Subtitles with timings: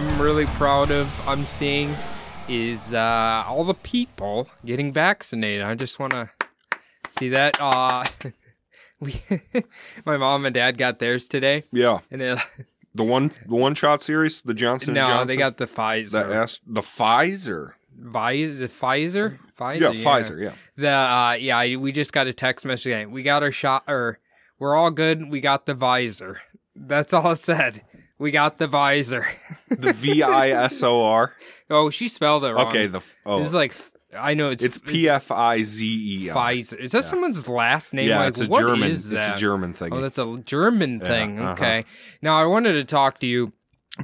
[0.00, 1.94] I'm really proud of I'm seeing
[2.48, 5.60] is uh, all the people getting vaccinated.
[5.60, 6.30] I just want to
[7.10, 7.60] see that.
[7.60, 8.04] Uh,
[9.00, 9.20] we,
[10.06, 12.34] my mom and dad got theirs today, Yeah, and they
[12.94, 15.28] the one the one shot series, the Johnson no, Johnson.
[15.28, 16.34] they got the the Pfizer.
[16.34, 17.72] S, the Pfizer.
[18.02, 19.80] Pfizer, Pfizer, Pfizer.
[19.80, 20.42] Yeah, Pfizer.
[20.42, 20.52] Yeah.
[20.76, 23.06] The uh, yeah, we just got a text message.
[23.08, 24.18] We got our shot, or
[24.58, 25.30] we're all good.
[25.30, 26.40] We got the visor.
[26.74, 27.82] That's all it said.
[28.20, 29.26] We got the visor.
[29.68, 31.34] The V I S O R.
[31.70, 32.68] oh, she spelled it wrong.
[32.68, 32.86] Okay.
[32.86, 33.74] The oh, It's like
[34.16, 36.28] I know it's it's P F I Z E.
[36.28, 36.78] Pfizer.
[36.78, 38.08] Is that someone's last name?
[38.08, 38.90] Yeah, like, it's a what German.
[38.90, 39.94] It's a German thing.
[39.94, 41.38] Oh, that's a German thing.
[41.38, 41.52] uh-huh.
[41.52, 41.84] Okay.
[42.20, 43.54] Now I wanted to talk to you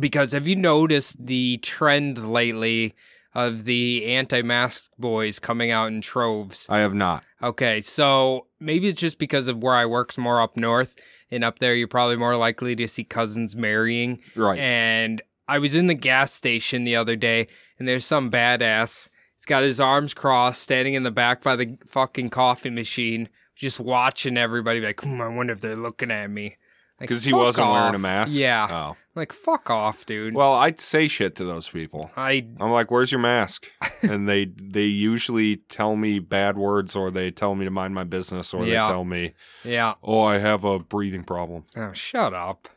[0.01, 2.95] because have you noticed the trend lately
[3.35, 6.67] of the anti-mask boys coming out in troves?
[6.71, 7.23] I have not.
[7.43, 10.97] Okay, so maybe it's just because of where I work's more up north,
[11.31, 14.21] and up there you're probably more likely to see cousins marrying.
[14.35, 14.59] Right.
[14.59, 19.09] And I was in the gas station the other day, and there's some badass.
[19.37, 23.79] He's got his arms crossed, standing in the back by the fucking coffee machine, just
[23.79, 24.81] watching everybody.
[24.81, 26.57] Like, hmm, I wonder if they're looking at me.
[26.99, 28.35] Like, Because he wasn't wearing a mask.
[28.35, 28.97] Yeah, Oh.
[29.15, 30.35] like fuck off, dude.
[30.35, 32.11] Well, I'd say shit to those people.
[32.17, 33.71] I I'm like, "Where's your mask?"
[34.03, 38.05] and they they usually tell me bad words, or they tell me to mind my
[38.05, 38.85] business, or Yeah.
[38.85, 39.95] they tell me, yeah.
[40.03, 42.69] "Oh, I have a breathing problem." Oh, shut up.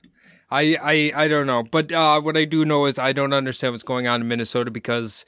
[0.52, 0.78] I,
[1.16, 3.84] I I don't know, but uh, what I do know is I don't understand what's
[3.84, 5.24] going on in Minnesota because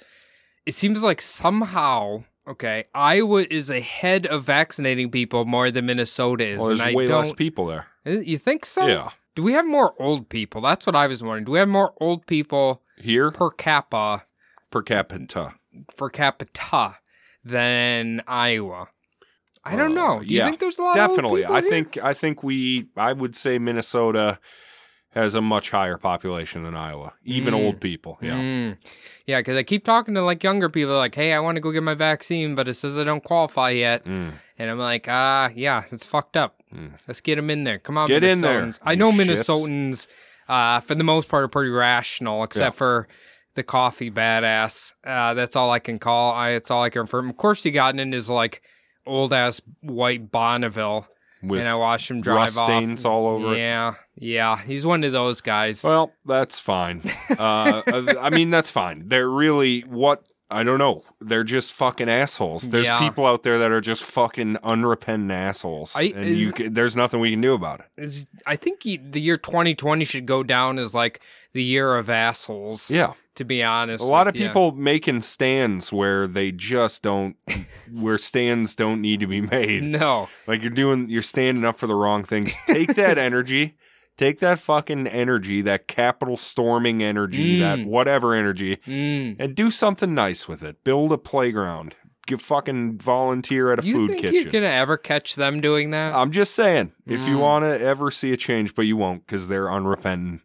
[0.65, 6.57] it seems like somehow okay Iowa is ahead of vaccinating people more than Minnesota is,
[6.59, 7.19] Well, and there's I way don't.
[7.23, 7.85] less people there.
[8.05, 8.87] You think so?
[8.87, 9.09] Yeah.
[9.35, 10.61] Do we have more old people?
[10.61, 11.45] That's what I was wondering.
[11.45, 14.23] Do we have more old people Here per capita
[14.71, 15.53] per capita.
[15.97, 16.97] per capita
[17.43, 18.87] than Iowa?
[19.63, 20.17] I don't know.
[20.17, 20.97] Uh, Do you yeah, think there's a lot?
[20.97, 21.45] of Definitely.
[21.45, 21.69] I here?
[21.69, 24.39] think I think we I would say Minnesota
[25.13, 27.13] has a much higher population than Iowa.
[27.23, 27.65] Even Mm.
[27.65, 28.17] old people.
[28.21, 28.39] Yeah.
[28.39, 28.77] Mm.
[29.27, 31.71] Yeah, because I keep talking to like younger people, like, "Hey, I want to go
[31.71, 34.31] get my vaccine, but it says I don't qualify yet," Mm.
[34.57, 36.60] and I'm like, "Ah, yeah, it's fucked up.
[36.73, 36.93] Mm.
[37.07, 37.79] Let's get them in there.
[37.79, 39.11] Come on, Get in there, I know.
[39.11, 40.07] Minnesotans,
[40.47, 43.07] uh, for the most part, are pretty rational, except for
[43.55, 44.93] the coffee badass.
[45.03, 46.33] Uh, that's all I can call.
[46.33, 47.29] I it's all I can confirm.
[47.29, 48.61] Of course, he got in his like
[49.05, 51.07] old ass white Bonneville,
[51.43, 52.67] With and I watched him drive rust off.
[52.67, 53.57] stains all over it.
[53.57, 55.83] Yeah, yeah, he's one of those guys.
[55.83, 57.01] Well, that's fine.
[57.31, 59.09] uh, uh, I mean, that's fine.
[59.09, 61.03] They're really what I don't know.
[61.19, 62.69] They're just fucking assholes.
[62.69, 62.99] There's Yeah.
[62.99, 67.31] people out there that are just fucking unrepentant assholes, I- and you there's nothing we
[67.31, 67.85] can do about it.
[68.03, 71.21] Is- I think he, the year 2020 should go down as like
[71.53, 72.89] the year of assholes.
[72.91, 77.35] Yeah, To be honest, a lot with of people making stands where they just don't,
[77.91, 79.83] where stands don't need to be made.
[79.83, 82.55] No, Like you're doing, you're standing up for the wrong things.
[82.67, 83.75] Take that energy.
[84.21, 87.59] Take that fucking energy, that Capitol storming energy, Mm.
[87.61, 89.35] that whatever energy, mm.
[89.39, 90.83] and do something nice with it.
[90.83, 91.95] Build a playground.
[92.27, 94.33] Give fucking volunteer at a you food kitchen.
[94.35, 96.13] you're gonna ever catch them doing that?
[96.13, 97.39] I'm just saying, if you Mm.
[97.39, 100.41] want to ever see a change, but you won't because they're unrepentant,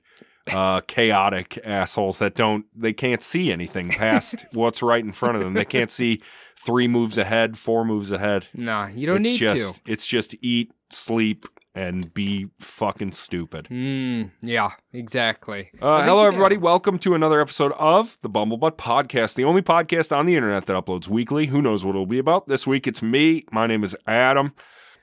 [0.50, 5.42] uh, chaotic assholes that don't, they can't see anything past what's right in front of
[5.42, 5.52] them.
[5.52, 6.22] They can't see
[6.58, 8.46] three moves ahead, four moves ahead.
[8.54, 11.44] nah, you don't it's need just, It's just eat, sleep,
[11.76, 13.68] and be fucking stupid.
[13.70, 15.70] Mm, yeah, exactly.
[15.80, 16.56] Uh, hello, everybody.
[16.56, 20.72] Welcome to another episode of the Bumblebutt Podcast, the only podcast on the internet that
[20.84, 21.46] uploads weekly.
[21.46, 22.48] Who knows what it'll be about?
[22.48, 23.44] This week it's me.
[23.52, 24.54] My name is Adam.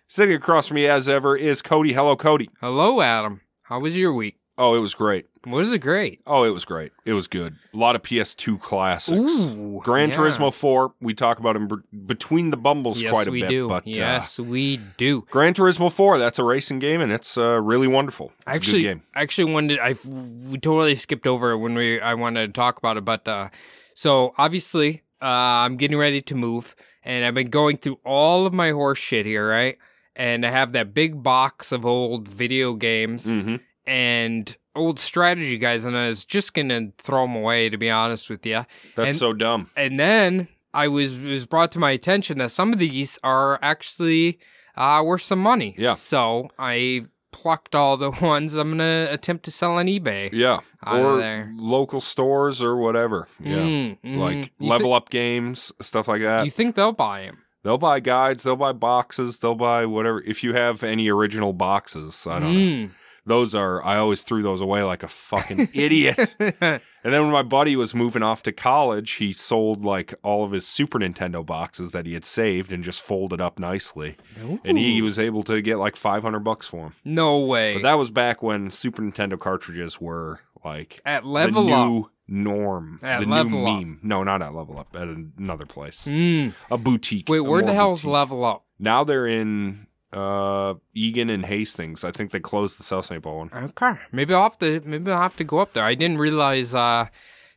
[0.08, 1.94] Sitting across from me, as ever, is Cody.
[1.94, 2.50] Hello, Cody.
[2.60, 3.42] Hello, Adam.
[3.64, 4.40] How was your week?
[4.58, 5.26] Oh, it was great.
[5.48, 6.22] Was it great?
[6.28, 6.92] Oh, it was great.
[7.06, 7.56] It was good.
[7.74, 9.20] A lot of PS2 classics.
[9.20, 10.16] Ooh, Gran yeah.
[10.16, 10.94] Turismo 4.
[11.02, 11.68] We talk about him
[12.06, 13.50] between the bumbles Yes, quite a we bit.
[13.50, 13.68] do.
[13.68, 15.26] But uh, yes, we do.
[15.32, 18.32] Gran Turismo 4, that's a racing game, and it's uh, really wonderful.
[18.48, 19.04] It's actually, a good game.
[19.16, 22.98] actually wanted I we totally skipped over it when we I wanted to talk about
[22.98, 23.50] it, but uh,
[23.96, 25.26] so obviously uh,
[25.66, 29.26] I'm getting ready to move, and I've been going through all of my horse shit
[29.26, 29.78] here, right?
[30.16, 33.56] And I have that big box of old video games hmm
[33.86, 38.30] and old strategy guys, and I was just gonna throw them away, to be honest
[38.30, 38.66] with you.
[38.96, 39.70] That's And- so dumb.
[39.76, 44.40] And then I was was brought to my attention that some of these are actually
[44.76, 45.76] uh, worth some money.
[45.78, 45.94] Yeah.
[45.94, 50.30] So I plucked all the ones I'm gonna attempt to sell on eBay.
[50.34, 50.60] Yeah.
[50.86, 53.28] Or local stores or whatever.
[53.40, 53.58] Yeah.
[53.58, 54.18] Mm, mhm.
[54.18, 56.46] Like You level thi- up games, stuff like that.
[56.46, 57.40] You think they'll buy them?
[57.64, 60.22] they'll buy guides, they'll buy boxes, they'll buy whatever.
[60.24, 62.90] If you have any original boxes, I don't know.
[63.26, 66.36] Those are I always threw those away like a fucking idiot.
[67.06, 70.54] And then when my buddy was moving off to college, he sold like all of
[70.54, 74.16] his Super Nintendo boxes that he had saved and just folded up nicely.
[74.64, 76.94] And he was able to get like 500 bucks for them.
[77.04, 77.74] no way.
[77.74, 81.88] But that was back when Super Nintendo cartridges were like At level the up.
[81.90, 83.00] new norm.
[83.04, 83.80] At the Level new Up.
[83.82, 84.00] meme.
[84.02, 84.96] No, not at level up.
[84.96, 86.06] At another place.
[86.06, 86.54] Mm.
[86.72, 87.28] A boutique.
[87.28, 88.14] Wait, where the hell's boutique.
[88.14, 88.64] level up?
[88.80, 92.04] Now they're in uh Eagan and Hastings.
[92.04, 93.22] I think they closed the South St.
[93.22, 93.50] Paul one.
[93.54, 95.84] Okay, maybe I'll have to maybe I'll have to go up there.
[95.84, 97.08] I didn't realize uh,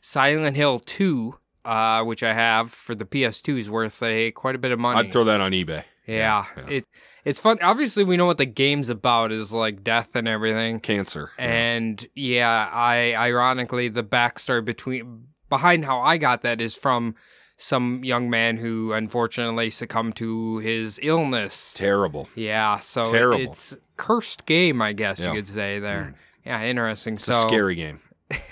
[0.01, 4.59] Silent Hill Two, uh, which I have for the PS2, is worth a quite a
[4.59, 5.01] bit of money.
[5.01, 5.85] I'd throw that on eBay.
[6.07, 6.67] yeah, yeah.
[6.69, 6.85] it
[7.25, 7.59] it's fun.
[7.61, 10.79] Obviously, we know what the game's about is like death and everything.
[10.79, 11.33] Cancer.
[11.39, 17.17] And yeah, I ironically the backstory between behind how I got that is from
[17.57, 21.73] some young man who unfortunately succumbed to his illness.
[21.75, 22.29] Terrible.
[22.35, 23.41] Yeah, so it- Terrible.
[23.43, 25.27] it's cursed game, I guess Yeah.
[25.27, 25.35] Mm.
[25.35, 26.15] you could say there.
[26.45, 27.15] Yeah, interesting.
[27.15, 27.99] It's so scary game.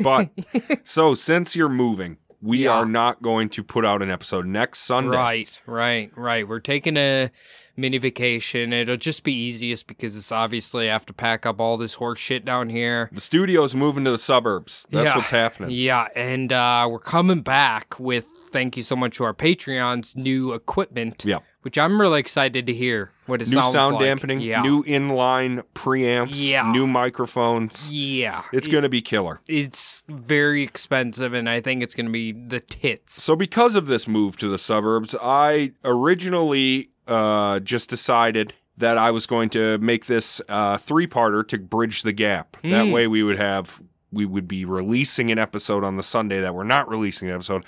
[0.00, 0.30] But
[0.84, 2.72] so since you're moving, we Yeah.
[2.72, 5.16] are not going to put out an episode next Sunday.
[5.16, 6.46] Right, right, right.
[6.48, 7.30] We're taking a
[7.76, 8.72] mini vacation.
[8.72, 12.18] It'll just be easiest because it's obviously I have to pack up all this horse
[12.18, 13.08] shit down here.
[13.12, 14.86] The studio's moving to the suburbs.
[14.90, 15.16] That's Yeah.
[15.16, 15.70] what's happening.
[15.72, 20.52] Yeah, and uh, we're coming back with thank you so much to our Patreons new
[20.52, 21.24] equipment.
[21.26, 21.38] Yeah.
[21.62, 24.04] Which I'm really excited to hear what it New sounds sound like.
[24.04, 24.60] dampening, Yeah.
[24.60, 26.70] new inline preamps, Yeah.
[26.70, 27.88] new microphones.
[27.90, 28.42] yeah.
[28.52, 29.40] It's It- going to be killer.
[29.48, 33.22] it's very expensive and I think it's gonna be the tits.
[33.22, 39.10] So, because of this move to the suburbs, I originally uh, just decided that I
[39.10, 42.56] was going to make this uh, three-parter to bridge the gap.
[42.62, 42.92] That Mm.
[42.92, 43.80] way, we would have
[44.12, 47.64] we would be releasing an episode on the Sunday that we're not releasing an episode.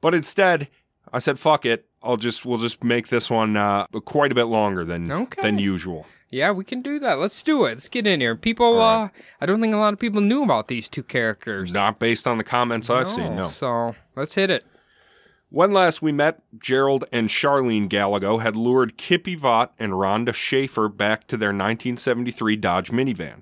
[0.00, 0.68] But instead,
[1.12, 4.44] I said, "Fuck it." I'll just we'll just make this one uh, quite a bit
[4.44, 5.42] longer than Okay.
[5.42, 6.06] than usual.
[6.28, 7.18] Yeah, we can do that.
[7.18, 7.70] Let's do it.
[7.70, 8.34] Let's get in here.
[8.36, 9.08] People, All uh,
[9.40, 11.72] I don't think a lot of people knew about these two characters.
[11.72, 13.36] Not based on the comments I've seen.
[13.36, 13.44] No.
[13.44, 14.64] So let's hit it.
[15.56, 20.86] When last we met, Gerald and Charlene Gallego had lured Kippy Vaught and Rhonda Schaefer
[20.90, 23.40] back to their 1973 Dodge minivan.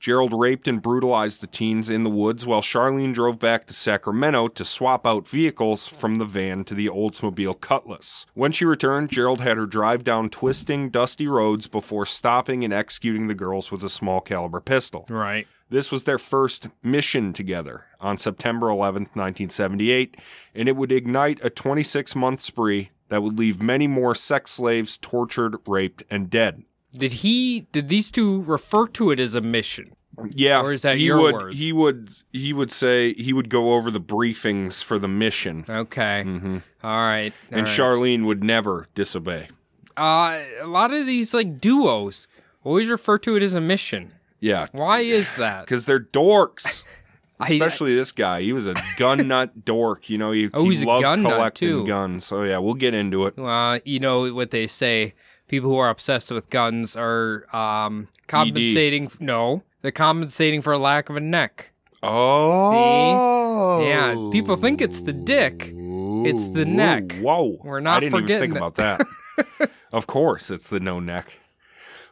[0.00, 4.48] Gerald raped and brutalized the teens in the woods while Charlene drove back to Sacramento
[4.48, 8.24] to swap out vehicles from the van to the Oldsmobile Cutlass.
[8.32, 13.26] When she returned, Gerald had her drive down twisting, dusty roads before stopping and executing
[13.26, 15.04] the girls with a small caliber pistol.
[15.10, 15.46] Right.
[15.70, 20.16] This was their first mission together on September 11th, 1978,
[20.54, 24.98] and it would ignite a 26 month spree that would leave many more sex slaves
[24.98, 26.64] tortured, raped, and dead.
[26.96, 27.66] Did he?
[27.72, 29.92] Did these two refer to it as a mission?
[30.34, 31.56] Yeah, Or is that he your would, words?
[31.56, 36.24] He would he would say he would go over the briefings for the mission, Okay.
[36.24, 37.32] hmm All right.
[37.50, 37.78] and all right.
[37.78, 39.48] Charlene would never disobey.
[39.96, 42.26] Uh, a lot of these like duos
[42.64, 44.12] always refer to it as a mission.
[44.40, 45.66] Yeah, Why is that?
[45.66, 46.84] because they're dorks.
[47.40, 48.42] I- Especially this guy.
[48.42, 50.10] He was a gun nut dork.
[50.10, 51.86] You know, he, Oh, he he's a loved gun nut, collecting too.
[51.86, 52.24] guns.
[52.26, 53.38] So yeah, we'll get into it.
[53.38, 55.14] Uh, you know what they say:
[55.48, 59.10] people who are obsessed with guns are um, compensating.
[59.20, 61.70] No, they're compensating for a lack of a neck.
[62.02, 65.68] Oh, Yeah, people think it's the dick.
[65.72, 67.12] It's the neck.
[67.20, 69.70] Whoa, We're not I didn't even forgetting think about that.
[69.92, 71.38] of course, it's the no neck.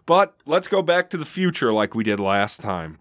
[0.08, 2.98] But let's go back to the future like we did last time.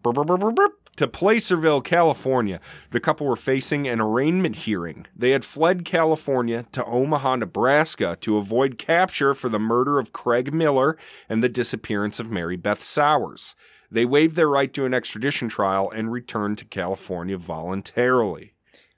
[0.97, 2.59] To Placerville, California,
[2.91, 5.05] the couple were facing an arraignment hearing.
[5.15, 10.53] They had fled California to Omaha, Nebraska to avoid capture for the murder of Craig
[10.53, 10.97] Miller
[11.29, 13.55] and the disappearance of Mary Beth Sowers.
[13.89, 18.51] They waived their right to an extradition trial and returned to California voluntarily.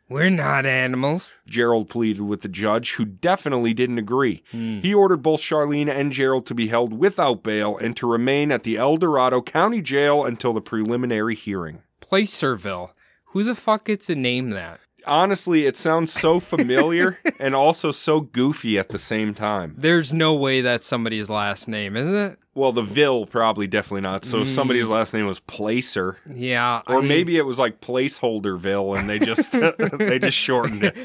[0.09, 1.37] We're not animals.
[1.47, 4.41] Gerald pleaded with the judge, who definitely didn't agree.
[4.49, 4.79] Hmm.
[4.79, 8.63] He ordered both Charlene and Gerald to be held without bail and to remain at
[8.63, 11.83] the El Dorado County Jail until the preliminary hearing.
[12.01, 12.95] Placerville.
[13.25, 14.79] Who the fuck gets a name that?
[15.09, 19.75] Honestly, it sounds so familiar and also so goofy at the same time.
[19.77, 22.39] There's no way that's somebody's last name, is it?
[22.53, 24.25] Well, the Ville probably definitely not.
[24.25, 24.45] So mm.
[24.45, 26.81] somebody's last name was Placer, Yeah.
[26.87, 29.51] or I- maybe it was like Placeholderville, and they just
[29.97, 30.95] they just shortened it.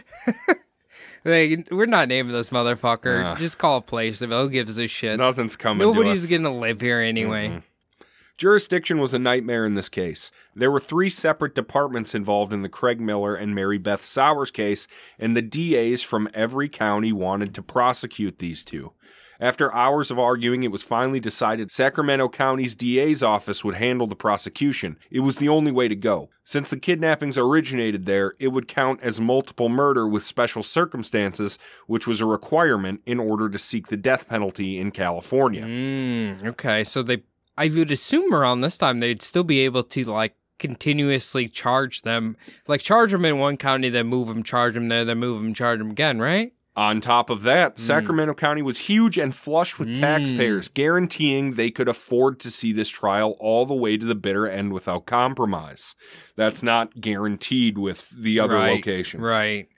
[1.24, 3.38] Like, we're not naming this motherfucker.
[3.38, 4.42] Just call it Placerville.
[4.42, 5.16] Who gives a shit?
[5.18, 5.80] Nothing's coming.
[5.80, 7.62] to Nobody's gonna live here anyway.
[8.36, 10.32] Jurisdiction was a nightmare in this case.
[10.54, 14.88] There were three separate departments involved in the Craig Miller and Mary Beth Sowers case,
[15.18, 18.92] and the DAs from every county wanted to prosecute these two.
[19.40, 24.16] After hours of arguing, it was finally decided Sacramento County's DA's office would handle the
[24.16, 24.96] prosecution.
[25.10, 26.30] It was the only way to go.
[26.44, 32.06] Since the kidnappings originated there, it would count as multiple murder with special circumstances, which
[32.06, 35.64] was a requirement in order to seek the death penalty in California.
[35.64, 37.24] Mm, okay, so they
[37.56, 42.36] I would assume around this time they'd still be able to like continuously charge them,
[42.66, 45.54] like charge them in one county, then move them, charge them there, then move them,
[45.54, 46.52] charge them again, right?
[46.76, 50.00] On top of that, Sacramento County was huge and flush with Mm.
[50.00, 54.48] taxpayers, guaranteeing they could afford to see this trial all the way to the bitter
[54.48, 55.94] end without compromise.
[56.34, 59.22] That's not guaranteed with the other Right, locations.
[59.22, 59.68] Right.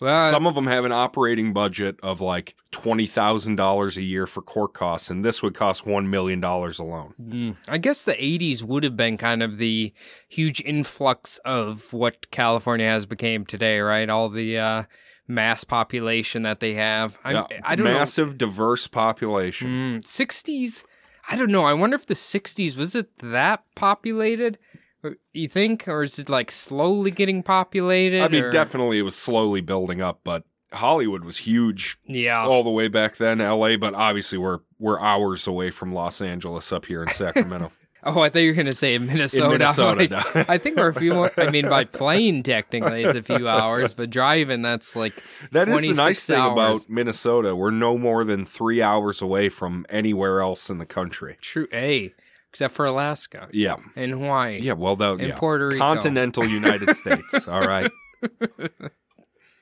[0.00, 4.74] Well, Some of them have an operating budget of like $20,000 a year for court
[4.74, 7.14] costs, and this would cost $1 million alone.
[7.20, 9.92] Mm, I guess the 80s would have been kind of the
[10.28, 14.08] huge influx of what California has become today, right?
[14.08, 14.82] All the uh,
[15.26, 17.18] mass population that they have.
[17.24, 20.00] I, Yeah, I don't massive, diverse population.
[20.00, 20.84] Mm, 60s?
[21.30, 21.64] I don't know.
[21.64, 24.58] I wonder if the 60s was it that populated?
[25.32, 28.22] You think, or is it like slowly getting populated?
[28.22, 32.44] I mean, or- definitely it was slowly building up, but Hollywood was huge Yeah.
[32.44, 36.72] all the way back then, LA, but obviously we're we're hours away from Los Angeles
[36.72, 37.70] up here in Sacramento.
[38.04, 39.44] Oh, I thought you were going to say Minnesota.
[39.46, 40.00] in Minnesota.
[40.08, 40.44] Like, no.
[40.48, 41.32] I think we're a few more.
[41.36, 45.80] I mean, by plane, technically, it's a few hours, but driving, that's like that is
[45.80, 46.52] the 26 nice thing hours.
[46.52, 47.56] about Minnesota.
[47.56, 51.38] We're no more than three hours away from anywhere else in the country.
[51.40, 52.14] true A,
[52.50, 53.76] except for Alaska Yeah.
[53.96, 54.60] and Hawaii.
[54.60, 55.36] Yeah, well, that, And yeah.
[55.38, 55.78] Puerto Rico.
[55.78, 57.46] Continental United States.
[57.48, 57.90] All right.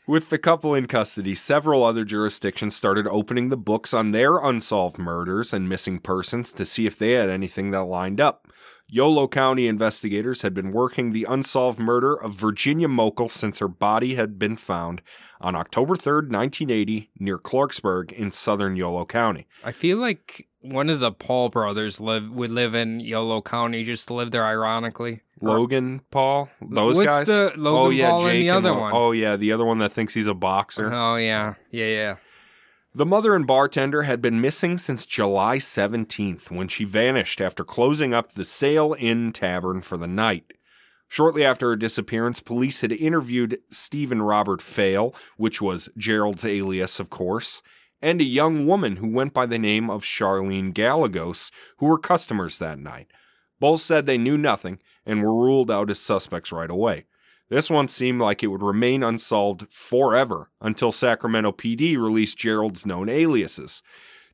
[0.09, 4.99] With the couple in custody, several other jurisdictions started opening the books on their unsolved
[4.99, 8.47] murders and missing persons to see if they had anything that lined up.
[8.89, 14.15] Yolo County investigators had been working the unsolved murder of Virginia Mochel since her body
[14.15, 15.03] had been found
[15.41, 19.49] on October 3rd, 1980, near Clarksburg in southern Yolo County.
[19.65, 24.09] I feel like one of the Paul brothers live would live in Yolo County, just
[24.09, 25.21] to live there ironically.
[25.43, 27.27] Logan Paul, those What's guys.
[27.27, 28.93] the Logan oh yeah, Paul and the other Lo- one?
[28.95, 30.93] Oh yeah, the other one that thinks he's a boxer.
[30.93, 32.17] Oh yeah, yeah, yeah.
[32.95, 38.15] The mother and bartender had been missing since July 17th when she vanished after closing
[38.15, 40.55] up the Sail Inn Tavern for the night.
[41.09, 47.11] Shortly after her disappearance, police had interviewed Stephen Robert Feil, which was Gerald's alias, of
[47.11, 47.61] course,
[48.07, 52.61] and a young woman who went by the name of Charlene Gallegos, who were customers
[52.61, 53.09] that night.
[53.59, 57.07] Both said they knew nothing and were ruled out as suspects right away.
[57.49, 63.09] This one seemed like it would remain unsolved forever until Sacramento PD released Gerald's known
[63.09, 63.83] aliases.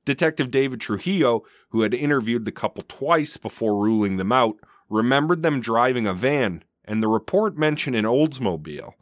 [0.05, 4.57] Detective David Trujillo, who had interviewed the couple twice before ruling them out,
[4.91, 8.93] remembered them driving a van, and the report mentioned an Oldsmobile.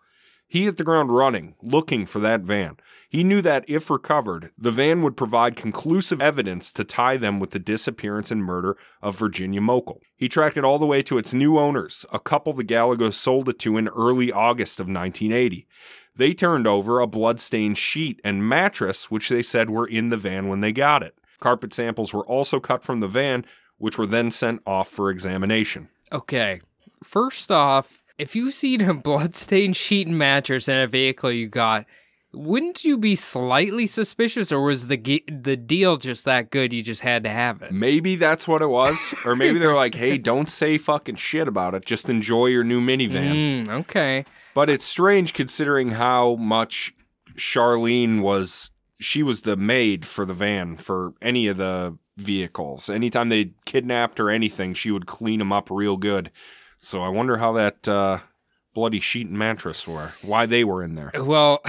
[0.50, 2.76] He hit the ground running, looking for that van.
[3.08, 7.52] He knew that if recovered, the van would provide conclusive evidence to tie them with
[7.52, 10.00] the disappearance and murder of Virginia Mochel.
[10.16, 13.48] He tracked it all the way to its new owners, a couple the Gallegos sold
[13.48, 15.68] it to in early August of 1980.
[16.16, 20.48] They turned over a bloodstained sheet and mattress, which they said were in the van
[20.48, 21.16] when they got it.
[21.38, 23.44] Carpet samples were also cut from the van,
[23.78, 25.90] which were then sent off for examination.
[26.10, 26.60] Okay.
[27.04, 31.86] First off, if you've seen a bloodstained sheet and mattress in a vehicle you got,
[32.32, 36.82] wouldn't you be slightly suspicious, or was the ge- the deal just that good you
[36.82, 37.72] just had to have it?
[37.72, 39.14] Maybe that's what it was.
[39.24, 41.84] Or maybe they're like, hey, don't say fucking shit about it.
[41.84, 43.64] Just enjoy your new minivan.
[43.66, 44.24] Mm, okay.
[44.54, 46.94] But it's strange considering how much
[47.36, 48.70] Charlene was.
[49.00, 52.90] She was the maid for the van for any of the vehicles.
[52.90, 56.30] Anytime they kidnapped or anything, she would clean them up real good.
[56.82, 58.18] So I wonder how that uh,
[58.74, 60.12] bloody sheet and mattress were.
[60.22, 61.10] Why they were in there.
[61.14, 61.60] Well,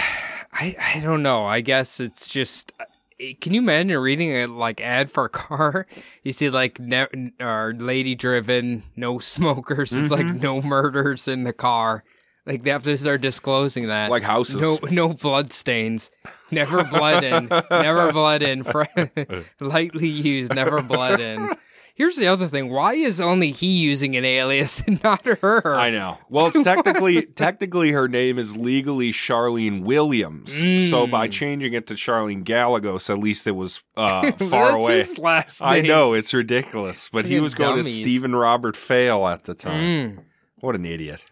[0.53, 1.43] I I don't know.
[1.45, 2.71] I guess it's just.
[3.19, 5.85] eh, Can you imagine reading a like ad for a car?
[6.23, 9.91] You see like ne- or lady driven, no smokers.
[9.91, 10.39] It's like Mm-hmm.
[10.41, 12.03] no murders in the car.
[12.45, 14.09] Like they have to start disclosing that.
[14.11, 14.55] Like houses.
[14.61, 16.09] No, no blood stains.
[16.51, 17.47] Never bled in.
[17.69, 18.63] never bled in.
[19.59, 20.53] Lightly used.
[20.55, 21.49] Never bled in.
[21.95, 22.69] Here's the other thing.
[22.71, 25.75] Why is only he using an alias and not her?
[25.75, 26.17] I know.
[26.29, 30.51] Well, it's technically technically her name is legally Charlene Williams.
[30.89, 31.31] So by Mm.
[31.31, 35.05] changing it to Charlene Gallegos, at least it was uh, far away.
[35.17, 35.69] Last name.
[35.69, 37.89] I know it's ridiculous, but he was going to.
[37.89, 39.81] Stephen Robert Feil at the time.
[40.17, 40.23] Mm.
[40.61, 41.23] What an idiot.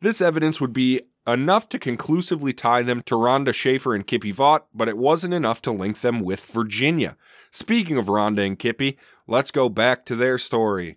[0.00, 4.62] this evidence would be enough to conclusively tie them to Rhonda Schaefer and Kippy Vaught,
[4.74, 7.16] but it wasn't enough to link them with Virginia.
[7.50, 8.96] Speaking of Rhonda and Kippy,
[9.26, 10.96] let's go back to their story.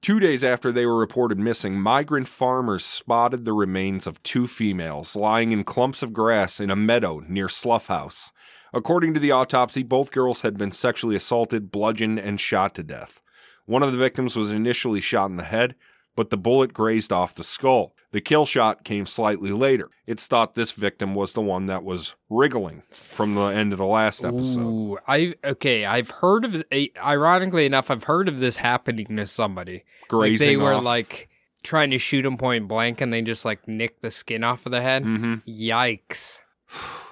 [0.00, 5.16] Two days after they were reported missing, migrant farmers spotted the remains of two females
[5.16, 8.30] lying in clumps of grass in a meadow near Slough House.
[8.72, 13.20] According to the autopsy, both girls had been sexually assaulted, bludgeoned, and shot to death.
[13.66, 15.74] One of the victims was initially shot in the head,
[16.14, 17.94] but the bullet grazed off the skull.
[18.10, 19.90] The kill shot came slightly later.
[20.06, 23.84] It's thought this victim was the one that was wriggling from the end of the
[23.86, 24.60] last episode.
[24.60, 25.84] Ooh, I okay.
[25.84, 26.64] I've heard of.
[27.04, 29.84] Ironically enough, I've heard of this happening to somebody.
[30.08, 30.82] Grazing like they were off.
[30.84, 31.28] like
[31.62, 34.72] trying to shoot him point blank, and they just like nicked the skin off of
[34.72, 35.04] the head.
[35.04, 35.42] Mhm.
[35.46, 36.40] Yikes!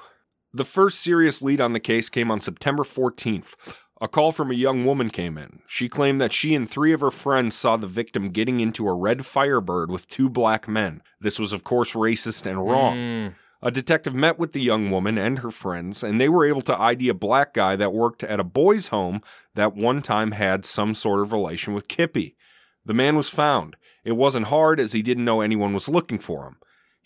[0.55, 3.53] The first serious lead on the case came on September 14th.
[4.01, 5.61] A call from a young woman came in.
[5.67, 8.95] She claimed that she and three of her friends saw the victim getting into a
[8.95, 11.03] red Firebird with two black men.
[11.19, 12.97] This was, of course, racist and wrong.
[12.97, 13.35] Mm.
[13.63, 16.79] A detective met with the young woman and her friends, and they were able to
[16.79, 19.23] ID a black guy that worked at a boys' home
[19.55, 22.37] that one time had some sort of relation with Kippy.
[22.85, 23.77] The man was found.
[24.05, 26.57] It wasn't hard as he didn't know anyone was looking for him.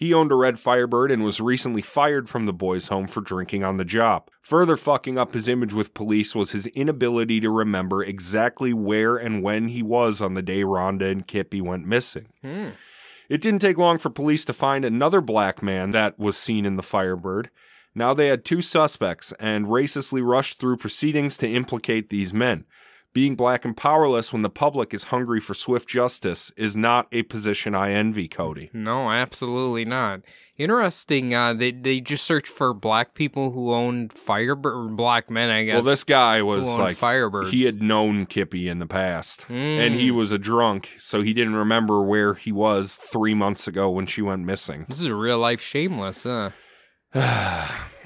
[0.00, 3.64] He owned a red Firebird and was recently fired from the boys' home for drinking
[3.64, 4.30] on the job.
[4.40, 9.42] Further fucking up his image with police was his inability to remember exactly where and
[9.42, 12.28] when he was on the day Rhonda and Kippy went missing.
[12.40, 12.71] Hmm.
[13.28, 16.76] It didn't take long for police to find another black man that was seen in
[16.76, 17.50] the Firebird.
[17.95, 22.64] Now they had two suspects and racistly rushed through proceedings to implicate these men.
[23.12, 27.25] Being black and powerless when the public is hungry for swift justice is not a
[27.25, 28.71] position I envy, Cody.
[28.73, 30.21] No, absolutely not.
[30.57, 31.35] Interesting.
[31.35, 35.75] Uh, they they just searched for black people who owned Firebird, black men, I guess.
[35.75, 37.50] Well, this guy was like, Firebirds.
[37.50, 39.45] he had known Kippy in the past.
[39.50, 40.14] And he Mm.
[40.14, 44.23] was a drunk, so he didn't remember where he was three months ago when she
[44.23, 44.85] went missing.
[44.88, 46.23] This is a real life shameless.
[46.23, 46.50] Huh?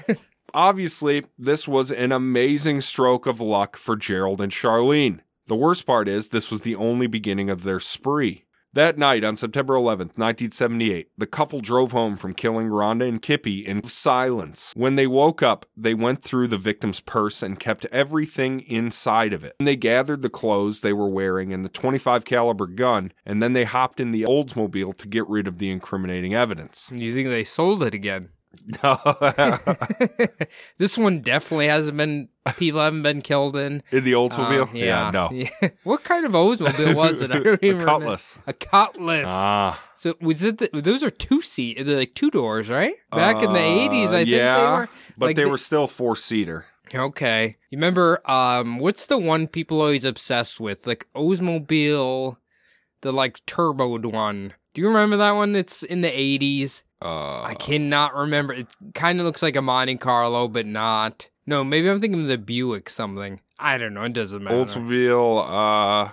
[0.55, 5.19] Obviously, this was an amazing stroke of luck for Gerald and Charlene.
[5.47, 8.45] The worst part is, this was the only beginning of their spree.
[8.71, 13.65] That night, on September 11th, 1978, the couple drove home from killing Rhonda and Kippy
[13.65, 14.71] in silence.
[14.77, 19.43] When they woke up, they went through the victim's purse and kept everything inside of
[19.43, 19.57] it.
[19.59, 23.51] And they gathered the clothes they were wearing and the 25 caliber gun, and then
[23.51, 26.89] they hopped in the Oldsmobile to get rid of the incriminating evidence.
[26.93, 28.29] You think they sold it again?
[28.67, 30.37] In
[30.77, 32.29] this one definitely hasn't been.
[32.57, 33.81] People haven't been killed in.
[33.91, 34.69] In the Oldsmobile?
[34.69, 35.09] Uh, yeah.
[35.11, 35.29] no.
[35.33, 35.69] Yeah.
[35.83, 37.31] what kind of Oldsmobile was it?
[37.31, 37.85] I don't even a remember.
[37.85, 38.37] cutlass.
[38.45, 39.25] A cutlass.
[39.27, 40.59] Ah, so was it?
[40.59, 41.83] The, those are two seat.
[41.83, 42.93] They're like two doors, right?
[43.11, 44.89] Back in the Uh, eighties, I think yeah, they were.
[45.17, 46.65] but Like they the- were still four seater.
[46.93, 47.57] Okay.
[47.71, 48.21] You remember?
[48.29, 50.85] Um, what's the one people always obsessed with?
[50.85, 52.37] Like Oldsmobile,
[53.01, 54.53] the like turboed one.
[54.75, 55.53] Do you remember that one?
[55.53, 56.83] That's in the eighties.
[57.01, 58.53] Uh, I cannot remember.
[58.53, 61.27] It kind of looks like a Monte Carlo, but not.
[61.47, 63.39] No, maybe I'm thinking of the Buick something.
[63.57, 64.03] I don't know.
[64.03, 64.55] It doesn't matter.
[64.57, 66.07] Oldsmobile.
[66.07, 66.11] Uh,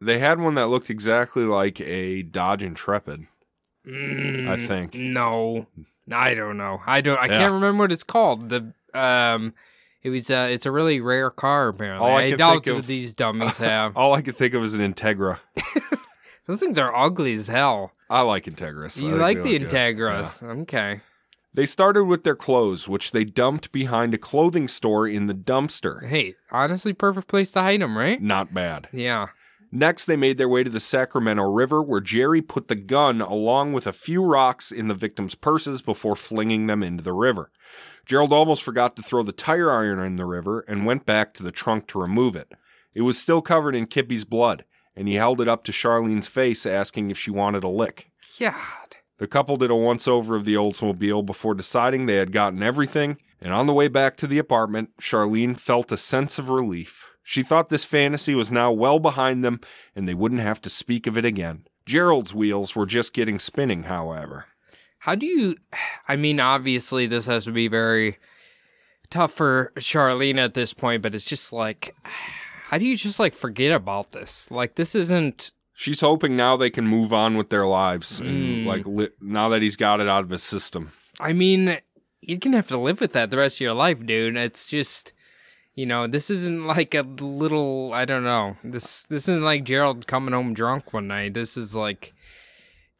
[0.00, 3.26] they had one that looked exactly like a Dodge Intrepid.
[3.86, 4.94] Mm, I think.
[4.94, 5.66] No,
[6.12, 6.80] I don't know.
[6.86, 7.18] I don't.
[7.18, 7.38] I Yeah.
[7.38, 8.48] can't remember what it's called.
[8.48, 9.54] The um,
[10.04, 10.30] it was.
[10.30, 11.68] Uh, it's a really rare car.
[11.68, 13.96] Apparently, All I I, doubt what of- these dummies have.
[13.96, 15.38] All I could think of was an Integra.
[16.46, 17.92] Those things are ugly as hell.
[18.10, 19.00] I like Integras.
[19.00, 19.68] You like the good.
[19.68, 20.42] Integras?
[20.62, 21.00] Okay.
[21.54, 26.04] They started with their clothes, which they dumped behind a clothing store in the dumpster.
[26.04, 28.20] Hey, honestly, perfect place to hide them, right?
[28.20, 28.88] Not bad.
[28.92, 29.28] Yeah.
[29.70, 33.72] Next, they made their way to the Sacramento River, where Jerry put the gun along
[33.72, 37.50] with a few rocks in the victims' purses before flinging them into the river.
[38.06, 41.42] Gerald almost forgot to throw the tire iron in the river and went back to
[41.42, 42.52] the trunk to remove it.
[42.94, 44.64] It was still covered in Kippy's blood,
[44.96, 48.10] and he held it up to Charlene's face, asking if she wanted a lick.
[48.38, 48.96] God.
[49.18, 53.18] The couple did a once over of the Oldsmobile before deciding they had gotten everything,
[53.40, 57.08] and on the way back to the apartment, Charlene felt a sense of relief.
[57.22, 59.60] She thought this fantasy was now well behind them,
[59.94, 61.66] and they wouldn't have to speak of it again.
[61.86, 64.46] Gerald's wheels were just getting spinning, however.
[65.00, 65.56] How do you?
[66.08, 68.18] I mean, obviously, this has to be very
[69.10, 71.94] tough for Charlene at this point, but it's just like,
[72.74, 74.50] how do you just like forget about this?
[74.50, 75.52] Like, this isn't.
[75.74, 78.66] She's hoping now they can move on with their lives, and Mm.
[78.66, 80.90] like li- now that he's got it out of his system.
[81.20, 81.78] I mean,
[82.20, 84.36] you're gonna have to live with that the rest of your life, dude.
[84.36, 85.12] It's just,
[85.74, 87.92] you know, this isn't like a little.
[87.92, 88.56] I don't know.
[88.64, 91.34] This this isn't like Gerald coming home drunk one night.
[91.34, 92.12] This is like,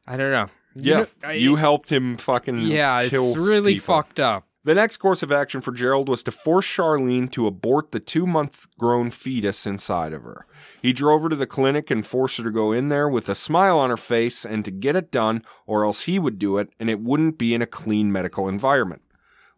[0.07, 0.49] I don't know.
[0.77, 3.95] You Yeah, know, I- you helped him fucking yeah, it's really people.
[3.97, 4.47] fucked up.
[4.65, 8.27] The next course of action for Gerald was to force Charlene to abort the two
[8.27, 10.47] month grown fetus inside of her.
[10.81, 13.35] He drove her to the clinic and forced her to go in there with a
[13.35, 16.71] smile on her face and to get it done, or else he would do it
[16.81, 19.03] and it wouldn't be in a clean medical environment.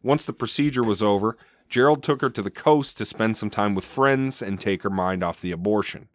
[0.03, 1.37] Once the procedure was over,
[1.69, 4.91] Gerald took her to the coast to spend some time with friends and take her
[4.91, 6.09] mind off the abortion.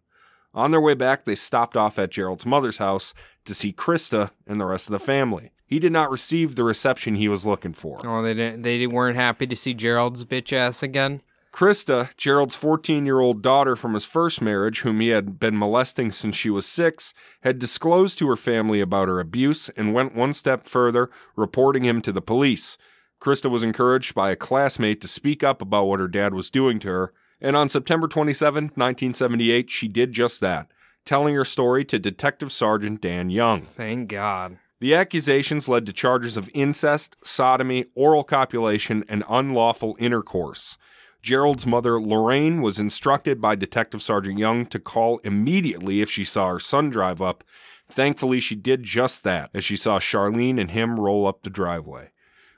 [0.54, 3.14] On their way back, they stopped off at Gerald's mother's house
[3.46, 5.50] to see Krista and the rest of the family.
[5.66, 8.00] He did not receive the reception he was looking for.
[8.06, 8.62] Oh, they didn't.
[8.62, 11.22] They weren't happy to see Gerald's bitch ass again.
[11.52, 16.10] Krista, Gerald's 14 year old daughter from his first marriage, whom he had been molesting
[16.10, 20.32] since she was six, had disclosed to her family about her abuse and went one
[20.32, 22.78] step further, reporting him to the police.
[23.20, 26.78] Krista was encouraged by a classmate to speak up about what her dad was doing
[26.80, 30.70] to her, and on September 27, 1978, she did just that,
[31.04, 33.62] telling her story to Detective Sergeant Dan Young.
[33.62, 34.58] Thank God.
[34.82, 40.76] The accusations led to charges of incest, sodomy, oral copulation, and unlawful intercourse.
[41.22, 46.48] Gerald's mother, Lorraine, was instructed by Detective Sergeant Young to call immediately if she saw
[46.48, 47.44] her son drive up.
[47.88, 52.10] Thankfully, she did just that as she saw Charlene and him roll up the driveway.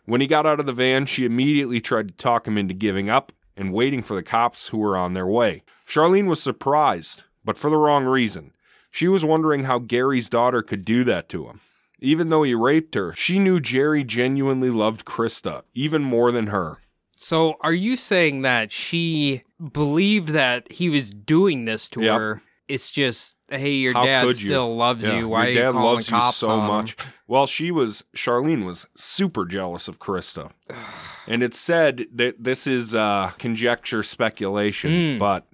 [0.07, 3.11] When he got out of the van, she immediately tried to talk him into giving
[3.11, 5.63] up and waiting for the cops who were on their way.
[5.87, 8.53] Charlene was surprised, but for the wrong reason.
[8.91, 11.61] She was wondering how Gary's daughter could do that to him.
[12.05, 16.79] Even though he raped her, she knew Jerry genuinely loved Krista, even more than her.
[17.17, 22.19] So, are you saying that she believed that he was doing this to Yep.
[22.19, 22.43] her?
[22.69, 24.33] It's just, hey, your How dad you?
[24.33, 25.29] still loves Yeah, you.
[25.29, 26.97] Why your you dad calling loves you so much.
[27.27, 30.51] Well, she was Charlene was super jealous of Krista,
[31.27, 35.19] and it's said that this is uh, conjecture, speculation, Mm.
[35.19, 35.47] but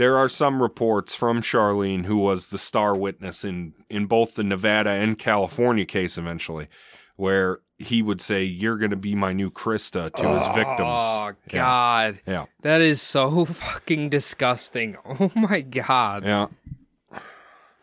[0.00, 4.42] there are some reports from Charlene, who was the star witness in in both the
[4.42, 6.68] Nevada and California case, eventually,
[7.16, 10.80] where he would say, "You're going to be my new Krista" to his oh, victims.
[10.80, 11.58] Oh Yeah.
[11.58, 14.96] God, Yeah, that is so fucking disgusting.
[15.04, 16.24] Oh my God.
[16.24, 16.46] yeah.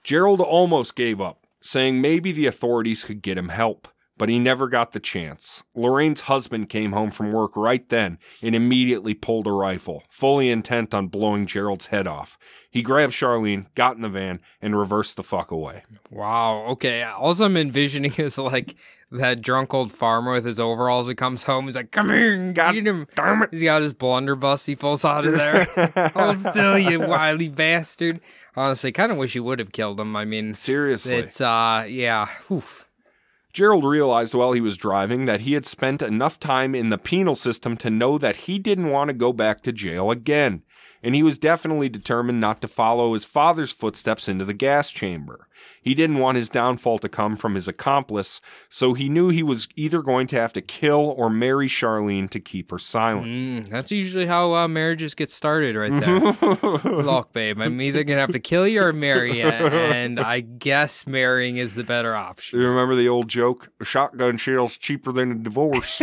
[0.03, 4.67] Gerald almost gave up, saying maybe the authorities could get him help, but he never
[4.67, 5.63] got the chance.
[5.75, 10.93] Lorraine's husband came home from work right then and immediately pulled a rifle, fully intent
[10.93, 12.37] on blowing Gerald's head off.
[12.69, 15.83] He grabbed Charlene, got in the van, and reversed the fuck away.
[16.11, 16.65] Wow.
[16.69, 17.03] Okay.
[17.03, 18.75] All I'm envisioning is like
[19.11, 21.07] that drunk old farmer with his overalls.
[21.07, 21.67] He comes home.
[21.67, 23.49] He's like, "Come here God get him." damn it.
[23.51, 24.65] He's got his blunderbuss.
[24.65, 25.63] He falls out of there.
[26.13, 28.19] Hold still, you wily bastard.
[28.55, 30.15] Honestly, kind of wish you would have killed him.
[30.15, 31.15] I mean, Seriously.
[31.15, 32.27] it's uh, yeah.
[32.51, 32.86] Oof.
[33.57, 37.33] Gerald realized while he was driving that he had spent enough time in the penal
[37.33, 40.61] system to know that he didn't want to go back to jail again,
[41.03, 45.47] and he was definitely determined not to follow his father's footsteps into the gas chamber.
[45.81, 49.67] He didn't want his downfall to come from his accomplice, so he knew he was
[49.75, 53.27] either going to have to kill or marry Charlene to keep her silent.
[53.27, 56.19] Mm, that's usually how uh, marriages get started, right there.
[57.01, 61.07] Look, babe, I'm either gonna have to kill you or marry you, and I guess
[61.07, 62.59] marrying is the better option.
[62.59, 63.69] You remember the old joke?
[63.79, 66.01] A shotgun shell's cheaper than a divorce.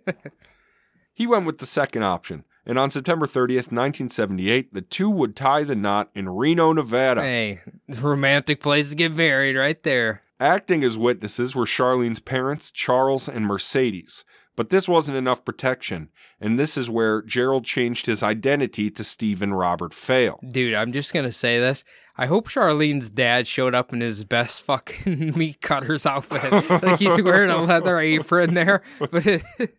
[1.14, 5.64] he went with the second option, and on September 30th, 1978, the two would tie
[5.64, 7.20] the knot in Reno, Nevada.
[7.20, 10.22] Hey, romantic place to get married, right there.
[10.38, 14.24] Acting as witnesses were Charlene's parents, Charles and Mercedes.
[14.54, 19.52] But this wasn't enough protection, and this is where Gerald changed his identity to Stephen
[19.52, 20.38] Robert Feil.
[20.48, 21.82] Dude, I'm just gonna say this.
[22.16, 26.52] I hope Charlene's dad showed up in his best fucking meat cutter's outfit.
[26.70, 29.42] like he's wearing a leather apron there, but it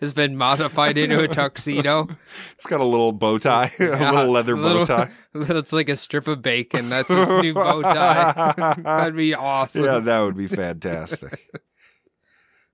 [0.00, 2.08] has been modified into a tuxedo.
[2.54, 5.10] It's got a little bow tie, a little leather bow little- tie.
[5.34, 6.88] It's like a strip of bacon.
[6.88, 8.74] That's his new bow tie.
[8.82, 9.84] That'd be awesome.
[9.84, 11.48] Yeah, that would be fantastic.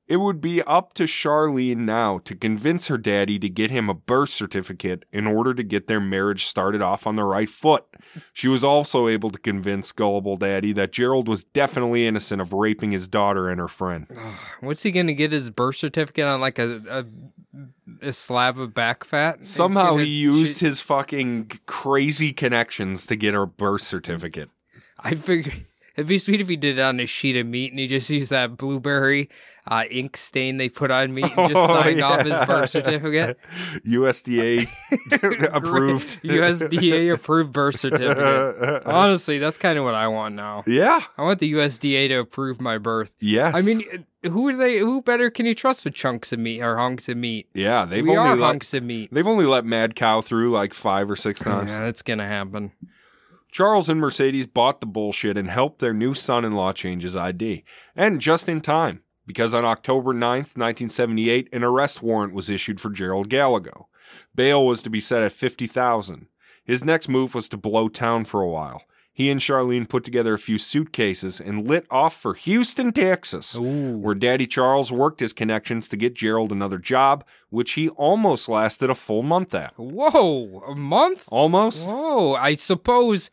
[0.09, 3.95] It would be up to Charlene now to convince her daddy to get him a
[3.95, 7.85] birth certificate in order to get their marriage started off on the right foot.
[8.33, 12.93] She was also able to convince gullible daddy that Gerald was definitely innocent of raping
[12.93, 14.07] his daughter and her friend.
[14.61, 16.41] What's he gonna get his birth certificate on?
[16.41, 19.45] Like a a, a slab of back fat?
[19.47, 24.51] Somehow gonna he used shoot- his fucking crazy connections to get her birth certificate.
[25.01, 25.67] I figured
[25.97, 28.09] it'd be sweet if he did it on a sheet of meat and he just
[28.11, 29.29] used that blueberry
[29.69, 33.39] uh, ink stain they put on meat and just Oh, signed off his birth certificate.
[33.87, 34.69] USDA
[35.53, 36.23] approved.
[36.23, 38.87] USDA approved birth certificate.
[38.87, 40.63] Honestly, that's kind of what I want now.
[40.67, 41.01] yeah.
[41.19, 43.15] I want the USDA to approve my birth.
[43.21, 43.55] Yes.
[43.57, 44.79] I mean, who are they?
[44.79, 47.49] Who better can you trust with chunks of meat or hunks of meat?
[47.55, 49.09] yeah, they've we only are let, hunks of meat.
[49.13, 51.71] they've only let Mad Cow through like five or six times.
[51.71, 52.73] Yeah, that's gonna happen.
[53.57, 57.65] Charles and Mercedes bought the bullshit and helped their new son-in-law change his ID,
[57.95, 59.01] and just in time.
[59.27, 63.89] Because on October 9th, 1978, an arrest warrant was issued for Gerald Gallego.
[64.35, 66.27] Bail was to be set at 50,000.
[66.67, 68.83] His next move was to blow town for a while.
[69.17, 73.97] He and Charlene put together a few suitcases and lit off for Houston, Texas, Ooh.
[73.97, 78.91] where Daddy Charles worked his connections to get Gerald another job, which he almost lasted
[78.91, 79.73] a full month at.
[79.79, 81.31] Whoa, a month?
[81.33, 81.89] Almost?
[81.89, 83.31] Whoa, I suppose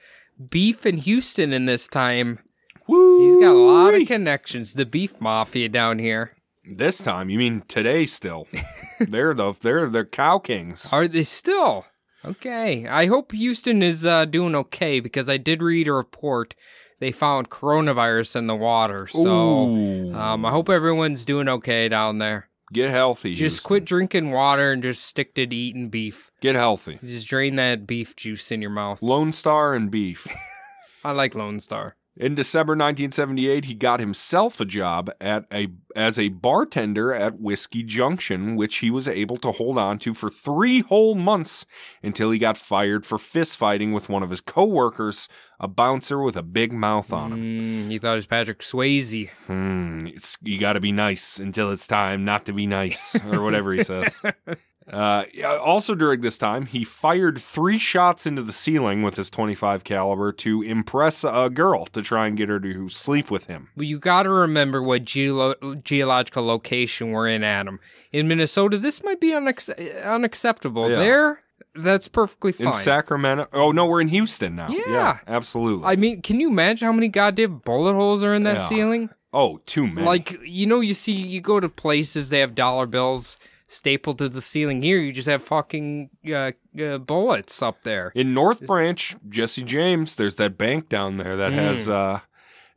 [0.50, 2.40] beef in Houston in this time.
[2.88, 3.20] Woo!
[3.20, 4.76] He's got a lot of connections.
[4.76, 6.32] The beef mafia down here.
[6.64, 8.48] This time, you mean today still?
[9.02, 10.88] they're the they're the cow kings.
[10.94, 11.88] Are they still?
[12.26, 12.88] Okay.
[12.88, 16.56] I hope Houston is uh, doing okay because I did read a report
[17.00, 19.08] they found coronavirus in the water.
[19.08, 22.48] So um, I hope everyone's doing okay down there.
[22.72, 23.32] Get healthy.
[23.32, 23.68] Just Houston.
[23.68, 26.32] quit drinking water and just stick to eating beef.
[26.40, 27.00] Get healthy.
[27.04, 29.02] Just drain that beef juice in your mouth.
[29.02, 30.26] Lone Star and beef.
[31.04, 31.98] I like Lone Star.
[32.16, 37.82] In December 1978, he got himself a job at a as a bartender at Whiskey
[37.82, 41.66] Junction, which he was able to hold on to for three whole months
[42.04, 45.28] until he got fired for fist fighting with one of his coworkers,
[45.60, 47.40] a bouncer with a big mouth on him.
[47.86, 49.30] Mm, he thought it was Patrick Swayze.
[49.48, 53.42] Hmm, it's, you got to be nice until it's time not to be nice, or
[53.42, 54.22] whatever he says.
[54.92, 55.24] Uh,
[55.62, 60.32] also during this time, he fired three shots into the ceiling with his 25 caliber
[60.34, 63.70] to impress a girl to try and get her to sleep with him.
[63.78, 67.80] But you got to remember what geolo- geological location we're in, Adam.
[68.12, 70.90] In Minnesota, this might be unac- unacceptable.
[70.90, 70.96] Yeah.
[70.98, 71.40] There,
[71.76, 72.68] that's perfectly fine.
[72.68, 73.48] In Sacramento?
[73.54, 74.68] Oh no, we're in Houston now.
[74.70, 75.20] Yeah.
[75.28, 75.86] absolutely.
[75.86, 78.68] I mean, can you imagine how many goddamn bullet holes are in that Yeah.
[78.68, 79.10] ceiling?
[79.36, 80.06] oh, too many.
[80.06, 83.38] Like, you know, you see, you go to places, they have dollar bills
[83.74, 84.82] stapled to the ceiling.
[84.82, 88.12] Here, you just have fucking uh, uh, bullets up there.
[88.16, 90.16] in North Branch, Jesse James.
[90.16, 92.20] There's that bank down there that has uh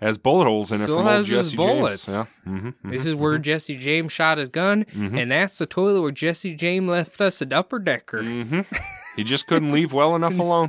[0.00, 0.84] has bullet holes in it Hmm.
[0.84, 2.04] Still from old has his bullets.
[2.06, 2.16] James.
[2.46, 2.52] Yeah.
[2.52, 2.90] Mm-hmm.
[2.90, 6.88] This is where Jesse James shot his gun, and that's the toilet where Jesse James
[6.88, 8.22] left us an upper decker.
[8.22, 8.60] hmm
[9.16, 10.68] He just couldn't leave well enough alone.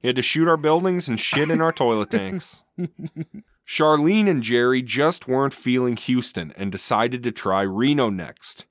[0.00, 2.62] He had to shoot our buildings and shit in our toilet tanks.
[3.66, 8.64] Charlene and Jerry just weren't feeling Houston and decided to try Reno next.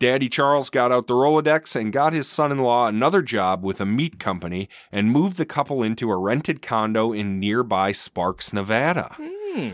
[0.00, 3.82] Daddy Charles got out the Rolodex and got his son in law another job with
[3.82, 9.14] a meat company and moved the couple into a rented condo in nearby Sparks, Nevada.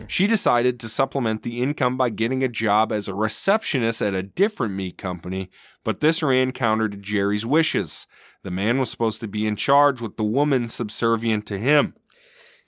[0.08, 4.22] She decided to supplement the income by getting a job as a receptionist at a
[4.24, 5.48] different meat company,
[5.84, 8.08] but this ran counter to Jerry's wishes.
[8.42, 11.94] The man was supposed to be in charge with the woman subservient to him.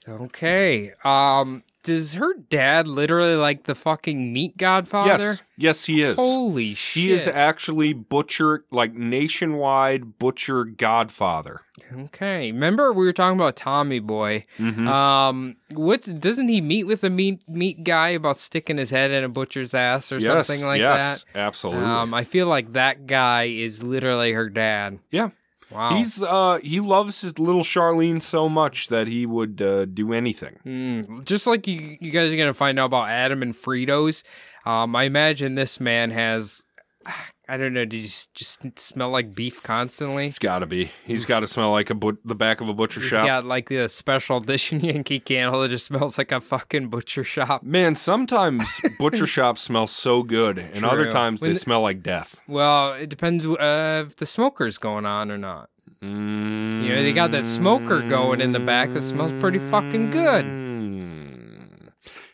[0.09, 0.93] Okay.
[1.03, 5.25] Um, does her dad literally like the fucking meat godfather?
[5.25, 6.17] Yes, yes, he is.
[6.17, 7.03] Holy shit.
[7.03, 11.63] he is actually butcher, like nationwide butcher godfather.
[12.01, 12.53] okay.
[12.53, 14.45] Remember we were talking about Tommy Boy.
[14.59, 14.87] Mhm.
[14.87, 19.25] Um, what's doesn't he meet with a meat meat guy about sticking his head in
[19.25, 21.39] a butcher's ass or yes, something like yes, that?
[21.41, 21.85] absolutely.
[21.85, 24.99] Um, I feel like that guy is literally her dad.
[25.11, 25.31] yeah,
[25.71, 25.97] Wow.
[25.97, 30.59] he's uh he loves his little Charlene so much that he would uh, do anything.
[30.65, 34.23] Mm, just like you, you guys are gonna find out about Adam and Fritos.
[34.65, 36.65] Um, I imagine this man has.
[37.51, 37.87] I don't know.
[37.87, 40.27] Does he just smell like beef constantly?
[40.27, 40.91] It's got to be.
[41.07, 43.25] He's got to smell like a but- the back of a butcher He's shop.
[43.27, 47.63] got like the special edition Yankee candle that just smells like a fucking butcher shop.
[47.63, 52.03] Man, sometimes butcher shops smell so good, and other times When they the- smell like
[52.03, 52.37] death.
[52.47, 55.71] Well, it depends uh, if the smoker's going on or not.
[56.03, 56.83] Mm.
[56.85, 60.45] You know, they got that smoker going in the back that smells pretty fucking good.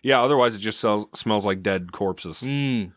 [0.03, 2.41] Yeah, otherwise it just sells, smells like dead corpses.
[2.43, 2.93] Mm.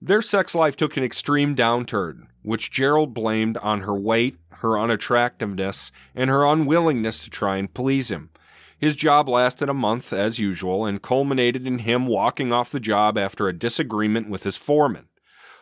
[0.00, 5.90] Their sex life took an extreme downturn, which Gerald blamed on her weight, her unattractiveness,
[6.14, 8.30] and her unwillingness to try and please him.
[8.78, 13.18] His job lasted a month, as usual, and culminated in him walking off the job
[13.18, 15.08] after a disagreement with his foreman.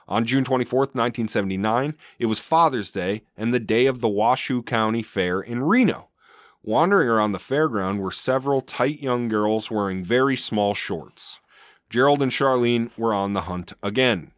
[0.07, 5.03] On June 24th, 1979, it was Father's Day and the day of the Washoe County
[5.03, 6.09] Fair in Reno.
[6.63, 11.41] Wandering around the fairground were several tight young girls wearing very small shorts.
[11.89, 14.33] Gerald and Charlene were on the hunt again.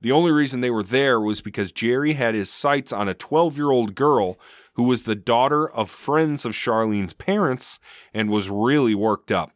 [0.00, 3.56] The only reason they were there was because Jerry had his sights on a 12
[3.56, 4.38] year old girl
[4.74, 7.78] who was the daughter of friends of Charlene's parents
[8.12, 9.52] and was really worked up.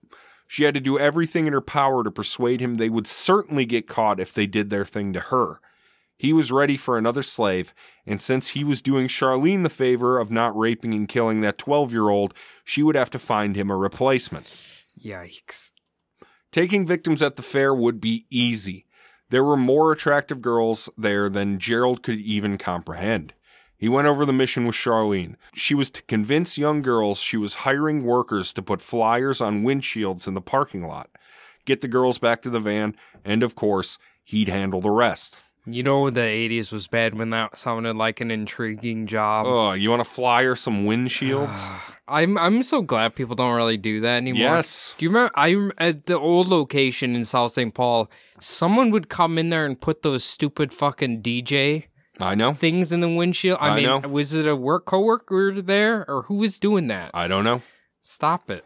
[0.47, 3.89] She had to do everything in her power to persuade him they would certainly get
[3.89, 5.61] caught if they did their thing to her.
[6.17, 7.75] He was ready for another slave,
[8.07, 11.93] and since he was doing Charlene the favor of not raping and killing that 12
[11.93, 12.33] year old,
[12.65, 14.47] she would have to find him a replacement.
[14.99, 15.73] Yikes.
[16.57, 18.87] Taking victims at the fair would be easy.
[19.29, 23.35] There were more attractive girls there than Gerald could even comprehend.
[23.77, 25.37] He went over the mission with Charlene.
[25.53, 30.27] She was to convince young girls she was hiring workers to put flyers on windshields
[30.27, 31.11] in the parking lot,
[31.67, 35.37] get the girls back to the van, and of course, he'd handle the rest.
[35.69, 39.47] You know the 80s was bad when that sounded like an intriguing job.
[39.49, 41.73] Oh, you want to flyer some windshields?
[42.09, 44.43] I'm I'm so glad people don't really do that anymore.
[44.43, 44.95] yes.
[44.97, 45.33] Do you remember?
[45.35, 47.75] I at the old location in South St.
[47.75, 51.87] Paul, someone would come in there and put those stupid fucking DJ
[52.21, 52.53] I know.
[52.53, 53.59] things in the windshield.
[53.61, 54.09] I, I mean, know.
[54.09, 57.11] was it a work coworker there, or who was doing that?
[57.13, 57.61] I don't know.
[58.03, 58.65] Stop it!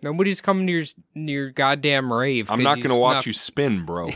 [0.00, 0.84] Nobody's coming to your
[1.14, 2.50] your goddamn rave.
[2.50, 4.08] I'm not going to watch you spin, bro.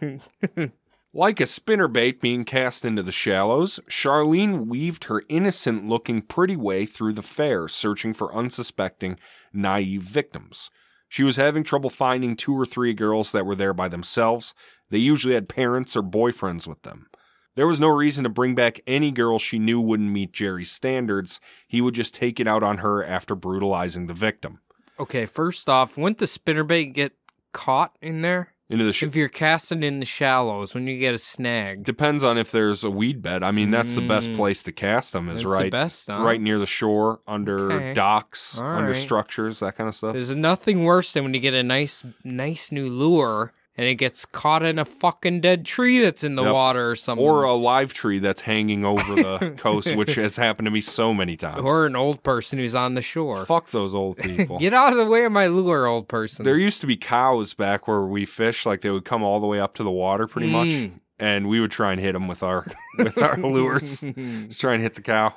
[1.18, 6.86] Like a spinnerbait being cast into the shallows, Charlene weaved her innocent looking pretty way
[6.86, 9.18] through the fair, searching for unsuspecting,
[9.52, 10.70] naive victims.
[11.08, 14.54] She was having trouble finding two or three girls that were there by themselves.
[14.90, 17.08] They usually had parents or boyfriends with them.
[17.56, 21.40] There was no reason to bring back any girl she knew wouldn't meet Jerry's standards.
[21.66, 24.60] He would just take it out on her after brutalizing the victim.
[25.00, 27.14] Okay, first off, wouldn't the spinnerbait get
[27.52, 28.54] caught in there?
[28.70, 32.22] Into the sh- If you're casting in the shallows, when you get a snag, depends
[32.22, 33.42] on if there's a weed bed.
[33.42, 34.36] I mean, that's the best Mm.
[34.36, 36.08] place to cast them is that's the right best.
[36.08, 36.22] Huh?
[36.22, 37.94] right near the shore, under Okay.
[37.94, 38.96] docks, All under right.
[39.00, 40.12] structures, that kind of stuff.
[40.12, 44.26] There's nothing worse than when you get a nice, nice new lure and it gets
[44.26, 46.52] caught in a fucking dead tree that's in the Yep.
[46.52, 47.24] water or something.
[47.24, 51.14] Or a live tree that's hanging over the coast, which has happened to me so
[51.14, 51.62] many times.
[51.62, 53.46] Or an old person who's on the shore.
[53.46, 54.58] Fuck those old people.
[54.58, 56.44] Get out of the way of my lure, old person.
[56.44, 59.46] There used to be cows back where we fished, like they would come all the
[59.46, 60.92] way up to the water, pretty much, Mm.
[61.20, 62.66] and we would try and hit them with our
[62.98, 64.00] with our lures.
[64.02, 65.34] Just try and hit the cow.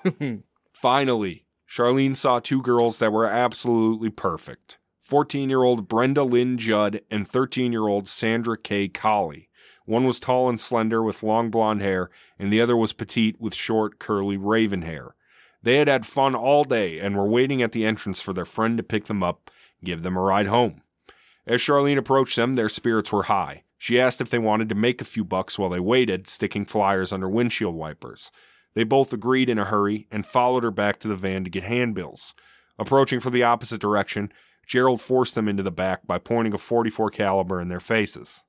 [0.73, 4.77] Finally, Charlene saw two girls that were absolutely perfect
[5.11, 9.49] 14 year old Brenda Lynn Judd and 13 year old Sandra Kay Colley.
[9.83, 13.53] One was tall and slender with long blonde hair, and the other was petite with
[13.53, 15.15] short, curly raven hair.
[15.61, 18.77] They had had fun all day and were waiting at the entrance for their friend
[18.77, 19.51] to pick them up,
[19.83, 20.81] give them a ride home.
[21.45, 23.63] As Charlene approached them, their spirits were high.
[23.77, 27.11] She asked if they wanted to make a few bucks while they waited, sticking flyers
[27.11, 28.31] under windshield wipers.
[28.75, 31.63] They both agreed in a hurry and followed her back to the van to get
[31.63, 32.33] handbills.
[32.79, 34.31] Approaching from the opposite direction,
[34.65, 38.43] Gerald forced them into the back by pointing a 44 caliber in their faces.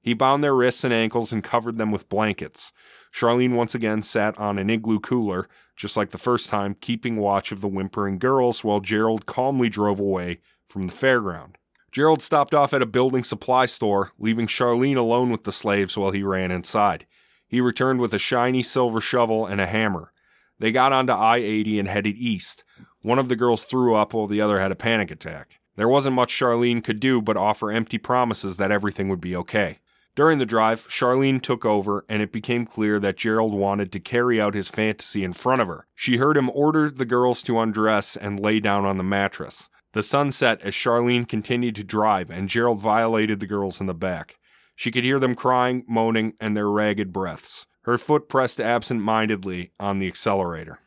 [0.00, 2.72] He bound their wrists and ankles and covered them with blankets.
[3.12, 7.52] Charlene once again sat on an igloo cooler, just like the first time, keeping watch
[7.52, 11.54] of the whimpering girls while Gerald calmly drove away from the fairground.
[11.90, 16.10] Gerald stopped off at a building supply store, leaving Charlene alone with the slaves while
[16.10, 17.06] he ran inside.
[17.46, 20.12] He returned with a shiny silver shovel and a hammer.
[20.58, 22.64] They got onto I 80 and headed east.
[23.04, 25.60] One of the girls threw up while the other had a panic attack.
[25.76, 29.80] There wasn't much Charlene could do but offer empty promises that everything would be okay.
[30.14, 34.40] During the drive, Charlene took over, and it became clear that Gerald wanted to carry
[34.40, 35.86] out his fantasy in front of her.
[35.94, 39.68] She heard him order the girls to undress and lay down on the mattress.
[39.92, 43.92] The sun set as Charlene continued to drive, and Gerald violated the girls in the
[43.92, 44.38] back.
[44.74, 47.66] She could hear them crying, moaning, and their ragged breaths.
[47.82, 50.78] Her foot pressed absent mindedly on the accelerator.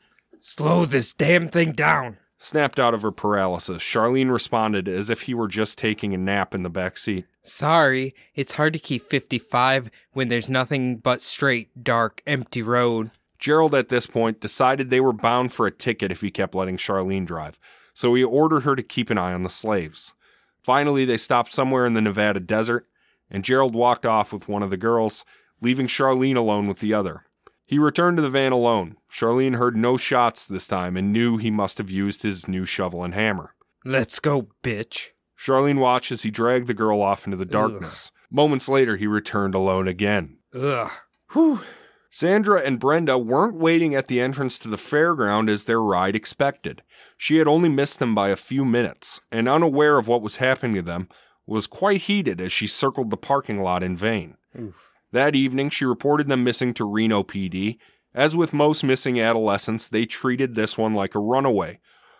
[0.42, 2.18] Slow this damn thing down.
[2.40, 6.54] Snapped out of her paralysis, Charlene responded as if he were just taking a nap
[6.54, 7.26] in the back seat.
[7.42, 13.10] Sorry, it's hard to keep 55 when there's nothing but straight, dark, empty road.
[13.40, 16.78] Gerald, at this point, decided they were bound for a ticket if he kept letting
[16.78, 17.60] Charlene drive,
[17.94, 20.14] so he ordered her to keep an eye on the slaves.
[20.64, 22.88] Finally, they stopped somewhere in the Nevada desert,
[23.32, 25.26] and Gerald walked off with one of the girls,
[25.62, 27.24] leaving Charlene alone with the other.
[27.68, 28.96] He returned to the van alone.
[29.12, 33.04] Charlene heard no shots this time and knew he must have used his new shovel
[33.04, 33.54] and hammer.
[33.84, 35.10] Let's go, bitch.
[35.38, 38.12] Charlene watched as he dragged the girl off into the darkness.
[38.32, 40.38] Moments later, he returned alone again.
[40.56, 40.90] Ugh.
[41.34, 41.62] Whew.
[42.10, 46.82] Sandra and Brenda weren't waiting at the entrance to the fairground as their ride expected.
[47.18, 50.76] She had only missed them by a few minutes, and unaware of what was happening
[50.76, 51.10] to them,
[51.46, 54.38] was quite heated as she circled the parking lot in vain.
[55.12, 57.78] That evening, she reported them missing to Reno PD.
[58.14, 61.80] As with most missing adolescents, they treated this one like a runaway.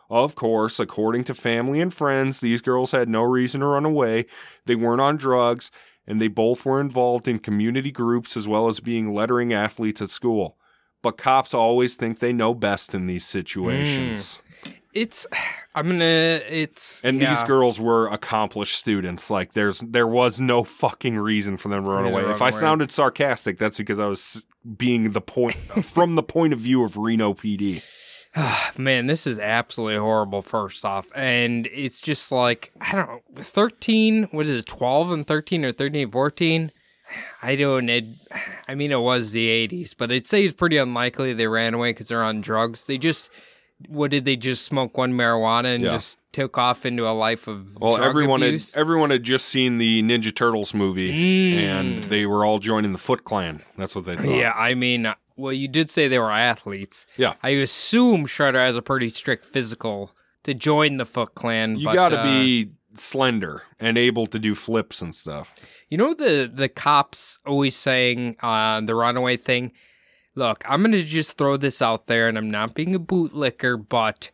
[0.10, 4.26] Of course, according to family and friends, these girls had no reason to run away.
[4.66, 5.70] They weren't on drugs,
[6.06, 10.10] and they both were involved in community groups as well as being lettering athletes at
[10.10, 10.58] school.
[11.04, 14.38] But cops always think they know best in these situations.
[14.38, 14.47] Hmm.
[15.02, 15.28] It's.
[15.76, 16.06] I'm gonna.
[16.50, 17.06] It's.
[17.06, 17.34] And yeah.
[17.34, 19.30] these girls were accomplished students.
[19.30, 22.32] Like there's there was no fucking reason for them to run Yeah, away.
[22.32, 22.58] If I away.
[22.58, 26.98] sounded sarcastic, that's because I was being the point from the point of view of
[26.98, 27.84] Reno PD.
[28.78, 31.08] Man, this is absolutely horrible, first off.
[31.16, 35.72] And it's just like, I don't know, 13, what is it, 12 and 13 or
[35.72, 36.72] 13 and 14?
[37.42, 38.04] I don't, it,
[38.68, 41.92] I mean, it was the 80s, but I'd say it's pretty unlikely they ran away
[41.92, 42.86] because they're on drugs.
[42.86, 43.32] They just,
[43.90, 45.92] what did they just smoke one marijuana and Yeah.
[45.92, 48.74] just took off into a life of Well, everyone abuse?
[48.74, 51.54] had everyone had just seen the Ninja Turtles movie, Mm.
[51.58, 53.62] and they were all joining the Foot Clan.
[53.78, 54.26] That's what they thought.
[54.36, 57.06] Yeah, I mean, well, you did say they were athletes.
[57.18, 57.34] Yeah.
[57.44, 60.12] I assume Shredder has a pretty strict physical
[60.44, 61.78] to join the Foot Clan.
[61.78, 65.54] You but, got to uh, be slender and able to do flips and stuff.
[65.90, 69.72] You know the the cops always saying uh, the runaway thing.
[70.38, 74.30] Look, I'm gonna just throw this out there, and I'm not being a bootlicker, but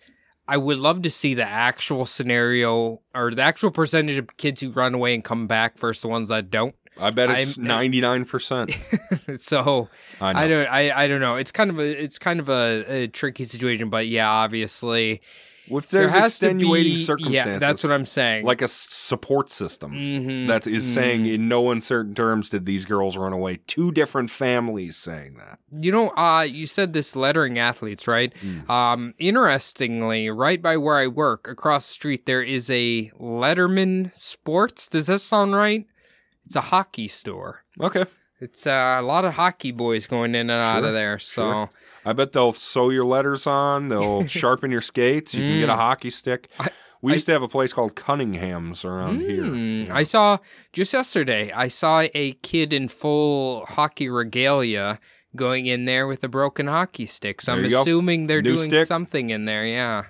[0.46, 4.72] I would love to see the actual scenario or the actual percentage of kids who
[4.72, 6.76] run away and come back versus the ones that don't.
[7.00, 8.78] I bet it's ninety nine percent.
[9.38, 9.88] so
[10.20, 10.44] I.
[10.44, 11.38] I don't I, I don't know.
[11.38, 15.22] It's kind of a it's kind of a, a tricky situation, but yeah, obviously
[15.68, 18.46] if there there's has to extenuating be- circumstances, Yeah, that's what I'm saying.
[18.46, 21.34] like a s- support system Mhm, that is saying mhm.
[21.36, 23.60] in no uncertain terms did these girls run away.
[23.68, 25.60] Two different families saying that.
[25.72, 28.34] You know, uh, you said this lettering athletes, right?
[28.44, 28.70] Mm.
[28.70, 34.88] Um, interestingly, right by where I work, across the street, there is a Letterman Sports.
[34.88, 35.86] Does that sound right?
[36.46, 37.64] It's a hockey store.
[37.80, 38.06] Okay,
[38.42, 41.18] It's uh, a lot of hockey boys going in and out of there.
[41.20, 41.70] So sure.
[42.06, 43.90] I bet they'll sew your letters on.
[43.90, 45.34] They'll sharpen your skates.
[45.34, 45.78] You can get a Mm.
[45.78, 46.50] hockey stick.
[46.60, 46.70] I-
[47.02, 49.86] we I- used to have a place called Cunningham's around Mm, here.
[49.88, 49.96] Yeah.
[49.96, 50.38] I saw
[50.72, 51.52] just yesterday.
[51.52, 55.00] I saw a kid in full hockey regalia
[55.36, 57.42] going in there with a broken hockey stick.
[57.42, 57.82] So There I'm you go.
[57.82, 58.88] assuming they're New doing stick.
[58.88, 59.66] something in there.
[59.66, 60.04] Yeah.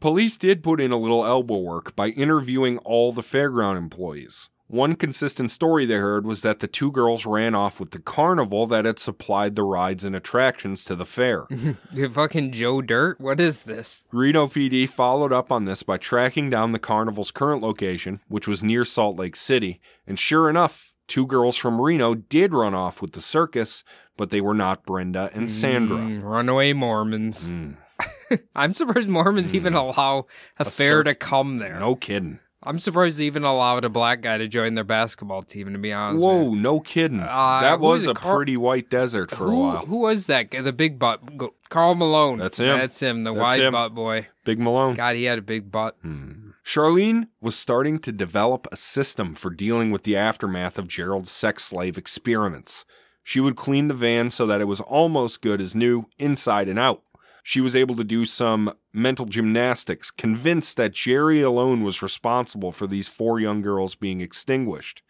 [0.00, 4.50] Police did put in a little elbow work by interviewing all the fairground employees.
[4.74, 8.66] One consistent story they heard was that the two girls ran off with the carnival
[8.66, 11.46] that had supplied the rides and attractions to the fair.
[11.92, 13.20] You fucking Joe Dirt.
[13.20, 14.04] What is this?
[14.10, 18.64] Reno PD followed up on this by tracking down the carnival's current location, which was
[18.64, 23.12] near Salt Lake City, and sure enough, two girls from Reno did run off with
[23.12, 23.84] the circus,
[24.16, 25.98] but they were not Brenda and Sandra.
[25.98, 27.48] Mm, runaway Mormons.
[27.48, 27.76] Mm,
[28.56, 30.26] I'm surprised Mormons even allow
[30.58, 31.78] a, A fair cir- to come there.
[31.78, 32.40] no kidding.
[32.66, 35.72] I'm surprised they even allowed a black guy to join their basketball team.
[35.72, 37.20] To be honest, Whoa, no kidding.
[37.20, 39.86] Uh, that was a pretty white desert for who, a while.
[39.86, 40.62] Who was that guy?
[40.62, 41.20] The big butt,
[41.68, 42.38] Karl Malone.
[42.38, 42.78] That's him.
[42.78, 43.24] That's him.
[43.24, 43.72] The That's wide him.
[43.72, 44.28] butt boy.
[44.44, 44.94] Big Malone.
[44.94, 45.96] God, he had a big butt.
[46.02, 46.50] Hmm.
[46.64, 51.64] Charlene was starting to develop a system for dealing with the aftermath of Gerald's sex
[51.64, 52.86] slave experiments.
[53.22, 56.78] She would clean the van so that it was almost good as new, inside and
[56.78, 57.02] out.
[57.42, 62.86] She was able to do some mental gymnastics, convinced that Jerry alone was responsible for
[62.86, 65.02] these four young girls being extinguished.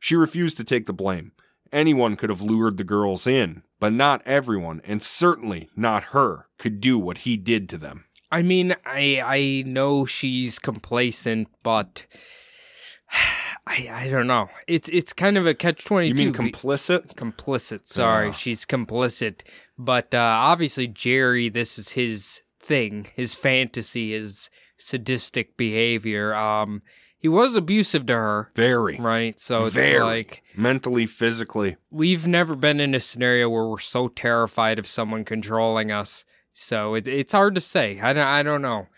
[0.00, 1.32] She refused to take the blame.
[1.72, 6.80] Anyone could have lured the girls in, but not everyone, and certainly not her, could
[6.80, 8.04] do what he did to them.
[8.30, 12.04] I mean, I I know she's complacent, but
[13.66, 14.48] I I don't know.
[14.66, 16.22] It's it's kind of a catch twenty two.
[16.22, 17.14] You mean complicit?
[17.14, 17.86] complicit.
[17.88, 18.32] Sorry, Ah.
[18.32, 19.40] she's complicit.
[19.78, 26.34] But uh, obviously, Jerry, this is his thing, his fantasy, his sadistic behavior.
[26.34, 26.82] Um,
[27.18, 28.98] he was abusive to her, Very.
[28.98, 29.38] right?
[29.40, 30.00] So it's Very.
[30.00, 31.76] like Mentally, physically.
[31.90, 36.24] we've never been in a scenario where we're so terrified of someone controlling us.
[36.52, 37.98] So it, it's hard to say.
[38.00, 38.88] I don't, I don't know.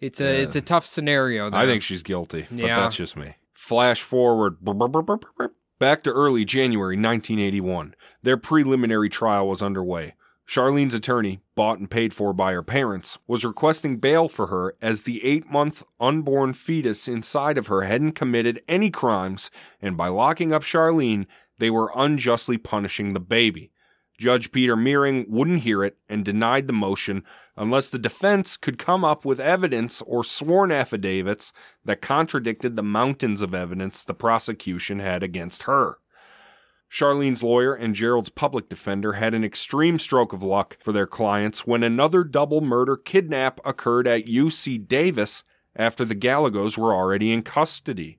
[0.00, 0.42] It's a Yeah.
[0.42, 1.48] it's a tough scenario.
[1.48, 1.60] There.
[1.60, 2.80] I think she's guilty, but Yeah.
[2.80, 3.36] that's just me.
[3.54, 4.58] Flash forward
[5.78, 7.94] back to early January 1981.
[8.22, 10.14] Their preliminary trial was underway.
[10.46, 15.02] Charlene's attorney, bought and paid for by her parents, was requesting bail for her as
[15.02, 19.50] the eight month unborn fetus inside of her hadn't committed any crimes,
[19.82, 21.26] and by locking up Charlene,
[21.58, 23.72] they were unjustly punishing the baby.
[24.18, 27.22] Judge Peter Meering wouldn't hear it and denied the motion
[27.56, 31.52] unless the defense could come up with evidence or sworn affidavits
[31.84, 35.98] that contradicted the mountains of evidence the prosecution had against her.
[36.90, 41.66] Charlene's lawyer and Gerald's public defender had an extreme stroke of luck for their clients
[41.66, 47.42] when another double murder kidnap occurred at UC Davis after the Gallegos were already in
[47.42, 48.18] custody.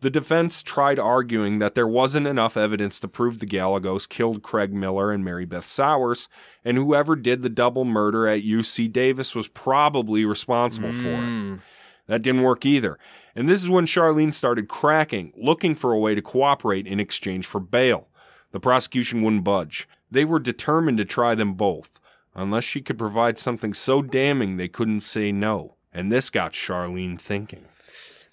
[0.00, 4.74] The defense tried arguing that there wasn't enough evidence to prove the Gallegos killed Craig
[4.74, 6.28] Miller and Mary Beth Sowers,
[6.62, 11.20] and whoever did the double murder at UC Davis was probably responsible for it.
[11.20, 11.60] Mm.
[12.06, 12.98] That didn't work either.
[13.36, 17.46] And this is when Charlene started cracking, looking for a way to cooperate in exchange
[17.46, 18.08] for bail.
[18.52, 19.88] The prosecution wouldn't budge.
[20.10, 21.98] They were determined to try them both,
[22.34, 25.74] unless she could provide something so damning they couldn't say no.
[25.92, 27.64] And this got Charlene thinking.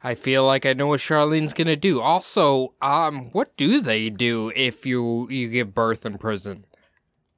[0.04, 2.02] I feel like I know what Charlene's gonna do.
[2.02, 6.66] Also, um, what do they do if you you give birth in prison?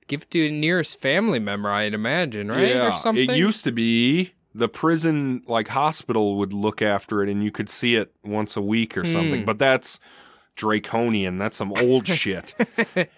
[0.08, 2.70] Give it to your nearest family member, I'd imagine, right?
[2.70, 3.30] yeah, or something.
[3.30, 7.70] it used to be the prison like hospital would look after it and you could
[7.70, 9.40] see it once a week or something.
[9.42, 9.46] Hmm.
[9.46, 10.00] But that's
[10.56, 11.38] draconian.
[11.40, 12.54] That's some old shit.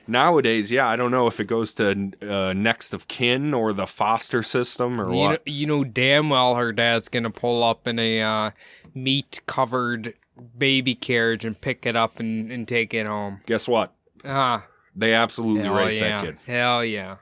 [0.08, 3.88] Nowadays, yeah, I don't know if it goes to uh, next of kin or the
[3.88, 5.32] foster system or you what.
[5.46, 8.52] know, you know damn well her dad's gonna pull up in a uh,
[8.94, 10.14] meat covered
[10.58, 13.42] baby carriage and pick it up and, and take it home.
[13.46, 13.94] Guess what?
[14.24, 14.66] Ah,
[14.96, 16.38] They absolutely raised yeah, that kid.
[16.48, 17.18] hell yeah.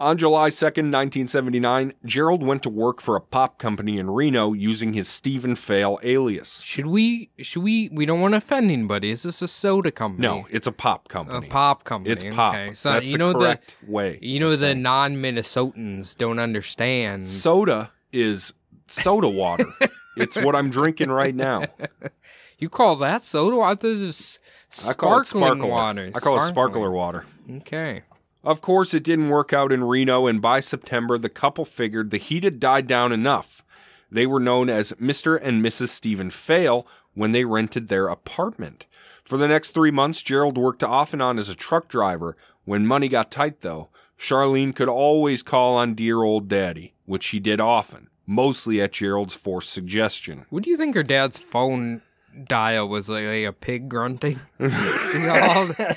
[0.00, 4.94] On July 2nd, 1979, Gerald went to work for a pop company in Reno using
[4.94, 6.62] his Stephen Feil alias.
[6.62, 7.28] Should we?
[7.38, 7.90] Should we?
[7.92, 9.10] We don't want to offend anybody.
[9.10, 10.26] Is this a soda company?
[10.26, 11.46] No, it's a pop company.
[11.46, 12.12] a pop company.
[12.14, 12.54] It's pop.
[12.54, 12.72] Okay.
[12.72, 14.16] So That's you the know correct way.
[14.18, 17.28] the you know the non-Minnesotans don't understand.
[17.28, 18.54] soda is
[18.86, 19.66] soda water.
[20.16, 21.64] it's what I'm drinking right now.
[22.58, 23.74] You call that soda water?
[23.82, 24.38] This is
[24.88, 26.10] I call it sparkling water.
[26.14, 26.48] I call it Sparkling.
[26.48, 27.26] sparkler water.
[27.58, 28.02] Okay.
[28.42, 32.16] Of course, it didn't work out in Reno, and by September, the couple figured the
[32.16, 33.62] heat had died down enough.
[34.10, 35.38] They were known as Mr.
[35.40, 35.88] and Mrs.
[35.88, 38.86] Stephen Feil when they rented their apartment.
[39.24, 42.36] For the next three months, Gerald worked off and on as a truck driver.
[42.64, 47.40] When money got tight, though, Charlene could always call on dear old daddy, which she
[47.40, 50.46] did often, mostly at Gerald's forced suggestion.
[50.50, 52.02] What do you think her dad's phone
[52.44, 54.40] dial was like, like a pig grunting?
[54.58, 55.96] You know, all the-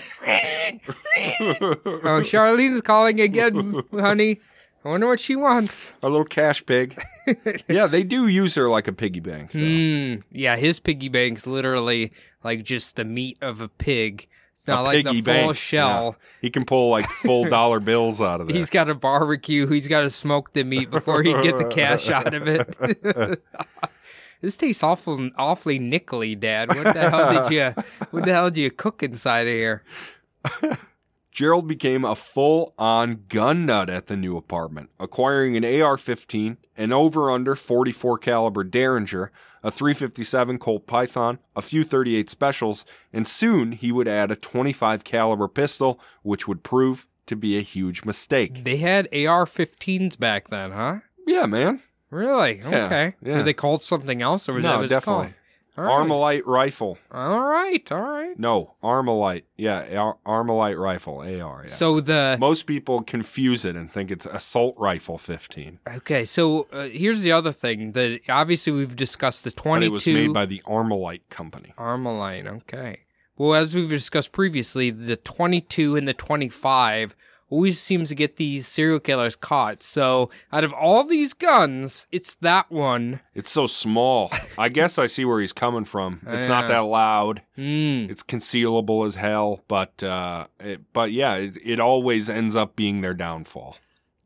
[1.40, 4.40] oh, Charlene's calling again, honey.
[4.86, 5.94] I wonder what she wants.
[6.04, 7.02] A little cash pig.
[7.70, 9.54] yeah, they do use her like a piggy bank.
[9.54, 10.16] Hmm.
[10.30, 12.12] Yeah, his piggy bank's literally
[12.44, 14.28] like just the meat of a pig.
[14.52, 16.18] It's not A like the full bank, shell.
[16.20, 16.26] yeah.
[16.42, 18.58] He can pull like full dollar bills out of there.
[18.58, 19.68] He's got a barbecue.
[19.68, 23.42] He's got to smoke the meat before he can get the cash out of it.
[24.44, 26.68] this tastes awful, awfully nickely, Dad.
[26.68, 27.84] What the hell did you?
[28.12, 29.84] What the hell did you cook inside of here?
[31.32, 36.58] Gerald became a full on gun nut at the new apartment, acquiring an AR 15,
[36.78, 39.32] an over under 44 caliber Derringer,
[39.64, 45.06] a 357 Colt Python, a few 38 specials, and soon he would add a 25
[45.06, 48.66] caliber pistol, which would prove to be a huge mistake.
[48.66, 51.00] They had AR-15s back then, huh?
[51.26, 51.82] Yeah, man.
[52.14, 52.60] Really?
[52.60, 53.14] Yeah, Okay.
[53.22, 53.38] yeah.
[53.38, 55.24] Were they called something else, or was that No, what it's definitely.
[55.26, 55.34] called?
[55.76, 56.08] All right.
[56.08, 57.00] Armalite rifle.
[57.12, 57.92] All right.
[57.92, 58.38] All right.
[58.38, 59.42] No, Armalite.
[59.58, 61.64] Yeah, Ar- Armalite rifle, AR.
[61.66, 61.68] Yeah.
[61.74, 65.80] So the Most people confuse it and think it's assault rifle 15.
[65.96, 66.26] okay.
[66.26, 67.94] So uh, here's the other thing.
[67.94, 71.74] That obviously we've discussed the But 22 it was made by the Armalite company.
[71.76, 72.46] Armalite.
[72.58, 73.00] Okay.
[73.36, 77.16] Well, as we've discussed previously, the 22 and the 25
[77.50, 79.84] always seems to get these serial killers caught.
[79.84, 83.20] So out of all these guns, it's that one.
[83.34, 84.32] It's so small.
[84.58, 86.22] I guess I see where he's coming from.
[86.34, 87.42] It's not that loud.
[87.58, 88.10] Mm.
[88.10, 93.02] It's concealable as hell, but uh, it, but yeah, it, it always ends up being
[93.02, 93.78] their downfall.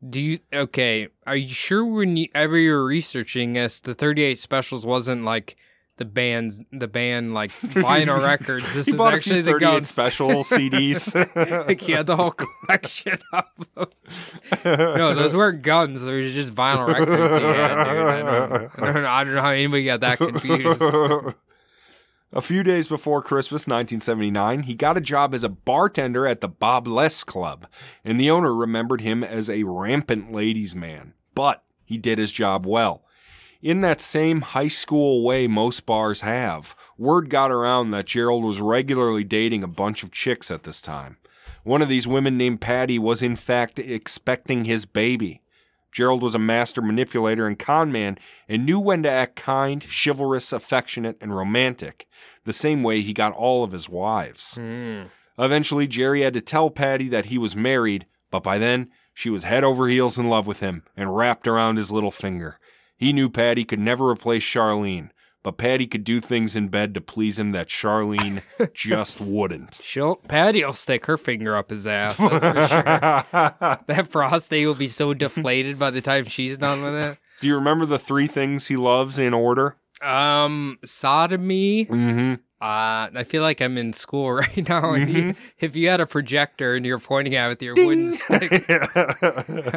[0.08, 1.08] Do you okay?
[1.26, 5.56] Are you sure when you ever you're researching this, the 38 specials wasn't like
[5.98, 8.72] the band's the band like vinyl records?
[8.72, 9.88] This is actually the 38 guns.
[9.88, 11.14] special CDs.
[11.66, 13.44] like he had the whole collection of
[13.74, 13.88] them.
[14.64, 16.02] No, those weren't guns.
[16.02, 18.02] They were just vinyl records he had, dude.
[18.02, 19.08] I don't, I don't know.
[19.08, 20.82] I don't know how anybody got that confused.
[22.30, 26.48] A few days before Christmas 1979, he got a job as a bartender at the
[26.48, 27.66] Bob Less Club,
[28.04, 31.14] and the owner remembered him as a rampant ladies' man.
[31.34, 33.02] But he did his job well.
[33.60, 38.60] In that same high school way most bars have, word got around that Gerald was
[38.60, 41.16] regularly dating a bunch of chicks at this time.
[41.64, 45.42] One of these women named Patty was in fact expecting his baby.
[45.90, 48.16] Gerald was a master manipulator and con man
[48.48, 52.06] and knew when to act kind, chivalrous, affectionate, and romantic,
[52.44, 54.54] the same way he got all of his wives.
[54.54, 55.04] Hmm.
[55.36, 59.42] Eventually, Jerry had to tell Patty that he was married, but by then, she was
[59.42, 62.60] head over heels in love with him and wrapped around his little finger.
[62.98, 65.10] He knew Patty could never replace Charlene,
[65.44, 68.42] but Patty could do things in bed to please him that Charlene
[68.74, 69.80] just wouldn't.
[69.82, 72.16] She'll Patty will stick her finger up his ass.
[72.16, 73.78] That's for sure.
[73.86, 77.18] That prostate will be so deflated by the time she's done with it.
[77.40, 79.76] Do you remember the three things he loves in order?
[80.02, 81.86] Um, sodomy.
[81.86, 82.34] Mm-hmm.
[82.60, 84.92] Uh, I feel like I'm in school right now.
[84.94, 85.30] And Mm-hmm.
[85.60, 88.64] if you had a projector and you're pointing at it with your wooden stick,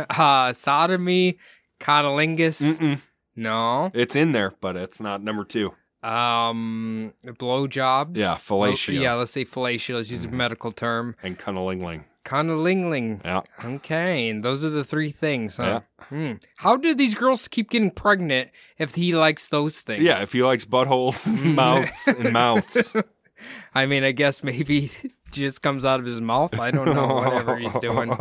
[0.10, 1.38] uh, sodomy,
[1.80, 2.62] conolingus.
[2.78, 3.00] Mm-mm.
[3.36, 3.92] No.
[3.94, 5.74] It's in there, but it's not number two.
[6.04, 8.18] Um, blowjobs.
[8.18, 9.00] Yeah, fellatio.
[9.00, 9.96] Yeah, let's say fellatio.
[9.96, 11.16] Let's use a medical term.
[11.22, 12.06] And cunnilinling.
[12.26, 13.24] Conolingling.
[13.26, 13.42] Yeah.
[13.64, 15.82] Okay, and those are the three things, huh?
[16.02, 16.34] Hmm.
[16.58, 20.02] How do these girls keep getting pregnant if he likes those things?
[20.02, 22.96] Yeah, if he likes buttholes, mouths, and mouths.
[23.74, 26.60] I mean, I guess maybe it just comes out of his mouth.
[26.60, 27.08] I don't know.
[27.08, 28.16] Whatever he's doing.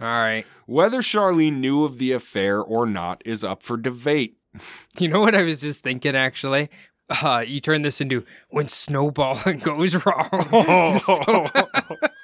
[0.00, 0.44] All right.
[0.66, 4.36] Whether Charlene knew of the affair or not is up for debate.
[4.98, 6.70] You know what I was just thinking, actually?
[7.10, 10.28] Uh, you turn this into when snowballing goes wrong.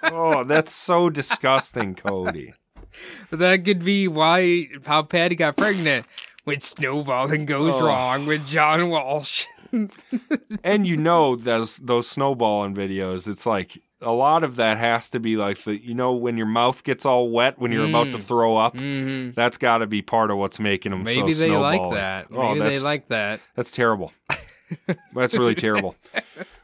[0.05, 2.53] oh, that's so disgusting, Cody.
[3.31, 6.07] that could be why how Patty got pregnant.
[6.45, 7.87] When snowballing goes Oh.
[7.87, 9.47] wrong with John Walsh.
[10.65, 15.21] And you know those those snowballing videos, it's like a lot of that has to
[15.21, 18.19] be like the you know when your mouth gets all wet when you're about to
[18.19, 18.77] throw up.
[18.77, 22.29] hmm That's got to be part of what's making them Maybe so they like that.
[22.33, 23.41] Oh, they like that.
[23.55, 24.13] That's terrible.
[25.15, 25.97] That's really terrible.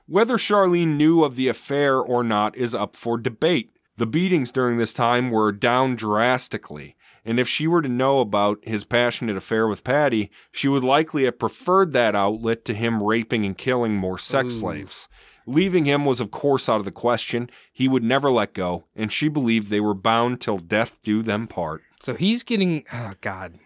[0.07, 3.70] Whether Charlene knew of the affair or not is up for debate.
[3.97, 8.59] The beatings during this time were down drastically, and if she were to know about
[8.62, 13.45] his passionate affair with Patty, she would likely have preferred that outlet to him raping
[13.45, 14.59] and killing more sex Ooh.
[14.59, 15.09] slaves.
[15.47, 17.49] Leaving him was, of course, out of the question.
[17.72, 21.47] He would never let go, and she believed they were bound till death do them
[21.47, 21.82] part.
[22.01, 22.84] So he's getting.
[22.92, 23.59] Oh God,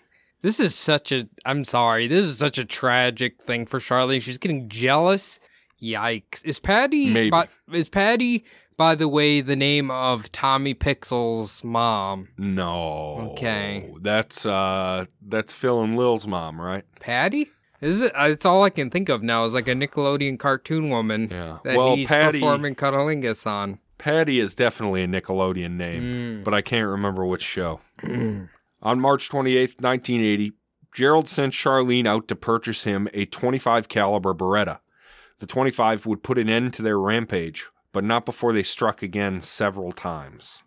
[0.43, 1.29] this is such a.
[1.47, 2.07] I'm sorry.
[2.07, 4.23] This is such a tragic thing for Charlene.
[4.23, 5.41] She's getting jealous.
[5.83, 6.45] Yikes!
[6.45, 7.07] Is Patty?
[7.13, 7.31] Maybe.
[7.31, 8.45] By, is Patty?
[8.77, 13.31] By the way, the name of Tommy Pickles' mom, No.
[13.33, 13.91] Okay.
[14.01, 16.85] That's uh that's Phil and Lil's mom, right?
[16.99, 17.51] Patty.
[17.81, 18.13] Is it?
[18.15, 19.45] uh, It's all I can think of now.
[19.45, 21.59] Is like a Nickelodeon cartoon woman Yeah.
[21.65, 23.79] that well, he's Patty performing cunnilingus on.
[23.99, 26.45] Patty is definitely a Nickelodeon name, Mm.
[26.45, 27.81] but I can't remember which show.
[28.83, 30.53] On March 28th, 1980,
[30.95, 34.79] Gerald sent Charlene out to purchase him a 25 caliber Beretta.
[35.39, 39.41] The 25 would put an end to their rampage, but not before they struck again
[39.41, 40.63] several times.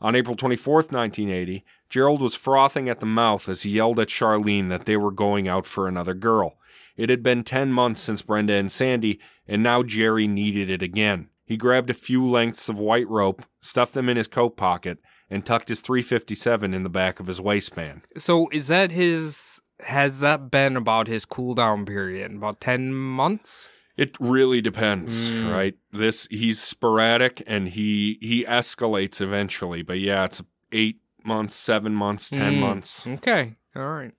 [0.00, 4.68] On April 24th, 1980, Gerald was frothing at the mouth as he yelled at Charlene
[4.68, 6.58] that they were going out for another girl.
[6.96, 11.28] It had been 10 months since Brenda and Sandy, and now Jerry needed it again.
[11.44, 14.98] He grabbed a few lengths of white rope, stuffed them in his coat pocket,
[15.30, 18.02] and tucked his 357 in the back of his waistband.
[18.16, 19.60] So is that his?
[19.80, 22.32] Has that been about his cool down period?
[22.34, 23.68] About ten months?
[23.96, 25.52] It really depends, Mm.
[25.52, 25.74] right?
[25.92, 32.30] This he's sporadic and he he escalates eventually, but yeah, it's 8 months, 7 months,
[32.30, 32.60] 10 Mm.
[32.60, 33.06] months.
[33.06, 33.56] Okay.
[33.76, 34.12] All right.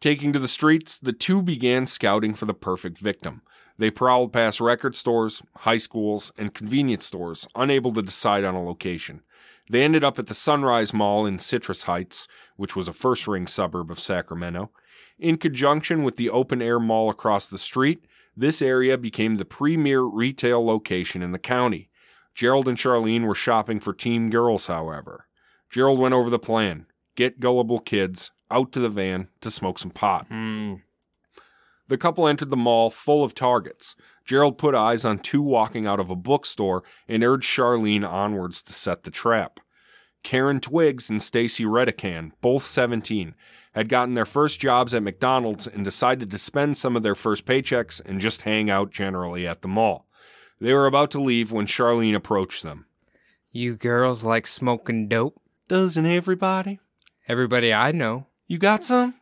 [0.00, 3.42] Taking to the streets, the two began scouting for the perfect victim.
[3.78, 8.62] They prowled past record stores, high schools, and convenience stores, unable to decide on a
[8.62, 9.22] location.
[9.70, 12.26] They ended up at the Sunrise Mall in Citrus Heights,
[12.56, 14.70] which was a first ring suburb of Sacramento.
[15.18, 18.04] In conjunction with the open air mall across the street,
[18.36, 21.88] this area became the premier retail location in the county.
[22.34, 25.26] Gerald and Charlene were shopping for teen girls, however.
[25.70, 29.90] Gerald went over the plan get gullible kids out to the van to smoke some
[29.90, 30.26] pot.
[30.28, 30.76] Hmm.
[31.88, 33.96] The couple entered the mall full of targets.
[34.24, 38.72] Gerald put eyes on two walking out of a bookstore and urged Charlene onwards to
[38.72, 39.60] set the trap.
[40.22, 43.34] Karen Twiggs and Stacy Redican, both 17,
[43.74, 47.44] had gotten their first jobs at McDonald's and decided to spend some of their first
[47.44, 50.06] paychecks and just hang out generally at the mall.
[50.60, 52.86] They were about to leave when Charlene approached them.
[53.50, 55.40] You girls like smoking dope?
[55.70, 56.80] Doesn't everybody?
[57.28, 58.26] Everybody I know.
[58.48, 59.14] You got some?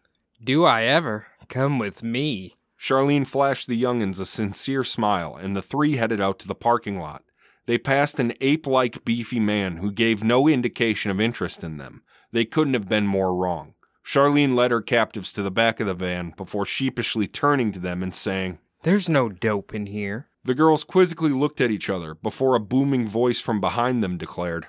[0.43, 1.27] Do I ever?
[1.51, 2.57] Come with me.
[2.81, 6.99] Charlene flashed the youngins a sincere smile, and the three headed out to the parking
[6.99, 7.23] lot.
[7.67, 12.03] They passed an ape like beefy man who gave no indication of interest in them.
[12.33, 13.75] They couldn't have been more wrong.
[14.03, 18.03] Charlene led her captives to the back of the van before sheepishly turning to them
[18.03, 20.29] and saying, There's no dope in here.
[20.45, 24.67] The girls quizzically looked at each other before a booming voice from behind them declared.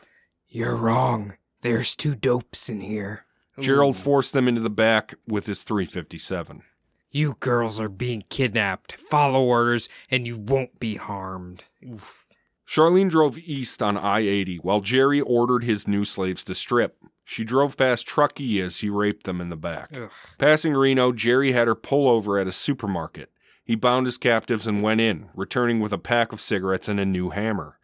[0.49, 1.35] You're wrong.
[1.61, 3.25] There's two dopes in here.
[3.59, 6.63] Gerald forced them into the back with his 357.
[7.11, 8.93] You girls are being kidnapped.
[8.93, 11.63] Follow orders, and you won't be harmed.
[11.85, 12.27] Oof.
[12.67, 17.03] Charlene drove east on I 80 while Jerry ordered his new slaves to strip.
[17.25, 19.89] She drove past Truckee as he raped them in the back.
[19.93, 20.11] Ugh.
[20.37, 23.31] Passing Reno, Jerry had her pull over at a supermarket.
[23.63, 27.05] He bound his captives and went in, returning with a pack of cigarettes and a
[27.05, 27.77] new hammer.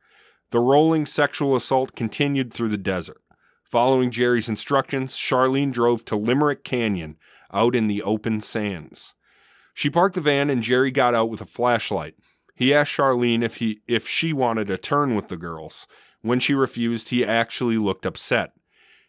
[0.52, 3.22] The rolling sexual assault continued through the desert.
[3.76, 7.18] Following Jerry's instructions, Charlene drove to Limerick Canyon,
[7.52, 9.16] out in the open sands.
[9.74, 12.16] She parked the van and Jerry got out with a flashlight.
[12.56, 15.88] He asked Charlene if he if she wanted a turn with the girls.
[16.22, 18.54] When she refused, he actually looked upset.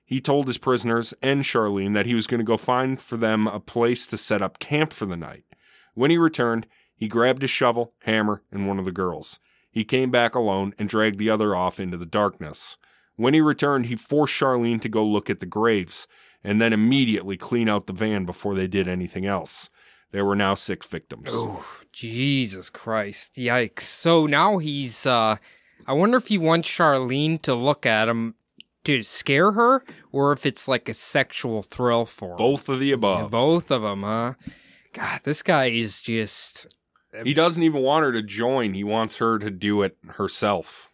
[0.05, 3.47] He told his prisoners and Charlene that he was going to go find for them
[3.47, 5.45] a place to set up camp for the night.
[5.95, 9.39] When he returned, he grabbed his shovel, hammer, and one of the girls.
[9.71, 12.79] He came back alone and dragged the other off into the darkness.
[13.17, 16.07] When he returned, he forced Charlene to go look at the graves
[16.45, 19.71] and then immediately clean out the van before they did anything else.
[20.13, 21.29] There were now six victims.
[21.31, 23.35] Oh, Jesus Christ.
[23.35, 23.81] Yikes.
[23.81, 25.37] So now he's, uh,
[25.87, 28.35] I wonder if he wants Charlene to look at him
[28.85, 32.37] to scare her, or if it's like a sexual thrill for him.
[32.39, 33.31] Both of the Yeah, above.
[33.33, 34.35] both of them, huh?
[34.93, 36.69] God, this guy is just.
[37.25, 38.75] He doesn't even want her to join.
[38.75, 40.91] He wants her to do it herself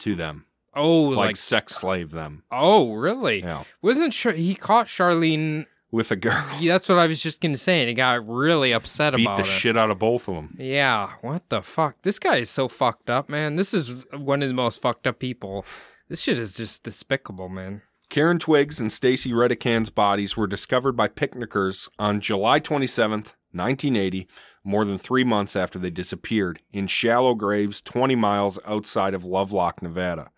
[0.00, 0.44] to them,
[0.74, 1.36] Oh, like, like.
[1.36, 2.42] sex slave them.
[2.50, 3.40] oh, really?
[3.42, 5.66] Yeah, Wasn't sure he caught Charlene?
[5.90, 6.42] with a girl.
[6.58, 9.16] Yeah, that's what I was just gonna say, and he got really upset about it.
[9.18, 9.46] Beat about the it.
[9.58, 10.56] shit out of both of them.
[10.58, 11.96] Yeah, what the fuck?
[12.02, 13.56] This guy is so fucked up, man.
[13.56, 15.66] This is one of the most fucked up people.
[16.08, 17.82] This shit is just despicable, man.
[18.08, 24.26] Karen Twiggs and Stacy Redican's bodies were discovered by picnickers on July 27th, 1980,
[24.64, 29.82] more than three months after they disappeared, in shallow graves 20 miles outside of Lovelock,
[29.82, 30.30] Nevada.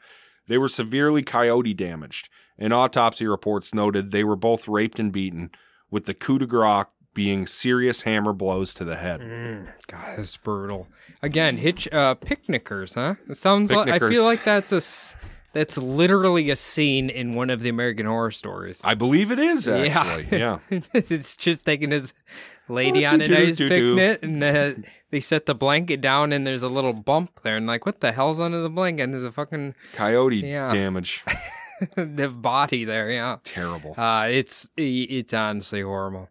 [0.48, 2.28] They were severely coyote damaged,
[2.58, 5.50] and autopsy reports noted they were both raped and beaten,
[5.90, 9.20] with the coup de grace being serious hammer blows to the head.
[9.20, 10.88] Mm, God, that's brutal.
[11.22, 13.14] Again, hitch uh, picnickers, huh?
[13.28, 15.14] It sounds like I feel like that's a s-
[15.52, 18.80] that's literally a scene in one of the American Horror Stories.
[18.84, 19.76] I believe it is Yeah.
[19.76, 20.38] actually.
[20.40, 20.58] Yeah.
[20.92, 22.12] it's just taking his
[22.68, 24.72] lady on a nice picnic, and uh,
[25.14, 28.10] they set the blanket down, and there's a little bump there, and like, what the
[28.10, 29.04] hell's under the blanket?
[29.04, 30.72] And there's a fucking Coyote Yeah.
[30.72, 31.22] damage.
[31.96, 33.12] the body there.
[33.12, 33.94] Yeah, Terrible.
[33.96, 36.30] uh, it's it's honestly horrible.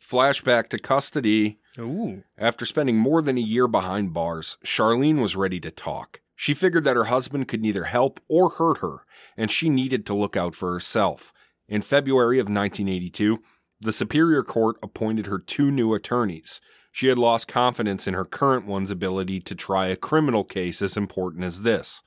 [0.00, 1.58] Flashback to custody.
[1.78, 6.20] Ooh, After spending more than a year behind bars, Charlene was ready to talk.
[6.34, 8.98] She figured that her husband could neither help or hurt her,
[9.36, 11.32] and she needed to look out for herself.
[11.68, 13.38] In February of 1982,
[13.80, 16.60] the Superior Court appointed her two new attorneys.
[16.92, 20.96] She had lost confidence in her current one's ability to try a criminal case as
[20.96, 22.02] important as this.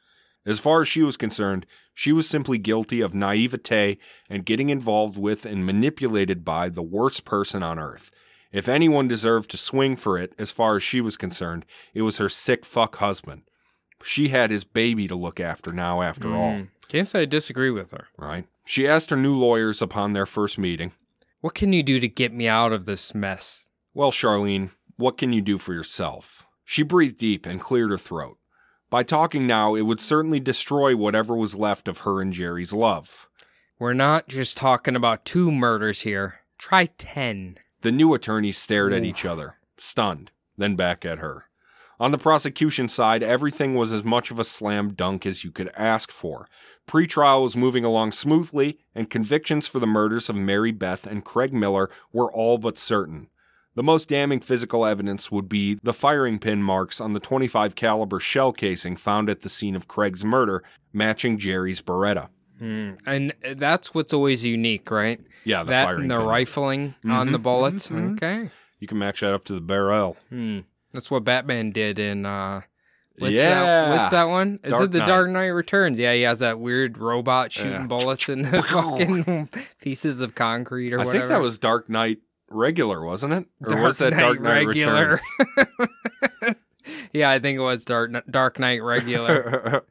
[0.45, 3.97] As far as she was concerned, she was simply guilty of naivete
[4.29, 8.09] and getting involved with and manipulated by the worst person on earth.
[8.53, 12.17] If anyone deserved to swing for it, as far as she was concerned, it was
[12.17, 13.41] her sick fuck husband.
[14.01, 16.67] She had his baby to look after now, after all, Mm.
[16.87, 18.07] Can't say I disagree with her.
[18.17, 18.47] right?
[18.63, 20.93] She asked her new lawyers upon their first meeting,
[21.39, 23.69] What can you do to get me out of this mess?
[23.93, 26.47] Well, Charlene, what can you do for yourself?
[26.65, 28.39] She breathed deep and cleared her throat.
[28.89, 33.27] By talking now, it would certainly destroy whatever was left of her and Jerry's love.
[33.77, 36.39] We're not just talking about two murders here.
[36.57, 37.57] Try ten.
[37.81, 41.45] The new attorneys stared at each other, stunned, then back at her.
[41.99, 45.71] On the prosecution side, everything was as much of a slam dunk as you could
[45.75, 46.47] ask for.
[46.87, 51.53] Pretrial was moving along smoothly, and convictions for the murders of Mary Beth and Craig
[51.53, 53.27] Miller were all but certain.
[53.75, 58.19] The most damning physical evidence would be the firing pin marks on the 25 caliber
[58.19, 60.63] shell casing found at the scene of Craig's murder,
[60.93, 62.29] matching Jerry's Beretta.
[62.57, 62.93] Hmm.
[63.05, 65.19] And that's what's always unique, right?
[65.43, 66.25] Yeah, the that firing and the pin.
[66.25, 67.89] rifling on the bullets.
[67.89, 68.13] mhm, mhm.
[68.15, 68.49] Okay.
[68.79, 70.17] You can match that up to the barrel.
[70.29, 70.61] Hmm.
[70.93, 72.61] That's what Batman did in uh
[73.17, 73.61] what's yeah.
[73.63, 74.59] that what's that one?
[74.63, 75.07] Is Dark it the Knight.
[75.07, 75.99] Dark Knight Returns?
[75.99, 77.85] Yeah, he has that weird robot shooting Yeah.
[77.87, 79.49] bullets in the fucking
[79.81, 81.25] pieces of concrete or I whatever.
[81.25, 83.45] I think that was Dark Knight regular, wasn't it?
[83.61, 85.19] Or Dark was that Knight Dark Knight regular.
[85.43, 86.55] Returns?
[87.11, 89.83] Yeah, I think it was Dark Dark Knight regular.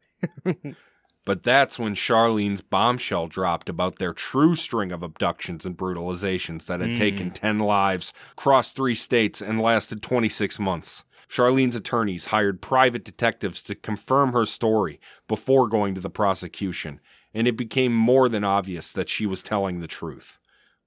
[1.26, 6.80] but that's when Charlene's bombshell dropped about their true string of abductions and brutalizations that
[6.80, 6.96] had Mm.
[6.96, 11.04] taken 10 lives, crossed three states, and lasted 26 months.
[11.28, 17.00] Charlene's attorneys hired private detectives to confirm her story before going to the prosecution,
[17.34, 20.38] and it became more than obvious that she was telling the truth.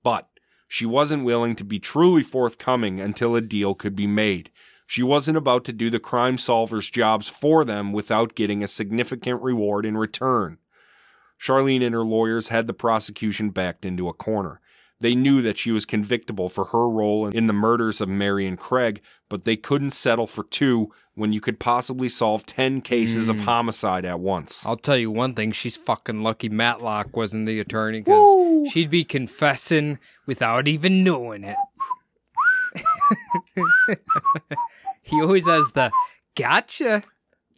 [0.03, 0.29] But
[0.67, 4.51] she wasn't willing to be truly forthcoming until a deal could be made.
[4.87, 9.41] She wasn't about to do the crime solvers' jobs for them without getting a significant
[9.41, 10.57] reward in return.
[11.39, 14.61] Charlene and her lawyers had the prosecution backed into a corner.
[15.02, 18.60] They knew that she was convictable for her role in the murders of Mary and
[18.60, 23.38] Craig, but they couldn't settle for two when you could possibly solve 10 cases of
[23.38, 23.41] Mm.
[23.41, 24.66] homicide at once.
[24.66, 29.06] I'll tell you one thing: she's fucking lucky Matlock wasn't the attorney because she'd be
[29.06, 31.56] confessing without even knowing it.
[35.02, 35.91] he always has the
[36.36, 37.04] gotcha.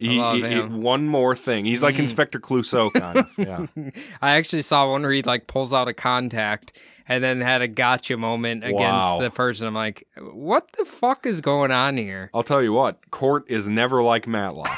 [0.09, 1.65] He- love he- he- one more thing.
[1.65, 1.99] He's like Mm.
[1.99, 3.29] Inspector Clouseau, kind of.
[3.37, 3.67] Yeah.
[4.21, 6.71] I actually saw one where he like pulls out a contact
[7.07, 9.19] and then had a gotcha moment against Wow.
[9.19, 9.67] the person.
[9.67, 12.29] I'm like, what the fuck is going on here?
[12.33, 14.71] I'll tell you what, court is never like Matlock.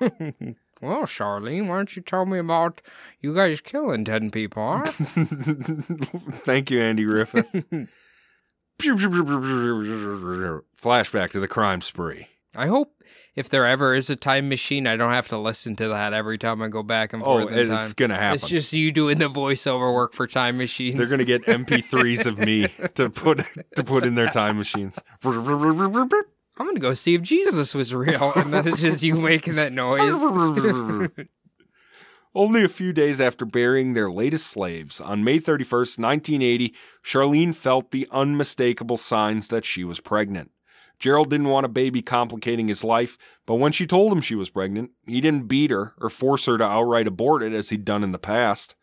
[0.82, 2.82] Well, Charlene, why don't you tell me about
[3.22, 4.62] you guys killing ten people?
[4.84, 4.92] Huh?
[6.44, 7.46] Thank you, Andy Griffith.
[10.80, 12.28] Flashback to the crime spree.
[12.56, 12.92] I hope
[13.34, 16.38] if there ever is a time machine, I don't have to listen to that every
[16.38, 17.82] time I go back and Oh, forth in time.
[17.82, 18.34] it's gonna happen.
[18.36, 20.96] It's just you doing the voiceover work for time machines.
[20.96, 23.44] They're gonna get MP3s of me to put
[23.76, 24.98] to put in their time machines.
[26.58, 29.72] I'm gonna go see if Jesus was real, and then it's just you making that
[29.74, 31.10] noise.
[32.34, 37.92] Only a few days after burying their latest slaves, on May 31st, 1980, Charlene felt
[37.92, 40.50] the unmistakable signs that she was pregnant.
[40.98, 44.50] Gerald didn't want a baby complicating his life, but when she told him she was
[44.50, 48.02] pregnant, he didn't beat her or force her to outright abort it as he'd done
[48.02, 48.74] in the past.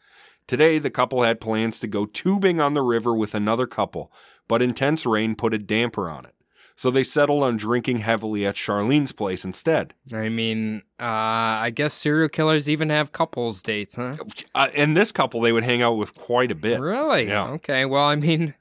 [0.46, 4.12] Today, the couple had plans to go tubing on the river with another couple,
[4.48, 6.36] but intense rain put a damper on it.
[6.76, 9.94] So they settled on drinking heavily at Charlene's place instead.
[10.12, 14.18] I mean, uh, I guess serial killers even have couples dates, huh?
[14.56, 16.80] Uh, and this couple, they would hang out with quite a bit.
[16.80, 17.28] Really?
[17.28, 17.50] Yeah.
[17.52, 17.86] Okay.
[17.86, 18.56] Well, I mean,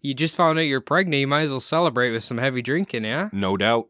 [0.00, 1.20] you just found out you're pregnant.
[1.20, 3.28] You might as well celebrate with some heavy drinking, yeah?
[3.32, 3.88] No doubt.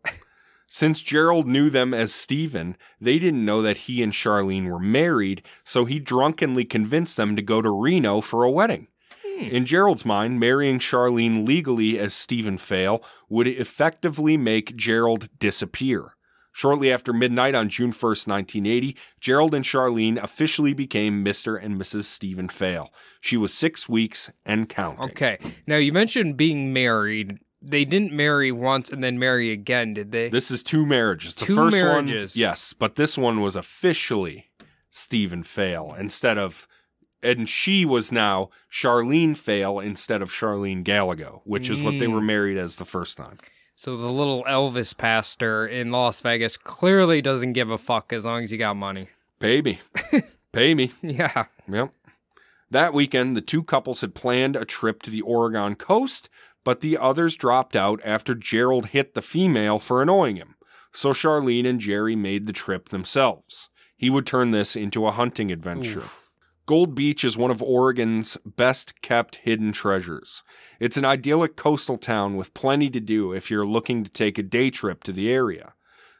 [0.71, 5.43] Since Gerald knew them as Stephen, they didn't know that he and Charlene were married,
[5.65, 8.89] so he drunkenly convinced them to go to Reno for a wedding.
[9.25, 9.45] Hmm.
[9.45, 16.17] In Gerald's mind, marrying Charlene legally as Stephen Feil would effectively make Gerald disappear.
[16.59, 21.57] Shortly after midnight on June 1st, 1980, Gerald and Charlene officially became Mr.
[21.57, 22.07] and Mrs.
[22.07, 22.89] Stephen Feil.
[23.21, 25.05] She was six weeks and counting.
[25.11, 25.39] Okay.
[25.69, 27.39] Now you mentioned being married.
[27.63, 30.31] They didn't marry once and then marry again, did they?
[30.31, 31.37] This is two marriages.
[31.37, 32.35] The Two first marriages.
[32.35, 34.51] one, yes, but this one was officially
[34.91, 36.67] Stephen Feil instead of,
[37.23, 42.15] and she was now Charlene Feil instead of Charlene Gallego, which is what they Mm.
[42.15, 43.37] were married as the first time.
[43.79, 48.43] So the little Elvis pastor in Las Vegas clearly doesn't give a fuck as long
[48.43, 49.07] as you got money.
[49.39, 49.79] Pay me,
[50.53, 50.91] pay me.
[51.01, 51.45] Yeah.
[51.71, 51.93] Yep.
[52.73, 56.29] That weekend, the two couples had planned a trip to the Oregon coast,
[56.65, 60.57] but the others dropped out after Gerald hit the female for annoying him.
[60.93, 63.71] So Charlene and Jerry made the trip themselves.
[63.97, 66.03] He would turn this into a hunting adventure.
[66.69, 70.43] Gold Beach is one of Oregon's best kept hidden treasures.
[70.79, 74.43] It's an idyllic coastal town with plenty to do if you're looking to take a
[74.43, 75.73] day trip to the area.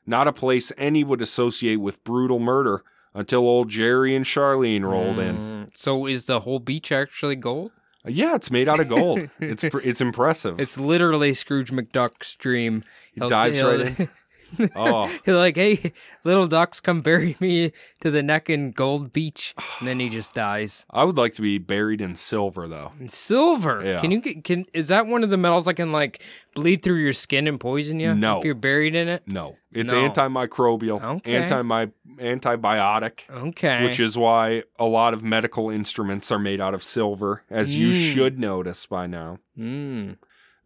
[0.07, 2.83] Not a place any would associate with brutal murder
[3.13, 5.37] until old Jerry and Charlene rolled in.
[5.37, 7.73] Mm, So is the whole beach actually gold?
[8.07, 9.29] Yeah, it's made out of gold.
[9.41, 10.59] it's it's impressive.
[10.59, 12.85] It's literally Scrooge McDuck's dream.
[13.13, 14.09] He dives right in.
[14.75, 15.93] Oh, He's like, hey,
[16.25, 19.55] little ducks, come bury me to the neck in gold beach.
[19.79, 20.87] And then he just dies.
[20.91, 22.93] I would like to be buried in silver though.
[22.99, 23.83] And silver.
[23.85, 24.01] Yeah.
[24.01, 26.23] Can you get, can, is that one of the metals that can like
[26.55, 28.15] bleed through your skin and poison you?
[28.15, 28.39] No.
[28.39, 29.23] If you're buried in it?
[29.27, 30.09] No, it's No.
[30.09, 31.37] antimicrobial, Okay.
[31.37, 31.63] anti
[32.19, 33.85] antibiotic, Okay.
[33.85, 37.91] which is why a lot of medical instruments are made out of silver, as you
[37.91, 38.13] Mm.
[38.15, 39.39] should notice by now.
[39.59, 40.17] Mm.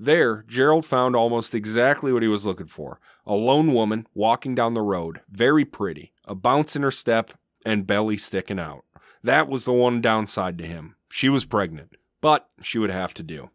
[0.03, 4.74] There, Gerald found almost exactly what he was looking for a lone woman walking down
[4.74, 7.34] the road, very pretty, a bounce in her step,
[7.64, 8.84] and belly sticking out.
[9.22, 10.96] That was the one downside to him.
[11.09, 13.50] She was pregnant, but she would have to do.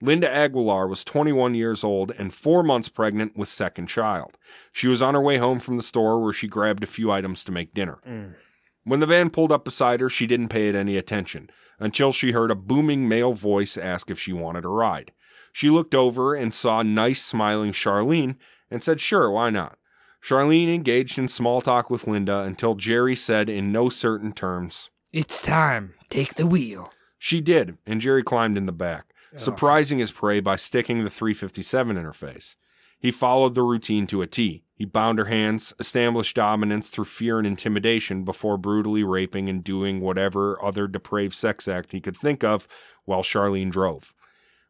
[0.00, 4.36] Linda Aguilar was 21 years old and four months pregnant with second child.
[4.72, 7.44] She was on her way home from the store where she grabbed a few items
[7.44, 8.00] to make dinner.
[8.04, 8.34] Mm.
[8.82, 11.48] When the van pulled up beside her, she didn't pay it any attention
[11.78, 15.12] until she heard a booming male voice ask if she wanted a ride.
[15.52, 18.36] She looked over and saw nice smiling Charlene
[18.70, 19.78] and said, Sure, why not?
[20.22, 25.42] Charlene engaged in small talk with Linda until Jerry said in no certain terms, It's
[25.42, 25.94] time.
[26.08, 26.90] Take the wheel.
[27.18, 31.96] She did, and Jerry climbed in the back, surprising his prey by sticking the 357
[31.96, 32.56] in her face.
[32.98, 34.64] He followed the routine to a T.
[34.74, 40.00] He bound her hands, established dominance through fear and intimidation before brutally raping and doing
[40.00, 42.66] whatever other depraved sex act he could think of
[43.04, 44.14] while Charlene drove.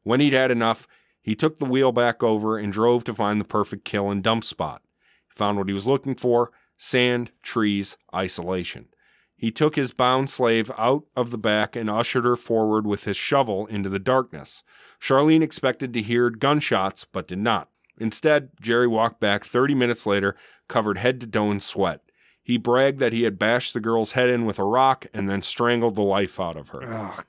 [0.03, 0.86] When he'd had enough,
[1.20, 4.44] he took the wheel back over and drove to find the perfect kill and dump
[4.44, 4.82] spot.
[5.28, 8.88] He found what he was looking for sand, trees, isolation.
[9.36, 13.16] He took his bound slave out of the back and ushered her forward with his
[13.16, 14.64] shovel into the darkness.
[15.00, 17.68] Charlene expected to hear gunshots, but did not.
[17.98, 20.36] Instead, Jerry walked back 30 minutes later,
[20.68, 22.00] covered head to toe in sweat.
[22.42, 25.42] He bragged that he had bashed the girl's head in with a rock and then
[25.42, 26.82] strangled the life out of her.
[26.82, 27.24] Ugh.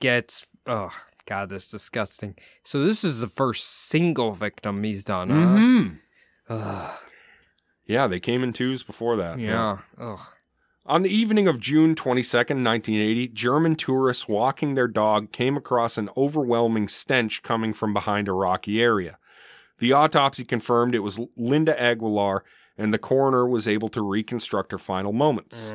[0.00, 0.46] Gets.
[0.66, 0.92] Oh,
[1.26, 2.34] God, that's disgusting.
[2.62, 5.36] So this is the first single victim he's done, huh?
[5.36, 5.94] Mm-hmm.
[6.48, 6.98] Ugh.
[7.86, 9.38] Yeah, they came in twos before that.
[9.38, 9.78] Yeah.
[9.98, 10.20] Ugh.
[10.86, 16.10] On the evening of June 22nd, 1980, German tourists walking their dog came across an
[16.14, 19.18] overwhelming stench coming from behind a rocky area.
[19.78, 22.44] The autopsy confirmed it was Linda Aguilar,
[22.76, 25.72] and the coroner was able to reconstruct her final moments.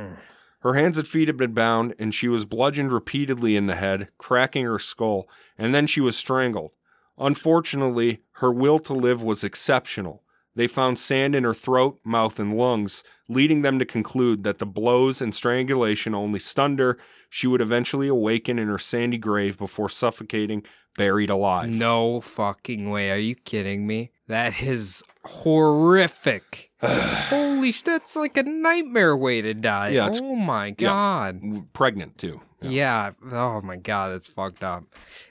[0.62, 4.10] Her hands and feet had been bound, and she was bludgeoned repeatedly in the head,
[4.18, 6.72] cracking her skull, and then she was strangled.
[7.18, 10.24] Unfortunately, her will to live was exceptional.
[10.56, 14.66] They found sand in her throat, mouth, and lungs, leading them to conclude that the
[14.66, 16.98] blows and strangulation only stunned her.
[17.30, 20.64] She would eventually awaken in her sandy grave before suffocating,
[20.98, 21.70] buried alive.
[21.70, 23.12] No fucking way.
[23.12, 24.12] Are you kidding me?
[24.28, 26.72] That is horrific.
[26.82, 29.90] Holy shit, That's like a nightmare way to die.
[29.90, 31.42] Yeah, it's- oh my god.
[31.74, 32.42] Pregnant, too.
[32.62, 33.12] Yeah.
[33.32, 34.84] Oh my god, that's fucked up.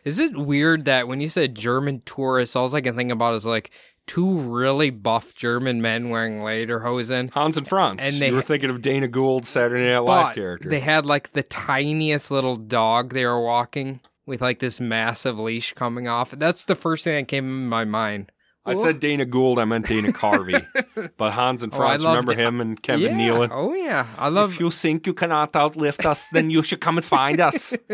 [0.05, 3.45] Is it weird that when you said German tourists, all I can think about is
[3.45, 3.71] like
[4.09, 7.31] two really buff German men wearing lederhosen?
[7.31, 8.03] Hans and Franz.
[8.03, 10.71] And they- you were thinking of Dana Gould's Saturday Night Live characters.
[10.71, 15.73] they had like the tiniest little dog they were walking with like this massive leash
[15.75, 16.33] coming off.
[16.33, 18.33] That's the first thing that came in my mind.
[18.67, 20.67] I said Dana Gould, I meant Dana Carvey.
[21.17, 23.31] but Hans and Oh, Franz, love remember Da- him and Kevin yeah.
[23.31, 23.49] Nealon?
[23.51, 24.53] Oh yeah, I love.
[24.55, 27.73] If you think you cannot outlift us, then you should come and find us.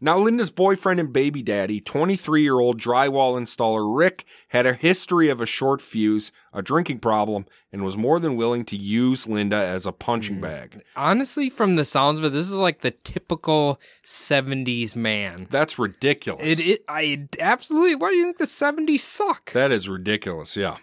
[0.00, 5.28] Now, Linda's boyfriend and baby daddy, 23 year old drywall installer Rick, had a history
[5.28, 9.56] of a short fuse, a drinking problem, and was more than willing to use Linda
[9.56, 10.42] as a punching mm.
[10.42, 10.82] bag.
[10.96, 15.46] Honestly, from the sounds of it, this is like the typical '70s man.
[15.50, 16.58] That's ridiculous.
[16.58, 17.94] It, it I absolutely.
[17.94, 19.52] Why do you think the '70s suck?
[19.52, 20.78] That is ridiculous, yeah.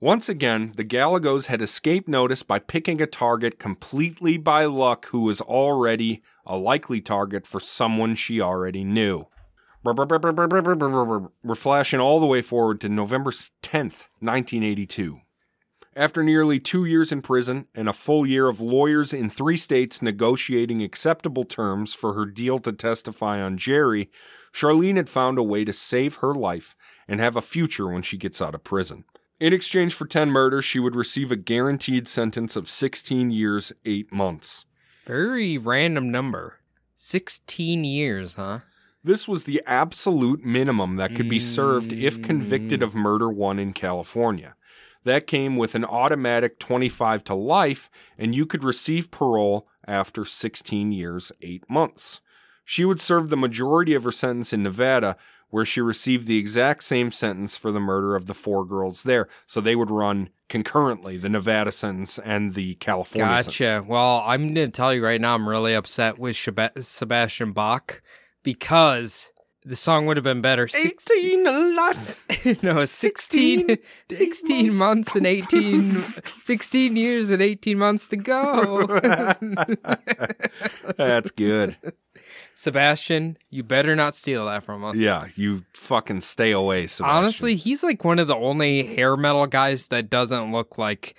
[0.00, 5.20] Once again, the Gallegos had escaped notice by picking a target completely by luck who
[5.20, 9.26] was already a likely target for someone she already knew.
[9.84, 15.20] We're flashing all the way forward to November 10th, 1982.
[15.96, 20.02] After nearly two years in prison and a full year of lawyers in three states
[20.02, 24.10] negotiating acceptable terms for her deal to testify on Jerry,
[24.52, 26.74] Charlene had found a way to save her life
[27.06, 29.04] and have a future when she gets out of prison.
[29.44, 34.10] In exchange for 10 murders, she would receive a guaranteed sentence of 16 years, 8
[34.10, 34.64] months.
[35.04, 36.60] Very random number.
[36.94, 38.60] 16 years, huh?
[39.04, 43.02] This was the absolute minimum that could be served if convicted of mm.
[43.02, 44.54] murder one in California.
[45.04, 50.90] That came with an automatic 25 to life, and you could receive parole after 16
[50.90, 52.22] years, 8 months.
[52.64, 55.18] She would serve the majority of her sentence in Nevada,
[55.54, 59.28] where she received the exact same sentence for the murder of the four girls there.
[59.46, 63.46] So they would run concurrently the Nevada sentence and the California sentence.
[63.46, 63.64] Gotcha.
[63.64, 63.88] sentence.
[63.88, 68.02] Well, I'm going to tell you right now, I'm really upset with Sebastian Bach
[68.42, 69.30] because
[69.64, 70.66] the song would have been better.
[70.66, 72.62] Six- 18 alive.
[72.64, 73.76] no, 16,
[74.10, 76.04] 16 months and 18,
[76.40, 78.86] 16 years and 18 months to go.
[80.96, 81.76] That's good.
[82.54, 84.96] Sebastian, you better not steal that from us.
[84.96, 87.16] Yeah, you fucking stay away, Sebastian.
[87.16, 91.14] Honestly, he's like one of the only hair metal guys that doesn't look like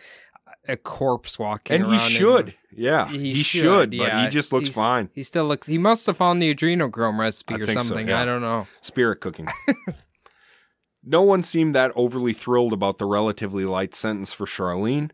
[0.67, 2.55] a corpse walking and he in- should.
[2.77, 4.23] Yeah, He he, should, should, but yeah.
[4.25, 5.09] he just looks He's- fine.
[5.13, 5.67] He still looks.
[5.67, 8.07] He must have found the adrenochrome recipe I or think so, something.
[8.09, 8.21] yeah.
[8.21, 8.67] I don't know.
[8.81, 9.47] Spirit cooking.
[11.03, 15.11] no one seemed that overly thrilled about the relatively light sentence for Charlene.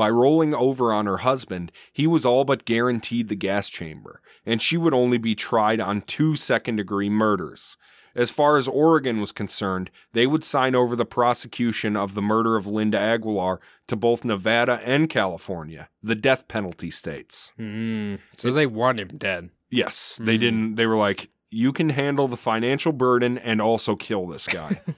[0.00, 4.62] By rolling over on her husband, he was all but guaranteed the gas chamber, and
[4.62, 7.76] she would only be tried on two second degree murders.
[8.14, 12.56] As far as Oregon was concerned, they would sign over the prosecution of the murder
[12.56, 17.52] of Linda Aguilar to both Nevada and California, the death penalty states.
[17.58, 18.20] Mm.
[18.38, 19.50] So they want him dead.
[19.68, 20.40] Yes, they Mm.
[20.40, 20.74] didn't.
[20.76, 24.80] They were like, you can handle the financial burden and also kill this guy.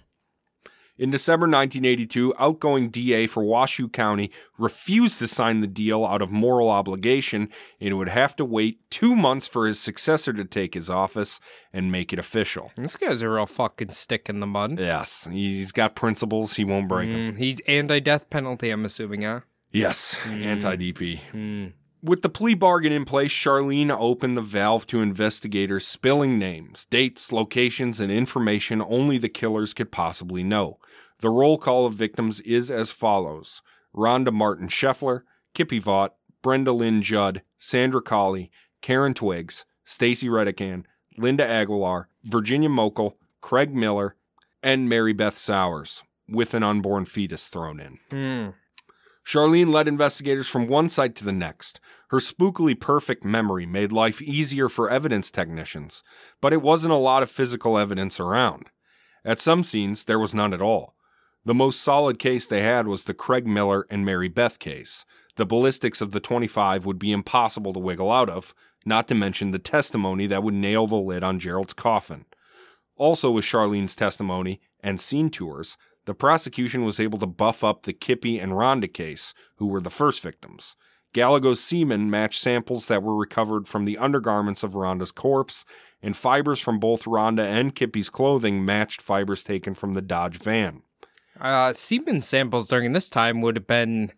[1.02, 6.30] In December 1982, outgoing DA for Washoe County refused to sign the deal out of
[6.30, 7.48] moral obligation
[7.80, 11.40] and would have to wait two months for his successor to take his office
[11.72, 12.70] and make it official.
[12.76, 14.78] This guy's a real fucking stick in the mud.
[14.78, 16.54] Yes, he's got principles.
[16.54, 17.32] He won't break them.
[17.32, 18.70] Mm, he's anti-death penalty.
[18.70, 19.40] I'm assuming, huh?
[19.72, 21.20] Yes, anti DP.
[21.32, 21.72] Mm.
[22.00, 27.32] With the plea bargain in place, Charlene opened the valve to investigators, spilling names, dates,
[27.32, 30.78] locations, and information only the killers could possibly know.
[31.22, 33.62] The roll call of victims is as follows
[33.94, 35.22] Rhonda Martin Scheffler,
[35.54, 36.10] Kippy Vaught,
[36.42, 38.50] Brenda Lynn Judd, Sandra Colley,
[38.80, 40.84] Karen Twiggs, Stacy Redican,
[41.16, 44.16] Linda Aguilar, Virginia Mochel, Craig Miller,
[44.64, 47.98] and Mary Beth Sowers, with an unborn fetus thrown in.
[48.10, 48.54] Mm.
[49.24, 51.78] Charlene led investigators from one site to the next.
[52.08, 56.02] Her spookily perfect memory made life easier for evidence technicians,
[56.40, 58.70] but it wasn't a lot of physical evidence around.
[59.24, 60.96] At some scenes, there was none at all.
[61.44, 65.04] The most solid case they had was the Craig Miller and Mary Beth case.
[65.36, 68.54] The ballistics of the 25 would be impossible to wiggle out of,
[68.86, 72.26] not to mention the testimony that would nail the lid on Gerald's coffin.
[72.96, 77.92] Also, with Charlene's testimony and scene tours, the prosecution was able to buff up the
[77.92, 80.76] Kippy and Rhonda case, who were the first victims.
[81.12, 85.64] Gallego's semen matched samples that were recovered from the undergarments of Rhonda's corpse,
[86.00, 90.82] and fibers from both Rhonda and Kippy's clothing matched fibers taken from the Dodge van.
[91.42, 94.12] Uh, semen samples during this time would have been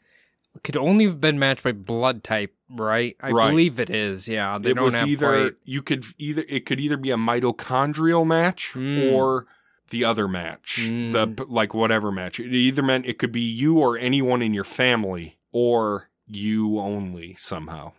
[0.63, 3.17] could only have been matched by blood type, right?
[3.21, 3.49] I Right.
[3.51, 4.29] believe it is.
[4.29, 5.53] Yeah, they it don't was have either white.
[5.65, 9.11] you could either it could either be a mitochondrial match Mm.
[9.13, 9.47] or
[9.89, 11.13] the other match, Mm.
[11.37, 12.39] the like whatever match.
[12.39, 17.35] It either meant it could be you or anyone in your family, or you only
[17.39, 17.93] somehow.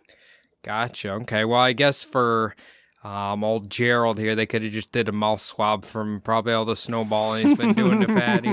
[0.62, 1.10] Gotcha.
[1.12, 1.44] Okay.
[1.44, 2.56] Well, I guess for
[3.06, 6.64] um, old Gerald here, they could have just did a mouth swab from probably all
[6.64, 8.50] the snowballing he's been doing to Patty.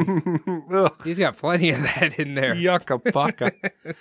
[1.03, 2.53] He's got plenty of that in there.
[2.53, 3.71] yucca pucka.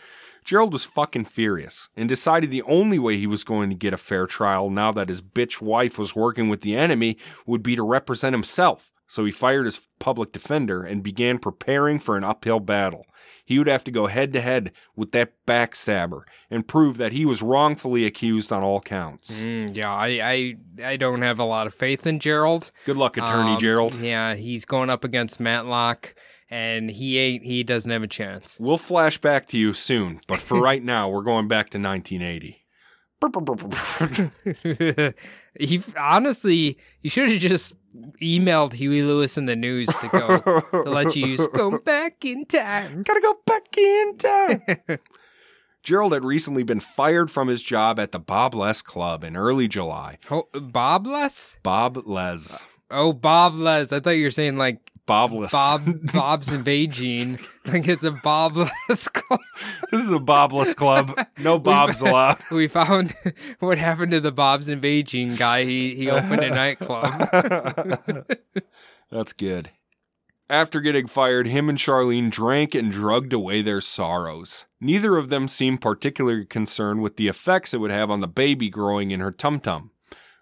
[0.44, 3.96] Gerald was fucking furious and decided the only way he was going to get a
[3.96, 7.82] fair trial now that his bitch wife was working with the enemy would be to
[7.82, 8.91] represent himself.
[9.06, 13.04] So he fired his public defender and began preparing for an uphill battle.
[13.44, 17.26] He would have to go head to head with that backstabber and prove that he
[17.26, 19.42] was wrongfully accused on all counts.
[19.44, 20.56] Mm, yeah, I, I
[20.92, 22.70] I don't have a lot of faith in Gerald.
[22.86, 23.94] Good luck, Attorney Um, Gerald.
[23.96, 26.14] Yeah, he's going up against Matlock,
[26.48, 27.44] and he ain't.
[27.44, 28.56] He doesn't have a chance.
[28.58, 32.60] We'll flash back to you soon, but for right now, we're going back to 1980.
[35.58, 37.72] he honestly, you should have just
[38.20, 42.46] emailed Huey Lewis and the News to go to let you use go back in
[42.46, 43.02] time.
[43.02, 44.62] Gotta go back in time.
[45.82, 49.66] Gerald had recently been fired from his job at the Bob Les Club in early
[49.66, 50.16] July.
[50.30, 51.58] Oh, Bob Les?
[51.64, 52.64] Bob Les.
[52.90, 53.92] Oh, Bob Les.
[53.92, 55.50] I thought you were saying like Bob Les.
[55.52, 57.38] Bob Bob's Invagine.
[57.66, 59.40] Like it's a Bob Les club.
[59.90, 61.18] this is a Bobless club.
[61.38, 62.38] No Bobs allowed.
[62.50, 63.14] We found
[63.60, 65.64] what happened to the Bob's Invagine guy.
[65.64, 68.26] He he opened a nightclub.
[69.10, 69.70] That's good.
[70.50, 74.66] After getting fired, him and Charlene drank and drugged away their sorrows.
[74.80, 78.68] Neither of them seemed particularly concerned with the effects it would have on the baby
[78.68, 79.92] growing in her tum tum.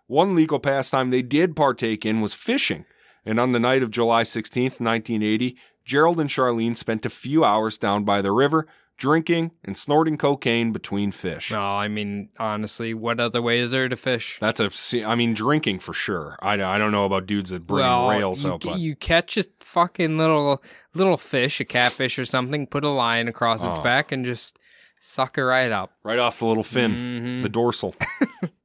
[0.08, 2.86] One legal pastime they did partake in was fishing,
[3.24, 7.78] and on the night of July 16th, 1980, Gerald and Charlene spent a few hours
[7.78, 8.66] down by the river,
[8.96, 11.50] drinking and snorting cocaine between fish.
[11.50, 14.36] No, I mean honestly, what other way is there to fish?
[14.40, 14.70] That's a,
[15.04, 16.36] I mean, drinking for sure.
[16.42, 19.36] I, I don't know about dudes that bring well, rails you, out, but you catch
[19.38, 20.62] a fucking little
[20.94, 23.82] little fish, a catfish or something, put a line across its Oh.
[23.82, 24.58] back, and just
[25.00, 25.92] suck it right up.
[26.04, 26.92] right off the little fin.
[26.92, 27.42] Mhm.
[27.42, 27.94] the dorsal.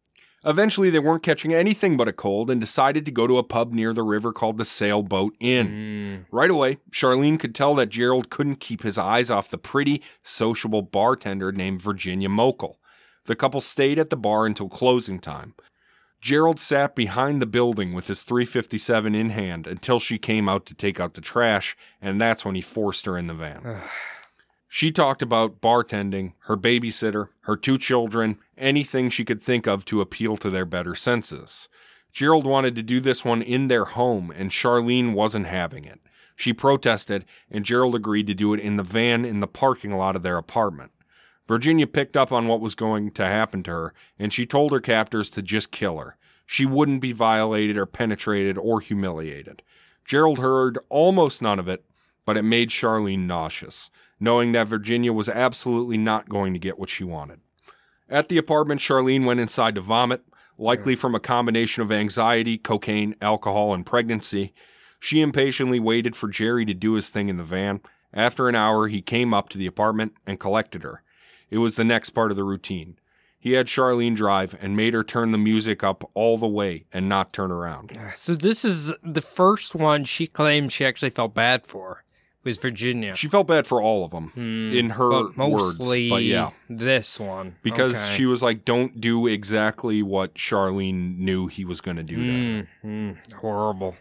[0.46, 3.74] Eventually, they weren't catching anything but a cold and decided to go to a pub
[3.74, 5.68] near the river called the Sailboat Inn.
[5.68, 6.26] Mm.
[6.32, 10.84] Right away, Charlene could tell that Gerald couldn't keep his eyes off the pretty, sociable
[10.84, 12.76] bartender named Virginia Mochel.
[13.26, 15.56] The couple stayed at the bar until closing time.
[16.22, 20.74] Gerald sat behind the building with his 357 in hand until she came out to
[20.74, 23.82] take out the trash, and that's when he forced her in the van.
[24.68, 30.02] She talked about bartending, her babysitter, her two children, anything she could think of to
[30.02, 31.70] appeal to their better senses.
[32.12, 36.00] Gerald wanted to do this one in their home, and Charlene wasn't having it.
[36.36, 40.16] She protested, and Gerald agreed to do it in the van in the parking lot
[40.16, 40.92] of their apartment.
[41.48, 44.80] Virginia picked up on what was going to happen to her, and she told her
[44.80, 46.18] captors to just kill her.
[46.46, 49.62] She wouldn't be violated or penetrated or humiliated.
[50.04, 51.86] Gerald heard almost none of it,
[52.26, 53.90] but it made Charlene nauseous,
[54.20, 57.40] knowing that Virginia was absolutely not going to get what she wanted.
[58.10, 60.24] At the apartment, Charlene went inside to vomit,
[60.58, 64.54] likely from a combination of anxiety, cocaine, alcohol, and pregnancy.
[65.00, 67.82] She impatiently waited for Jerry to do his thing in the van.
[68.14, 71.04] After an hour, he came up to the apartment and collected her.
[71.50, 72.98] It was the next part of the routine.
[73.38, 77.08] He had Charlene drive and made her turn the music up all the way and
[77.08, 77.96] not turn around.
[78.16, 82.05] So this is the first one she claimed she actually felt bad for.
[82.46, 83.16] Was Virginia.
[83.16, 86.52] She felt bad for all of them Hmm, in her but mostly words, but yeah,
[86.70, 88.14] this one because Okay.
[88.14, 92.68] she was like, "Don't do exactly what Charlene knew he was going to do." Mm,
[92.86, 93.98] mm, horrible.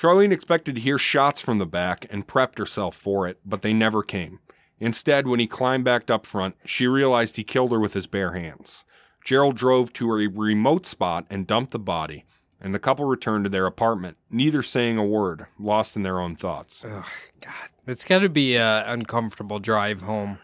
[0.00, 3.72] Charlene expected to hear shots from the back and prepped herself for it, but they
[3.72, 4.38] never came.
[4.80, 8.32] Instead, when he climbed back up front, she realized he killed her with his bare
[8.32, 8.84] hands.
[9.24, 12.24] Gerald drove to a remote spot and dumped the body,
[12.60, 16.36] and the couple returned to their apartment, neither saying a word, lost in their own
[16.36, 16.84] thoughts.
[16.84, 17.04] Ugh,
[17.40, 20.38] God, it's got to be an uncomfortable drive home.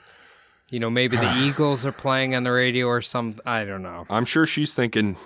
[0.71, 3.41] You know, maybe the Eagles are playing on the radio or something.
[3.47, 4.07] I don't know.
[4.09, 5.17] I'm sure she's thinking,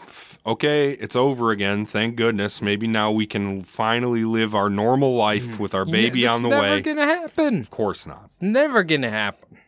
[0.45, 1.87] okay, it's over again.
[1.87, 2.61] Thank goodness.
[2.61, 5.59] Maybe now we can finally live our normal life mm.
[5.59, 6.69] with our baby Yeah, on the way.
[6.69, 7.61] Never gonna happen.
[7.61, 8.23] Of course not.
[8.27, 9.59] It's never gonna happen.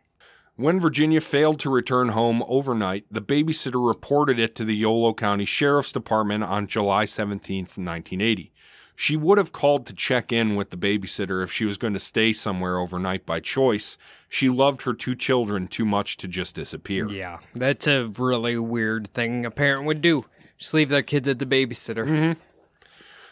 [0.61, 5.47] When Virginia failed to return home overnight, the babysitter reported it to the Yolo County
[5.47, 8.53] Sheriff's Department on July 17th, 1980.
[8.95, 11.99] She would have called to check in with the babysitter if she was going to
[11.99, 13.97] stay somewhere overnight by choice.
[14.29, 17.09] She loved her two children too much to just disappear.
[17.09, 20.27] Yeah, that's a really weird thing a parent would do.
[20.59, 22.07] Just leave their kids at the babysitter.
[22.07, 22.33] Mm-hmm.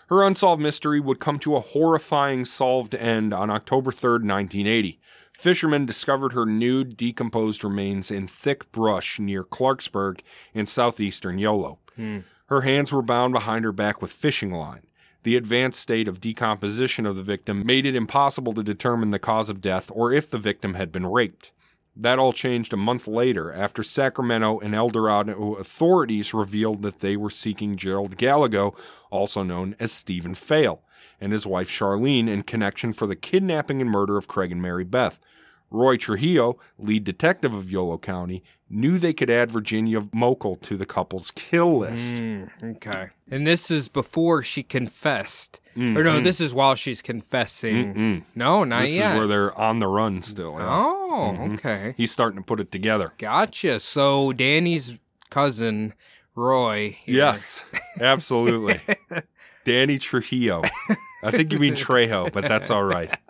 [0.08, 4.98] Her unsolved mystery would come to a horrifying solved end on October 3rd, 1980.
[5.38, 10.20] Fishermen discovered her nude, decomposed remains in thick brush near Clarksburg
[10.52, 11.78] in southeastern Yolo.
[11.94, 12.18] Hmm.
[12.46, 14.82] Her hands were bound behind her back with fishing line.
[15.22, 19.48] The advanced state of decomposition of the victim made it impossible to determine the cause
[19.48, 21.52] of death or if the victim had been raped.
[22.00, 27.16] That all changed a month later after Sacramento and El Dorado authorities revealed that they
[27.16, 28.76] were seeking Gerald Gallego,
[29.10, 30.78] also known as Stephen Feil,
[31.20, 34.84] and his wife Charlene in connection for the kidnapping and murder of Craig and Mary
[34.84, 35.18] Beth.
[35.70, 40.86] Roy Trujillo, lead detective of Yolo County, knew they could add Virginia Mochel to the
[40.86, 42.16] couple's kill list.
[42.16, 43.08] Mm, okay.
[43.30, 45.60] And this is before she confessed.
[45.76, 47.94] Or no, this is while she's confessing.
[47.94, 48.24] Mm-mm.
[48.34, 49.02] No, not This yet.
[49.02, 50.54] This is where they're on the run still.
[50.58, 50.66] yeah.
[50.68, 51.54] oh, Mhm.
[51.54, 51.94] okay.
[51.96, 53.12] He's starting to put it together.
[53.18, 53.78] Gotcha.
[53.78, 54.98] So Danny's
[55.30, 55.94] cousin,
[56.34, 56.96] Roy.
[57.04, 57.62] here- Yes,
[58.00, 58.80] absolutely.
[59.64, 60.62] Danny Trujillo.
[61.22, 63.16] I think you mean Trejo, but that's all right.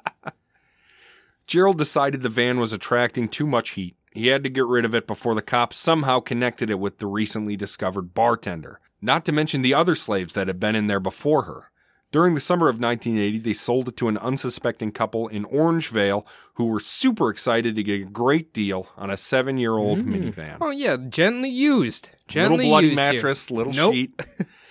[1.49, 3.97] Gerald decided the van was attracting too much heat.
[4.13, 7.07] He had to get rid of it before the cops somehow connected it with the
[7.07, 11.43] recently discovered bartender, not to mention the other slaves that had been in there before
[11.43, 11.71] her.
[12.11, 16.65] During the summer of 1980, they sold it to an unsuspecting couple in Orangevale who
[16.67, 20.57] were super excited to get a great deal on a seven year old minivan.
[20.61, 22.11] Oh yeah, gently used.
[22.27, 23.13] Gently little bloody used here.
[23.13, 23.93] mattress, little Nope.
[23.95, 24.23] sheet.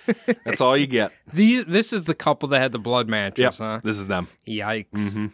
[0.44, 1.12] That's all you get.
[1.32, 1.66] These.
[1.66, 3.80] This is the couple that had the blood mattress, Yep, huh?
[3.84, 4.26] this is them.
[4.46, 4.88] Yikes.
[4.92, 5.32] Mhm.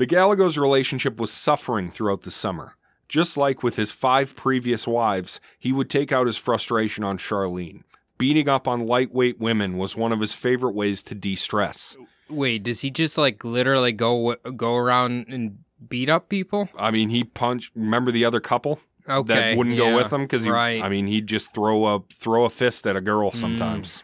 [0.00, 2.74] The Gallegos' relationship was suffering throughout the summer.
[3.06, 7.82] Just like with his five previous wives, he would take out his frustration on Charlene.
[8.16, 11.98] Beating up on lightweight women was one of his favorite ways to de stress.
[12.30, 16.70] Wait, does he just like literally go go around and beat up people?
[16.78, 17.76] I mean, he punched.
[17.76, 20.82] Remember the other couple Okay, that wouldn't yeah, go with him because right.
[20.82, 24.02] I mean, he'd just throw a throw a fist at a girl sometimes.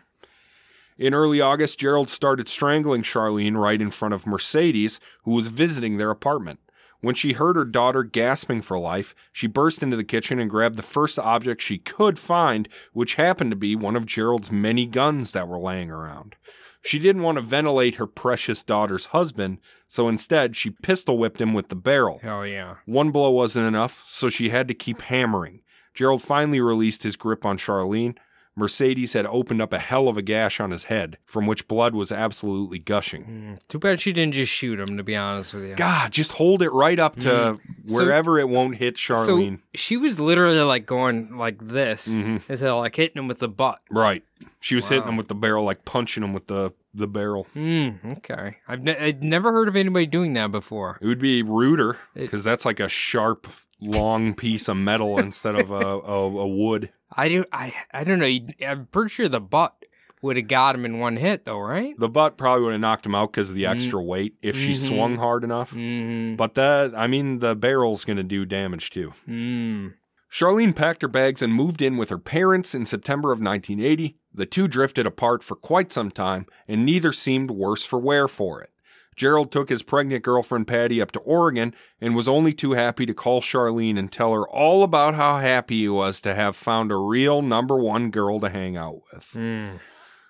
[0.99, 5.97] In early August, Gerald started strangling Charlene right in front of Mercedes, who was visiting
[5.97, 6.61] their apartment.
[7.01, 10.77] When she heard her daughter gasping for life, she burst into the kitchen and grabbed
[10.77, 15.33] the first object she could find, which happened to be one of Gerald's many guns
[15.33, 16.35] that were laying around.
[16.83, 21.53] She didn't want to ventilate her precious daughter's husband, so instead she pistol whipped him
[21.53, 22.21] with the barrel.
[22.25, 22.77] Oh yeah.
[22.87, 25.63] One blow wasn't enough, so she had to keep hammering.
[25.95, 28.17] Gerald finally released his grip on Charlene.
[28.57, 31.95] Mercedes had opened up a hell of a gash on his head, from which blood
[31.95, 33.25] was absolutely gushing.
[33.59, 34.97] Mm, Too bad she didn't just shoot him.
[34.97, 35.75] To be honest with you.
[35.75, 37.61] God, just hold it right up to Mm.
[37.87, 39.59] So- wherever it won't hit Charlene.
[39.59, 42.37] So she was literally like going like this Mhm.
[42.49, 43.81] instead of like hitting him with the butt.
[43.91, 44.23] right.
[44.61, 47.47] She was hitting him with the barrel, like punching him with the, the barrel.
[47.55, 48.57] Mm, okay.
[48.67, 50.99] I've, ne- I'd never heard of anybody doing that before.
[51.01, 53.47] It would be ruder, because that's like a sharp,
[53.81, 56.91] long piece of metal instead of a, a, a wood.
[57.11, 57.45] I do.
[57.53, 58.39] I I don't know.
[58.67, 59.75] I'm pretty sure the butt
[60.23, 61.95] would have got him in one hit, though, right?
[61.99, 63.71] The butt probably would have knocked him out because of the Mm.
[63.71, 64.89] extra weight if she Mhm.
[64.89, 65.73] swung hard enough.
[65.73, 69.13] Mm, But that, I mean, the barrel's going to do damage too.
[69.29, 69.95] mm.
[70.33, 74.17] Charlene packed her bags and moved in with her parents in September of 1980.
[74.35, 78.61] The two drifted apart for quite some time, and neither seemed worse for wear for
[78.61, 78.71] it.
[79.17, 83.15] Gerald took his pregnant girlfriend Patty up to Oregon and was only too happy to
[83.15, 86.97] call Charlene and tell her all about how happy he was to have found a
[86.97, 89.31] real number one girl to hang out with.
[89.33, 89.81] Mm.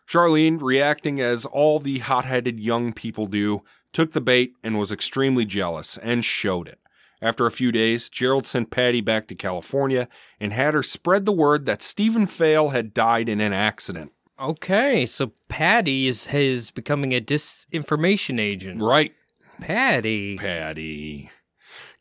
[0.09, 4.93] Charlene, reacting as all the hot headed young people do, took the bait and was
[4.93, 6.79] extremely jealous and showed it.
[7.21, 10.07] After a few days, Gerald sent Patty back to California
[10.39, 14.13] and had her spread the word that Stephen Feil had died in an accident.
[14.39, 18.83] Okay, so Patty is his becoming a disinformation agent.
[18.83, 19.15] Right,
[19.61, 20.37] Patty.
[20.37, 21.31] Patty.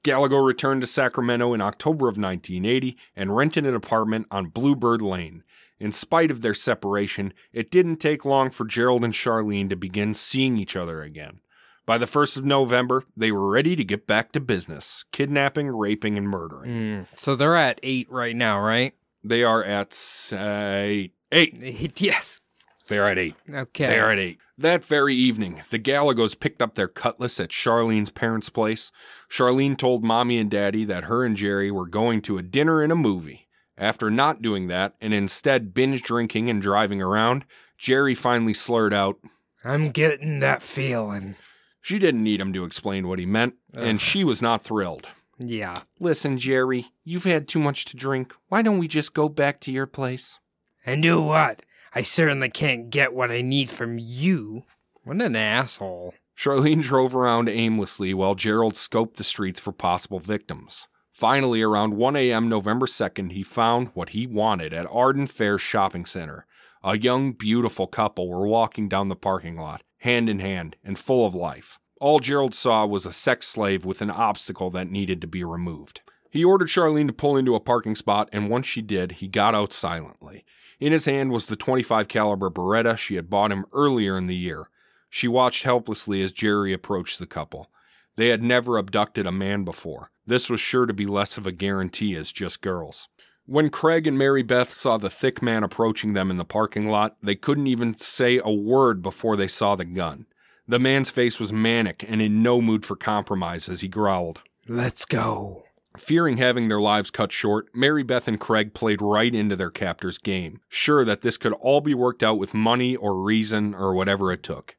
[0.03, 5.43] Gallego returned to Sacramento in October of 1980 and rented an apartment on Bluebird Lane.
[5.79, 10.13] In spite of their separation, it didn't take long for Gerald and Charlene to begin
[10.13, 11.39] seeing each other again.
[11.85, 16.17] By the 1st of November, they were ready to get back to business kidnapping, raping,
[16.17, 16.71] and murdering.
[16.71, 17.07] Mm.
[17.15, 18.93] So they're at eight right now, right?
[19.23, 19.97] They are at
[20.31, 21.13] uh, eight.
[21.35, 22.01] Eight.
[22.01, 22.41] Yes.
[22.87, 23.35] They are at eight.
[23.51, 23.87] Okay.
[23.87, 24.39] They are at eight.
[24.57, 28.91] That very evening, the Gallegos picked up their cutlass at Charlene's parents' place.
[29.29, 32.91] Charlene told Mommy and Daddy that her and Jerry were going to a dinner and
[32.91, 33.47] a movie.
[33.77, 37.43] After not doing that and instead binge drinking and driving around,
[37.77, 39.17] Jerry finally slurred out,
[39.65, 41.35] I'm getting that feeling.
[41.81, 45.09] She didn't need him to explain what he meant, and she was not thrilled.
[45.37, 45.81] Yeah.
[45.99, 48.33] Listen, Jerry, you've had too much to drink.
[48.47, 50.39] Why don't we just go back to your place?
[50.85, 51.65] And do what?
[51.93, 54.63] I certainly can't get what I need from you.
[55.03, 56.13] What an asshole.
[56.37, 60.87] Charlene drove around aimlessly while Gerald scoped the streets for possible victims.
[61.13, 62.49] Finally, around 1 a.m.
[62.49, 66.45] November 2nd, he found what he wanted at Arden Fair Shopping Center.
[66.83, 71.25] A young, beautiful couple were walking down the parking lot, hand in hand and full
[71.25, 71.79] of life.
[72.01, 76.01] All Gerald saw was a sex slave with an obstacle that needed to be removed.
[76.29, 79.55] He ordered Charlene to pull into a parking spot, and once she did, he got
[79.55, 80.43] out silently.
[80.79, 84.35] In his hand was the 25 caliber Beretta she had bought him earlier in the
[84.35, 84.69] year.
[85.09, 87.69] She watched helplessly as Jerry approached the couple.
[88.17, 90.11] They had never abducted a man before.
[90.27, 93.07] This was sure to be less of a guarantee as just girls.
[93.45, 97.15] When Craig and Mary Beth saw the thick man approaching them in the parking lot,
[97.21, 100.25] they couldn't even say a word before they saw the gun.
[100.67, 104.41] The man's face was manic and in no mood for compromise as he growled.
[104.67, 105.64] Let's go.
[105.97, 110.17] Fearing having their lives cut short, Mary Beth and Craig played right into their captor's
[110.17, 114.31] game, sure that this could all be worked out with money or reason or whatever
[114.31, 114.75] it took.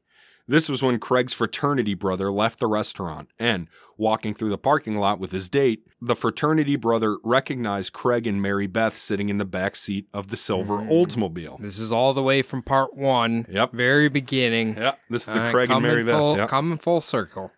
[0.49, 3.67] This was when Craig's fraternity brother left the restaurant, and,
[3.97, 8.65] walking through the parking lot with his date, the fraternity brother recognized Craig and Mary
[8.67, 10.89] Beth sitting in the back seat of the silver Mm.
[10.89, 11.59] Oldsmobile.
[11.59, 13.45] This is all the way from part one.
[13.49, 13.73] Yep.
[13.73, 14.77] Very beginning.
[14.77, 14.99] Yep.
[15.09, 16.15] this is the right, Craig and Mary Beth.
[16.15, 16.47] full, yep.
[16.47, 17.51] Coming full circle.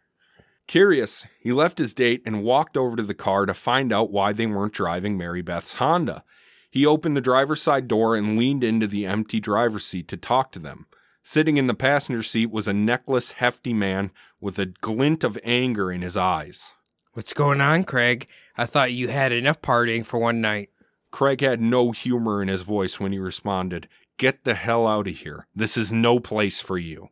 [0.70, 4.34] Curious, he left his date and walked over to the car to find out why
[4.34, 6.24] they weren't driving Mary Beth's Honda.
[6.70, 10.52] He opened the driver's side door and leaned into the empty driver's seat to talk
[10.52, 10.86] to them.
[11.24, 15.92] Sitting in the passenger seat was a necklace, hefty man with a glint of anger
[15.92, 16.74] in his eyes.
[17.14, 18.28] What's going on, Craig?
[18.56, 20.70] I thought you had enough partying for one night.
[21.10, 23.88] Craig had no humor in his voice when he responded,
[24.20, 25.48] Get the hell out of here.
[25.56, 27.10] This is no place for you.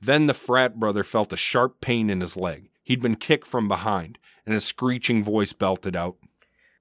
[0.00, 2.70] Then the frat brother felt a sharp pain in his leg.
[2.86, 6.18] He'd been kicked from behind, and a screeching voice belted out.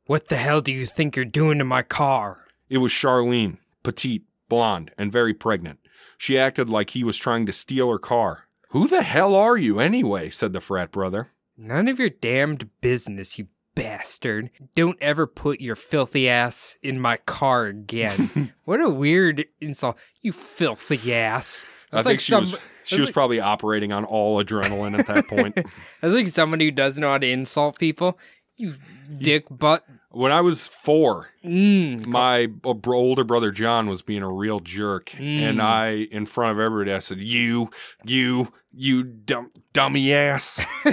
[0.05, 2.45] What the hell do you think you're doing to my car?
[2.69, 5.79] It was Charlene, petite, blonde, and very pregnant.
[6.19, 8.45] She acted like he was trying to steal her car.
[8.69, 10.29] Who the hell are you, anyway?
[10.29, 11.31] said the frat brother.
[11.57, 14.51] None of your damned business, you bastard.
[14.75, 18.53] Don't ever put your filthy ass in my car again.
[18.63, 19.97] what a weird insult.
[20.21, 21.65] You filthy ass.
[21.91, 24.97] I That's think like she some was she was like- probably operating on all adrenaline
[24.97, 25.55] at that point.
[26.01, 28.17] that's like somebody who doesn't know how to insult people.
[28.57, 28.75] You
[29.19, 29.83] dick butt.
[30.11, 32.05] when I was four, Mm.
[32.05, 35.41] my older brother John was being a real jerk, Mm.
[35.49, 37.69] and I, in front of everybody, I said, "You,
[38.05, 40.65] you, you dumb, dummy ass."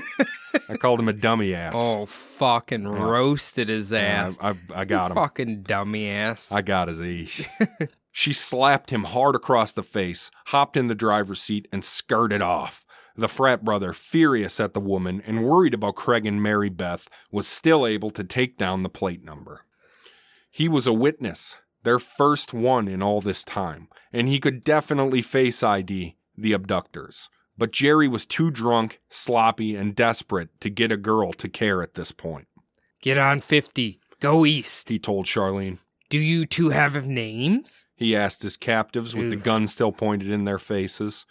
[0.68, 1.74] I called him a dummy ass.
[1.76, 2.88] Oh, fucking Yeah.
[3.10, 4.38] roasted his Yeah, ass.
[4.40, 5.22] I, I, I got You him.
[5.22, 6.50] Fucking dummy ass.
[6.50, 7.46] I got his eesh.
[8.12, 12.84] she slapped him hard across the face, hopped in the driver's seat, and skirted off.
[13.16, 17.46] The frat brother, furious at the woman and worried about Craig and Mary Beth, was
[17.48, 19.64] still able to take down the plate number.
[20.50, 25.22] He was a witness, their first one in all this time, and he could definitely
[25.22, 27.28] face ID the abductors.
[27.58, 31.94] But Jerry was too drunk, sloppy, and desperate to get a girl to care at
[31.94, 32.48] this point.
[33.02, 34.00] Get on 50.
[34.20, 34.88] Go east.
[34.88, 35.78] He told Charlene.
[36.08, 37.84] Do you two have names?
[38.02, 41.24] He asked his captives with the gun still pointed in their faces.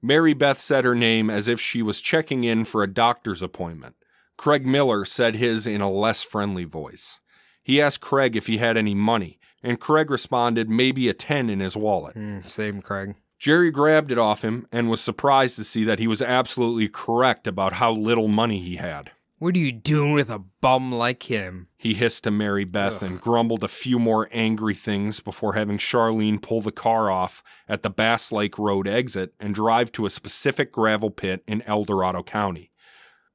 [0.00, 3.94] Mary Beth said her name as if she was checking in for a doctor's appointment.
[4.36, 7.20] Craig Miller said his in a less friendly voice.
[7.62, 11.60] He asked Craig if he had any money, and Craig responded maybe a 10 in
[11.60, 12.16] his wallet.
[12.16, 13.14] Mm, same, Craig.
[13.38, 17.46] Jerry grabbed it off him and was surprised to see that he was absolutely correct
[17.46, 19.12] about how little money he had.
[19.42, 21.66] What are you doing with a bum like him?
[21.76, 23.02] He hissed to Mary Beth Ugh.
[23.02, 27.82] and grumbled a few more angry things before having Charlene pull the car off at
[27.82, 32.22] the Bass Lake Road exit and drive to a specific gravel pit in El Dorado
[32.22, 32.70] County.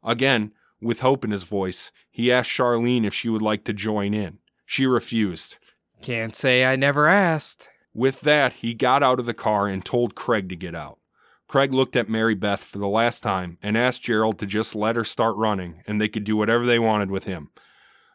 [0.02, 4.14] Again, with hope in his voice, he asked Charlene if she would like to join
[4.14, 4.38] in.
[4.66, 5.58] She refused.
[6.02, 7.68] Can't say I never asked.
[7.94, 11.00] With that, he got out of the car and told Craig to get out.
[11.48, 14.96] Craig looked at Mary Beth for the last time and asked Gerald to just let
[14.98, 17.50] her start running and they could do whatever they wanted with him.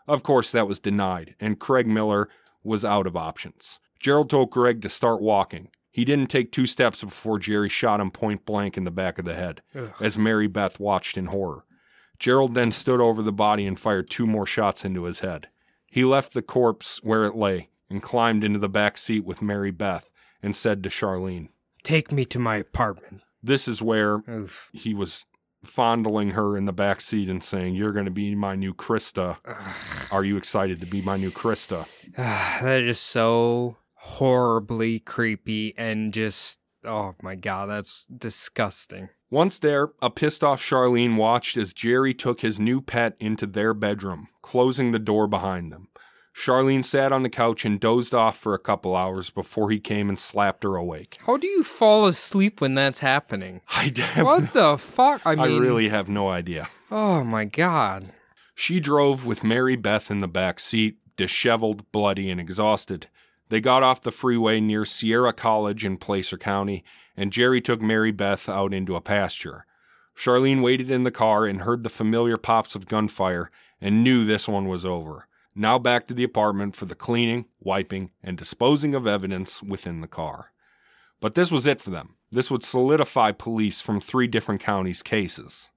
[0.07, 2.29] Of course, that was denied, and Craig Miller
[2.63, 3.79] was out of options.
[4.01, 5.69] Gerald told Craig to start walking.
[5.91, 9.25] He didn't take two steps before Jerry shot him point blank in the back of
[9.25, 9.93] the head, Ugh.
[10.01, 11.65] as Mary Beth watched in horror.
[12.19, 15.49] Gerald then stood over the body and fired two more shots into his head.
[15.87, 19.71] He left the corpse where it lay and climbed into the back seat with Mary
[19.71, 20.09] Beth
[20.43, 21.49] and said to Charlene,
[21.83, 23.23] Take me to my apartment.
[23.43, 24.71] This is where Oof.
[24.73, 25.27] he was
[25.65, 29.39] fondling her in the back seat and saying, You're going to be my new Krista.
[29.45, 29.75] Ugh.
[30.11, 31.89] Are you excited to be my new Krista?
[32.17, 39.09] that is so horribly creepy and just oh my god, that's disgusting.
[39.31, 43.73] Once there, a pissed off Charlene watched as Jerry took his new pet into their
[43.73, 45.89] bedroom, closing the door behind them.
[46.35, 50.09] Charlene sat on the couch and dozed off for a couple hours before he came
[50.09, 51.19] and slapped her awake.
[51.27, 53.61] How do you fall asleep when that's happening?
[53.69, 55.21] I, have, What the fuck?
[55.25, 56.69] I mean, I really have no idea.
[56.91, 58.13] Oh my god.
[58.55, 63.09] She drove with Mary Beth in the back seat, disheveled, bloody, and exhausted.
[63.49, 66.85] They got off the freeway near Sierra College in Placer County,
[67.17, 69.67] and Jerry took Mary Beth out into a pasture.
[70.17, 73.51] Charlene waited in the car and heard the familiar pops of gunfire
[73.81, 75.27] and knew this one was over.
[75.55, 80.09] Now back to the apartment for the cleaning, wiping, and disposing of evidence within the
[80.09, 80.53] car.
[81.21, 82.17] But this was it for them.
[82.31, 85.71] This would solidify police from three different counties' cases.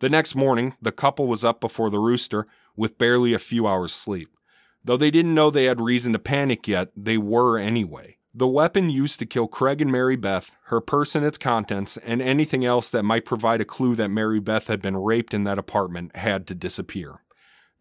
[0.00, 2.46] The next morning, the couple was up before the rooster
[2.76, 4.36] with barely a few hours' sleep.
[4.84, 8.18] Though they didn't know they had reason to panic yet, they were anyway.
[8.34, 12.20] The weapon used to kill Craig and Mary Beth, her purse and its contents, and
[12.20, 15.58] anything else that might provide a clue that Mary Beth had been raped in that
[15.58, 17.20] apartment had to disappear.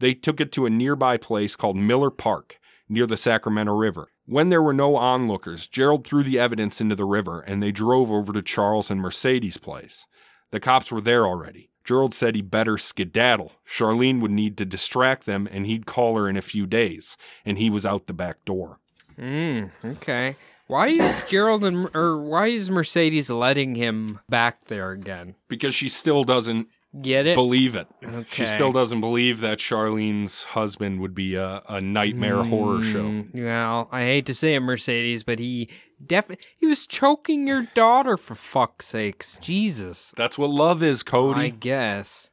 [0.03, 2.59] They took it to a nearby place called Miller Park,
[2.89, 4.09] near the Sacramento River.
[4.25, 8.11] When there were no onlookers, Gerald threw the evidence into the river and they drove
[8.11, 10.05] over to Charles and Mercedes' place.
[10.51, 11.69] The cops were there already.
[11.85, 13.53] Gerald said he better skedaddle.
[13.65, 17.15] Charlene would need to distract them and he'd call her in a few days,
[17.45, 18.81] and he was out the back door.
[19.15, 19.67] Hmm.
[19.85, 20.35] Okay.
[20.67, 25.35] Why is Gerald and or why is Mercedes letting him back there again?
[25.47, 26.67] Because she still doesn't
[27.01, 27.33] Get it?
[27.35, 27.87] believe it.
[28.03, 28.25] Okay.
[28.29, 33.03] She still doesn't believe that Charlene's husband would be a, a nightmare horror show.
[33.05, 35.69] Mm, Well, I hate to say it, Mercedes, but he
[36.05, 39.39] definitely he was choking your daughter for fuck's sakes.
[39.41, 40.13] Jesus.
[40.15, 41.39] That's what love is, Cody.
[41.39, 42.29] I guess.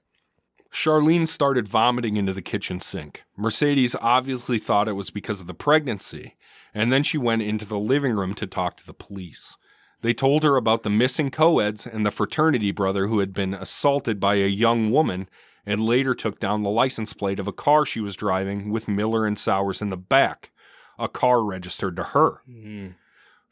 [0.73, 3.23] Charlene started vomiting into the kitchen sink.
[3.37, 6.37] Mercedes obviously thought it was because of the pregnancy,
[6.75, 9.57] and then she went into the living room to talk to the police.
[10.03, 14.19] They told her about the missing co-eds and the fraternity brother who had been assaulted
[14.19, 15.29] by a young woman
[15.67, 19.27] and later took down the license plate of a car she was driving with Miller
[19.27, 20.51] and Sowers in the back,
[20.99, 22.43] a car registered to her.
[22.49, 22.95] Mm.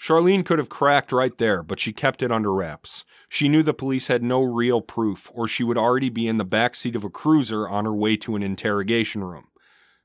[0.00, 3.04] Charlene could have cracked right there, but she kept it under wraps.
[3.28, 6.44] She knew the police had no real proof, or she would already be in the
[6.44, 9.48] back seat of a cruiser on her way to an interrogation room.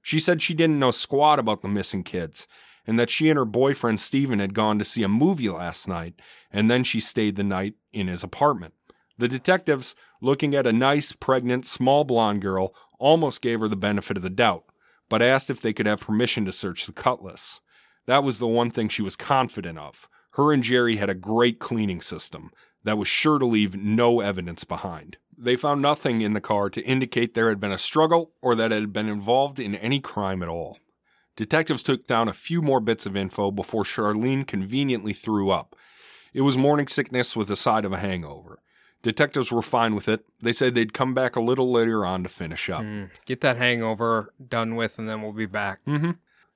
[0.02, 2.48] She said she didn't know squat about the missing kids,
[2.86, 6.16] and that she and her boyfriend Steven had gone to see a movie last night,
[6.52, 8.74] and then she stayed the night in his apartment.
[9.18, 14.18] The detectives, looking at a nice, pregnant, small blonde girl, almost gave her the benefit
[14.18, 14.66] of the doubt,
[15.10, 17.60] but asked if they could have permission to search the cutlass.
[18.06, 20.08] That was the one thing she was confident of.
[20.32, 22.52] Her and Jerry had a great cleaning system
[22.84, 25.18] that was sure to leave no evidence behind.
[25.38, 28.72] They found nothing in the car to indicate there had been a struggle or that
[28.72, 30.78] it had been involved in any crime at all.
[31.36, 35.76] Detectives took down a few more bits of info before Charlene conveniently threw up.
[36.34, 38.60] It was morning sickness with a side of a hangover.
[39.02, 40.26] Detectives were fine with it.
[40.42, 42.84] They said they'd come back a little later on to finish up.
[42.84, 43.10] Mm.
[43.26, 45.84] Get that hangover done with, and then we'll be back.
[45.86, 46.12] Mm-hmm.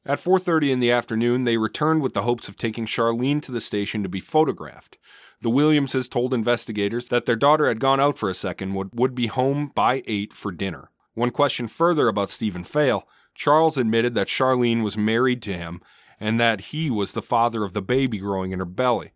[0.06, 3.60] At 4:30 in the afternoon, they returned with the hopes of taking Charlene to the
[3.60, 4.98] station to be photographed.
[5.42, 9.14] The Williamses told investigators that their daughter had gone out for a second would would
[9.14, 10.90] be home by 8 for dinner.
[11.14, 13.04] When questioned further about Stephen Feil,
[13.38, 15.80] Charles admitted that Charlene was married to him
[16.20, 19.12] and that he was the father of the baby growing in her belly.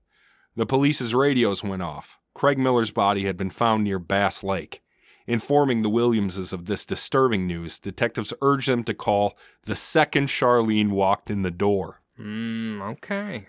[0.56, 2.20] The police's radios went off.
[2.36, 4.84] Craig Miller's body had been found near Bass Lake.
[5.26, 9.36] Informing the Williamses of this disturbing news, detectives urged them to call
[9.66, 12.02] the second Charlene walked in the door.
[12.20, 13.48] Mm, okay.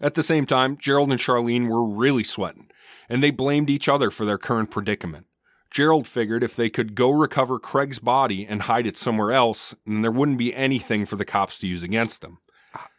[0.00, 2.68] At the same time, Gerald and Charlene were really sweating,
[3.08, 5.26] and they blamed each other for their current predicament.
[5.70, 10.02] Gerald figured if they could go recover Craig's body and hide it somewhere else, then
[10.02, 12.38] there wouldn't be anything for the cops to use against them.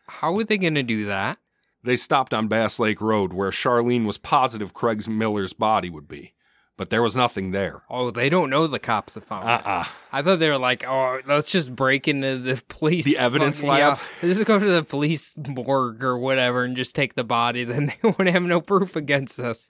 [0.08, 1.38] How are they going to do that?
[1.84, 6.34] They stopped on Bass Lake Road where Charlene was positive Craig's Miller's body would be,
[6.78, 7.84] but there was nothing there.
[7.90, 9.68] Oh, they don't know the cops have found it.
[9.68, 9.86] Uh-uh.
[10.12, 13.04] I thought they were like, oh, let's just break into the police.
[13.06, 14.00] The evidence fucking- lab?
[14.22, 17.64] Yeah, just go to the police morgue or whatever and just take the body.
[17.72, 19.68] Then they won't have no proof against us.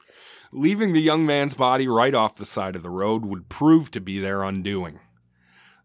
[0.53, 4.02] Leaving the young man's body right off the side of the road would prove to
[4.02, 4.99] be their undoing.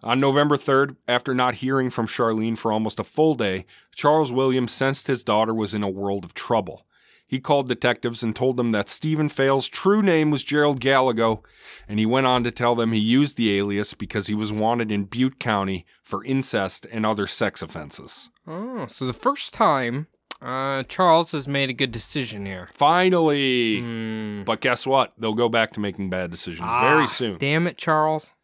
[0.02, 3.64] On November 3rd, after not hearing from Charlene for almost a full day,
[3.94, 6.84] Charles Williams sensed his daughter was in a world of trouble.
[7.28, 11.43] He called detectives and told them that Stephen Feil's true name was Gerald Gallego,
[11.88, 14.93] and he went on to tell them he used the alias because he was wanted
[14.93, 18.30] in Butte County for incest and other sex offenses.
[18.47, 20.06] Oh, so the first time
[20.42, 22.68] uh, Charles has made a good decision here.
[22.74, 23.80] Finally!
[23.80, 24.42] Hmm.
[24.44, 25.12] But guess what?
[25.18, 27.38] They'll go back to making bad decisions Ah, very soon.
[27.38, 28.34] Damn it, Charles.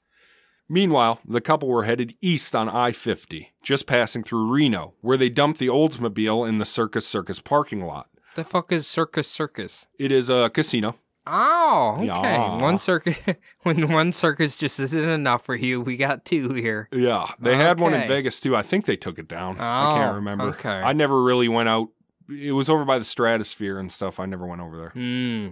[0.69, 5.28] Meanwhile, the couple were headed east on I 50, just passing through Reno, where they
[5.28, 8.09] dumped the Oldsmobile in the Circus Circus parking lot.
[8.36, 9.86] The fuck is Circus Circus?
[9.98, 10.97] It is a casino.
[11.27, 12.07] Oh, okay.
[12.07, 12.57] Yeah.
[12.61, 13.16] One circus.
[13.62, 16.89] when one circus just isn't enough for you, we got two here.
[16.93, 18.57] Yeah, they had one in Vegas too.
[18.57, 19.57] I think they took it down.
[19.59, 20.44] I can't Oh, remember.
[20.49, 20.69] okay.
[20.81, 21.89] I never really went out.
[22.28, 24.19] It was over by the Stratosphere and stuff.
[24.19, 24.90] I never went over there.
[24.90, 25.49] Hmm.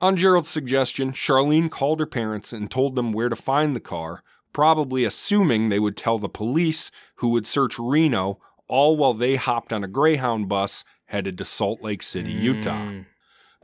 [0.00, 4.22] On Gerald's suggestion, Charlene called her parents and told them where to find the car,
[4.52, 8.38] probably assuming they would tell the police who would search Reno,
[8.68, 12.90] all while they hopped on a Greyhound bus headed to Salt Lake City, Utah.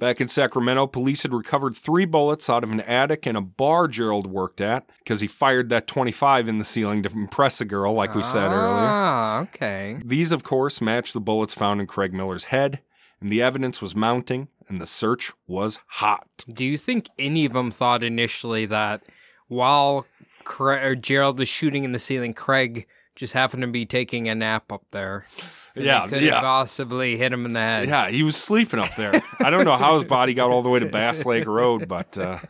[0.03, 3.87] Back in Sacramento, police had recovered three bullets out of an attic in a bar
[3.87, 7.93] Gerald worked at because he fired that 25 in the ceiling to impress a girl,
[7.93, 8.89] like we said earlier.
[8.89, 10.01] Ah, okay.
[10.05, 12.81] These, of course, matched the bullets found in Craig Miller's head,
[13.21, 16.27] and the evidence was mounting, and the search was hot.
[16.53, 19.05] Do you think any of them thought initially that
[19.47, 20.05] while
[20.43, 24.73] Cra- Gerald was shooting in the ceiling, Craig just happened to be taking a nap
[24.73, 25.27] up there.
[25.75, 26.35] Yeah, could yeah.
[26.35, 27.89] have possibly hit him in the head.
[27.89, 29.23] Yeah, he was sleeping up there.
[29.41, 32.17] I don't know how his body got all the way to Bass Lake Road, but
[32.19, 32.41] uh,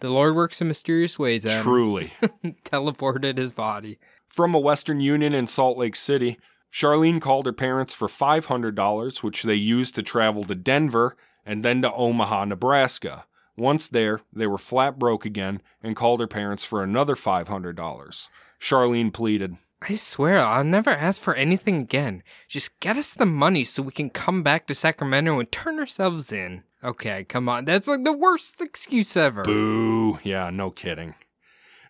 [0.00, 1.44] The Lord works in mysterious ways.
[1.44, 1.62] Adam.
[1.62, 2.12] truly.
[2.64, 3.98] Teleported his body.
[4.28, 6.38] From a Western Union in Salt Lake City,
[6.72, 11.82] Charlene called her parents for $500, which they used to travel to Denver and then
[11.82, 13.26] to Omaha, Nebraska.
[13.56, 18.28] Once there, they were flat broke again and called her parents for another $500.
[18.60, 19.56] Charlene pleaded,
[19.88, 22.22] I swear, I'll never ask for anything again.
[22.48, 26.30] Just get us the money so we can come back to Sacramento and turn ourselves
[26.30, 26.62] in.
[26.84, 27.64] Okay, come on.
[27.64, 29.42] That's like the worst excuse ever.
[29.42, 30.18] Boo.
[30.22, 31.14] Yeah, no kidding.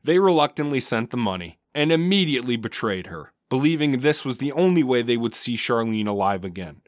[0.04, 5.02] They reluctantly sent the money and immediately betrayed her, believing this was the only way
[5.02, 6.81] they would see Charlene alive again.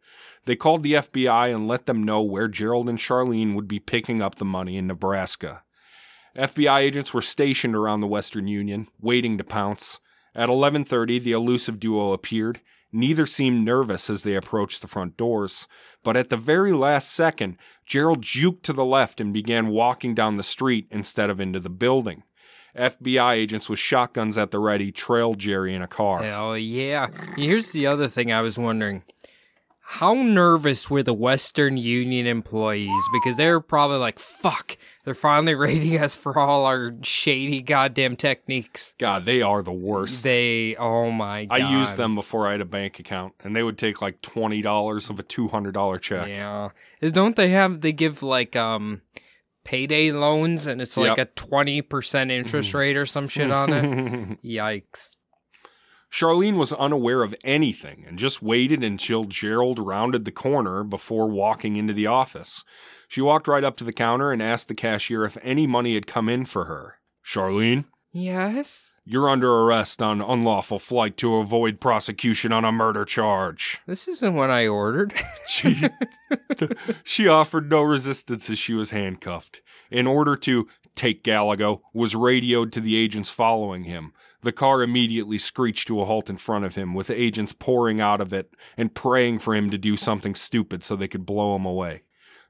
[0.45, 4.21] They called the FBI and let them know where Gerald and Charlene would be picking
[4.21, 5.63] up the money in Nebraska.
[6.37, 10.01] FBI agents were stationed around the Western Union, waiting to pounce.
[10.35, 12.61] At 11:30, the elusive duo appeared.
[12.93, 15.67] Neither seemed nervous as they approached the front doors,
[16.03, 17.57] but at the very last second,
[17.87, 21.71] Gerald juked to the left and began walking down the street instead of into the
[21.71, 22.23] building.
[22.77, 26.23] FBI agents with shotguns at the ready trailed Jerry in a car.
[26.23, 27.09] Hell yeah.
[27.37, 29.05] Here's the other thing I was wondering.
[29.87, 33.03] How nervous were the Western Union employees?
[33.13, 38.17] Because they were probably like, fuck, they're finally rating us for all our shady goddamn
[38.17, 38.95] techniques.
[38.99, 40.25] God, they are the worst.
[40.25, 41.61] They, oh my god.
[41.61, 44.63] I used them before I had a bank account, and they would take like twenty
[44.63, 46.29] dollars of a two hundred dollar check.
[46.29, 46.71] Yeah.
[47.01, 49.03] Is don't they have they give like um
[49.65, 51.39] payday loans and it's like Yep.
[51.39, 54.43] a 20% interest rate or some shit on it?
[54.45, 55.11] Yikes.
[56.15, 61.75] Charlene was unaware of anything and just waited until Gerald rounded the corner before walking
[61.75, 62.63] into the office.
[63.09, 66.07] She walked right up to the counter and asked the cashier if any money had
[66.07, 66.99] come in for her.
[67.27, 68.93] Charlene, Yes.
[69.05, 73.81] you're under arrest on unlawful flight to avoid prosecution on a murder charge.
[73.89, 75.13] This isn't what I ordered.
[75.49, 75.77] She,
[77.05, 79.63] she offered no resistance as she was handcuffed.
[79.91, 84.13] In order to take Gallego, was radioed to the agents following him.
[84.45, 88.21] The car immediately screeched to a halt in front of him, with agents pouring out
[88.21, 91.65] of it and praying for him to do something stupid so they could blow him
[91.65, 92.03] away.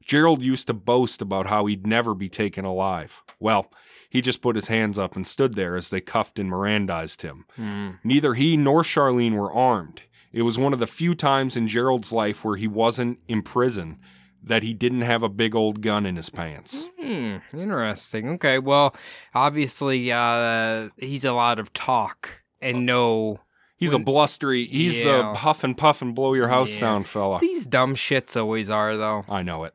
[0.05, 3.23] Gerald used to boast about how he'd never be taken alive.
[3.39, 3.71] Well,
[4.11, 7.45] he just put his hands up and stood there as they cuffed and Mirandized him.
[7.55, 7.91] Hmm.
[8.03, 10.03] Neither he nor Charlene were armed.
[10.33, 14.01] It was one of the few times in Gerald's life where he wasn't in prison
[14.47, 16.89] that he didn't have a big old gun in his pants.
[17.01, 18.29] Hmm, interesting.
[18.35, 18.95] Okay, well,
[19.35, 23.41] obviously, uh, he's a lot of talk and no.
[23.77, 25.05] He's a blustery, he's Yeah.
[25.19, 26.81] the huff and puff and blow your house Yeah.
[26.87, 27.39] down fella.
[27.41, 29.25] These dumb shits always are, though.
[29.29, 29.75] I know it.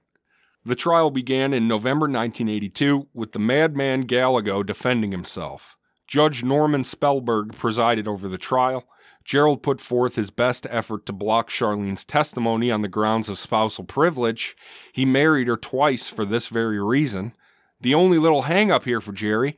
[0.66, 5.76] The trial began in November 1982 with the madman Gallego defending himself.
[6.08, 8.86] Judge Norman Spellberg presided over the trial.
[9.30, 13.84] Gerald put forth his best effort to block Charlene's testimony on the grounds of spousal
[13.84, 14.58] privilege.
[14.92, 17.34] He married her twice for this very reason.
[17.80, 19.56] The only little hang up here for Jerry,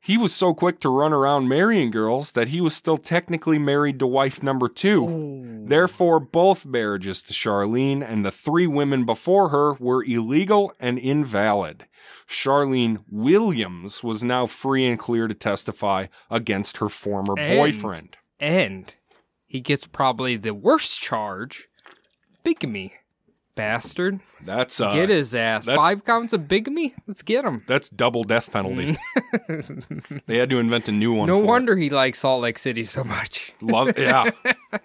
[0.00, 4.00] he was so quick to run around marrying girls that he was still technically married
[4.00, 5.62] to wife number two.
[5.68, 11.86] Therefore, both marriages to Charlene and the three women before her were illegal and invalid.
[12.28, 18.16] Charlene Williams was now free and clear to testify against her former And- boyfriend.
[18.40, 18.92] And
[19.46, 21.68] he gets probably the worst charge
[22.42, 22.94] bigamy.
[23.56, 24.20] Bastard.
[24.46, 25.66] That's uh, get his ass.
[25.66, 26.94] that's- Five counts of bigamy?
[27.06, 27.62] Let's get him.
[27.68, 28.96] that's double death penalty.
[30.26, 31.26] they had to invent a new one.
[31.26, 31.46] No for it.
[31.46, 33.52] wonder he likes Salt Lake City so much.
[33.60, 34.30] Love, yeah.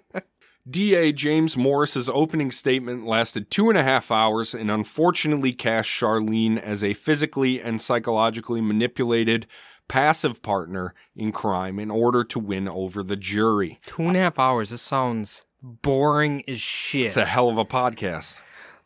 [0.69, 6.57] DA James Morris's opening statement lasted two and a half hours and unfortunately cast Charlene
[6.59, 9.45] as a physically and psychologically manipulated,
[9.87, 13.79] passive partner in crime in order to win over the jury.
[13.85, 14.69] Two and a half hours.
[14.69, 17.07] This sounds boring as shit.
[17.07, 18.39] It's a hell of a podcast.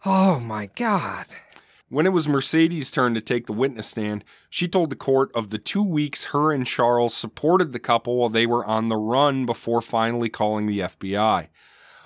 [0.05, 1.27] oh my god.
[1.91, 5.49] When it was Mercedes' turn to take the witness stand, she told the court of
[5.49, 9.47] the two weeks her and Charles supported the couple while they were on the run
[9.47, 11.47] before finally calling the FBI.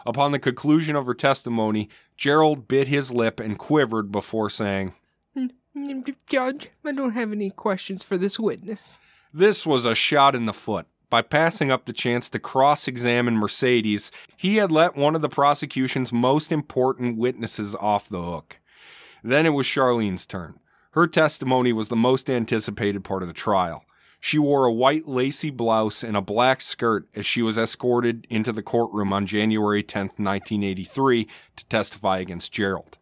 [0.05, 4.93] Upon the conclusion of her testimony, Gerald bit his lip and quivered before saying,
[5.75, 8.99] Mm, Judge, I don't have any questions for this witness.
[9.33, 10.85] This was a shot in the foot.
[11.09, 15.29] By passing up the chance to cross examine Mercedes, he had let one of the
[15.29, 18.57] prosecution's most important witnesses off the hook.
[19.23, 20.59] Then it was Charlene's turn.
[20.91, 23.85] Her testimony was the most anticipated part of the trial.
[24.19, 28.51] She wore a white lacy blouse and a black skirt as she was escorted into
[28.51, 31.27] the courtroom on January 10, 1983,
[31.57, 32.97] to testify against Gerald.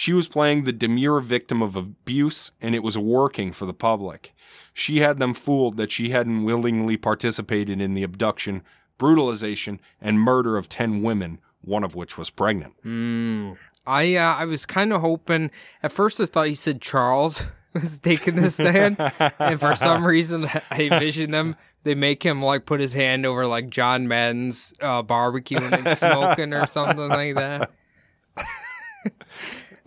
[0.00, 4.34] She was playing the demure victim of abuse, and it was working for the public.
[4.72, 8.62] She had them fooled that she hadn't willingly participated in the abduction,
[8.96, 12.72] brutalization, and murder of 10 women, one of which was pregnant.
[12.82, 13.58] Mm.
[13.86, 15.50] I uh, I was kind of hoping.
[15.82, 17.42] At first, I thought you said Charles
[17.74, 18.96] was taking the stand,
[19.38, 21.56] and for some reason, I envisioned them.
[21.82, 26.54] They make him like put his hand over like John Madden's uh, barbecuing and smoking
[26.54, 27.70] or something like that.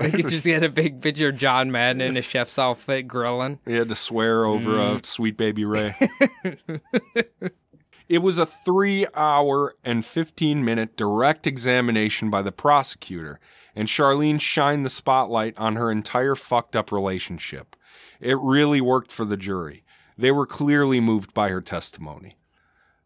[0.12, 3.60] they could just get a big picture of John Madden in a chef's outfit grilling.
[3.66, 5.06] He had to swear over a mm.
[5.06, 5.96] Sweet Baby Ray.
[8.10, 13.40] it was a three hour and 15 minute direct examination by the prosecutor,
[13.76, 17.76] and Charlene shined the spotlight on her entire fucked up relationship.
[18.20, 19.84] It really worked for the jury.
[20.18, 22.38] They were clearly moved by her testimony.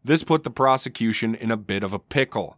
[0.04, 2.57] This put the prosecution in a bit of a pickle.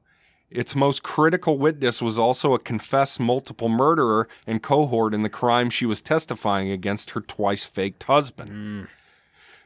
[0.51, 5.69] Its most critical witness was also a confessed multiple murderer and cohort in the crime
[5.69, 8.49] she was testifying against her twice faked husband.
[8.49, 8.83] Hmm.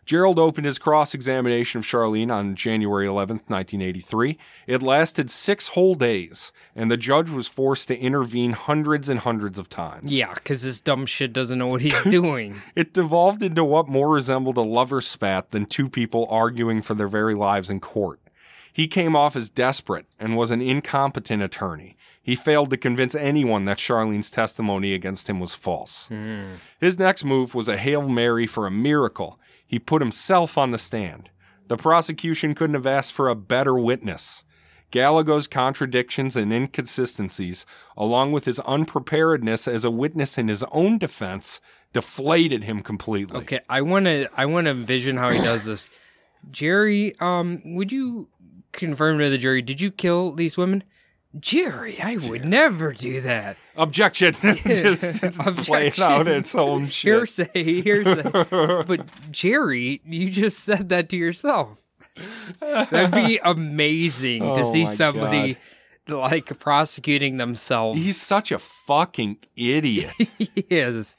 [0.06, 4.38] Gerald opened his cross examination of Charlene on January 11th, 1983.
[4.68, 9.58] It lasted six whole days, and the judge was forced to intervene hundreds and hundreds
[9.58, 10.14] of times.
[10.14, 12.62] Yeah, because this dumb shit doesn't know what he's doing.
[12.76, 17.08] It devolved into what more resembled a lover's spat than two people arguing for their
[17.08, 18.20] very lives in court.
[18.74, 21.96] He came off as desperate and was an incompetent attorney.
[22.22, 26.10] He failed to convince anyone that Charlene's testimony against him was false.
[26.80, 29.40] His next move was a Hail Mary for a miracle.
[29.66, 31.30] He put himself on the stand.
[31.68, 34.44] The prosecution couldn't have asked for a better witness.
[34.92, 37.66] Gallego's contradictions and inconsistencies,
[37.98, 41.60] along with his unpreparedness as a witness in his own defense,
[41.94, 43.38] deflated him completely.
[43.40, 45.90] Okay, I want to I want to envision how he does this.
[46.52, 48.28] Jerry, um, would you
[48.74, 49.62] confirm to the jury?
[49.62, 50.84] Did you kill these women?
[51.40, 53.58] Jerry, I would never do that.
[53.76, 54.36] Objection!
[54.66, 55.22] Just
[55.66, 57.10] play it out its own shit.
[57.12, 58.22] Hearsay, hearsay.
[58.86, 61.80] but Jerry, you just said that to yourself.
[62.60, 65.58] That'd be amazing to Oh see my somebody
[66.08, 68.00] like prosecuting themselves.
[68.00, 70.12] He's such a fucking idiot.
[70.38, 71.18] he is.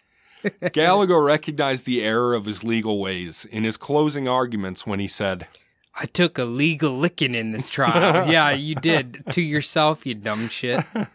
[0.72, 5.48] Gallego recognized the error of his legal ways in his closing arguments when he said,
[5.96, 8.28] I took a legal licking in this trial.
[8.30, 10.84] yeah, you did to yourself, you dumb shit.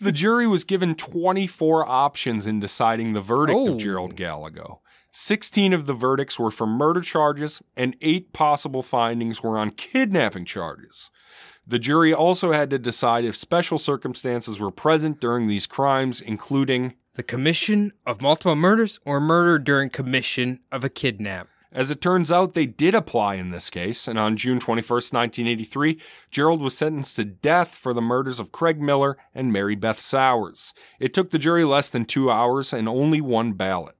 [0.00, 3.72] The jury was given 24 options in deciding the verdict Oh.
[3.72, 4.16] of Gerald oh.
[4.16, 4.80] Gallego.
[5.10, 10.44] 16 of the verdicts were for murder charges, and eight possible findings were on kidnapping
[10.44, 11.10] charges.
[11.66, 16.94] The jury also had to decide if special circumstances were present during these crimes, including
[17.14, 21.48] The commission of multiple murders or murder during commission of a kidnap.
[21.70, 26.00] As it turns out, they did apply in this case, and on June 21st, 1983,
[26.30, 30.72] Gerald was sentenced to death for the murders of Craig Miller and Mary Beth Sowers.
[30.98, 33.96] It took the jury less than two hours and only one ballot.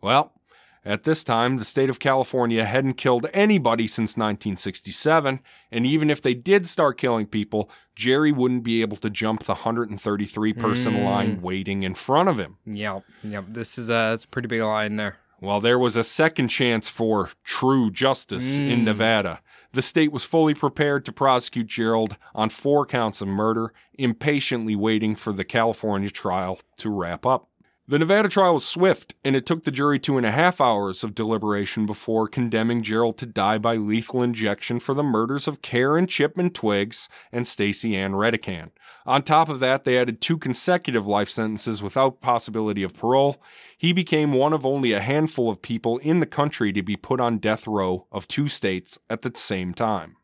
[0.00, 0.40] Well,
[0.84, 6.22] at this time, the state of California hadn't killed anybody since 1967, and even if
[6.22, 11.36] they did start killing people, Jerry wouldn't be able to jump the 133 person line
[11.36, 11.40] mm.
[11.42, 12.56] waiting in front of him.
[12.64, 13.44] Yep, yep.
[13.48, 15.18] This is a that's a pretty big line there.
[15.40, 18.84] While there was a second chance for true justice in mm.
[18.84, 19.40] Nevada,
[19.72, 25.16] the state was fully prepared to prosecute Gerald on four counts of murder, impatiently waiting
[25.16, 27.48] for the California trial to wrap up.
[27.88, 31.02] The Nevada trial was swift, and it took the jury two and a half hours
[31.02, 36.06] of deliberation before condemning Gerald to die by lethal injection for the murders of Karen
[36.06, 38.70] Chipman Twiggs and Stacy Ann Redican.
[39.06, 43.42] On top of that, they added two consecutive life sentences without possibility of parole.
[43.76, 47.20] He became one of only a handful of people in the country to be put
[47.20, 50.16] on death row of two states at the same time.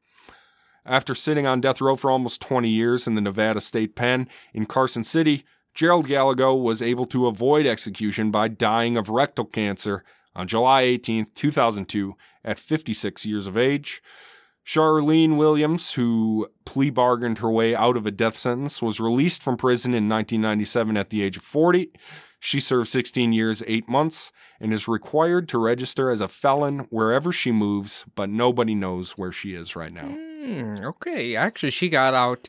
[0.84, 4.66] After sitting on death row for almost 20 years in the Nevada State Pen in
[4.66, 5.44] Carson City,
[5.74, 10.04] Gerald Gallego was able to avoid execution by dying of rectal cancer
[10.34, 14.02] on July 18, 2002, at 56 years of age.
[14.66, 19.56] Charlene Williams, who plea bargained her way out of a death sentence, was released from
[19.56, 21.90] prison in 1997 at the age of 40.
[22.40, 27.30] She served 16 years, 8 months, and is required to register as a felon wherever
[27.30, 30.08] she moves, but nobody knows where she is right now.
[30.08, 32.48] Hmm, okay, actually, she got out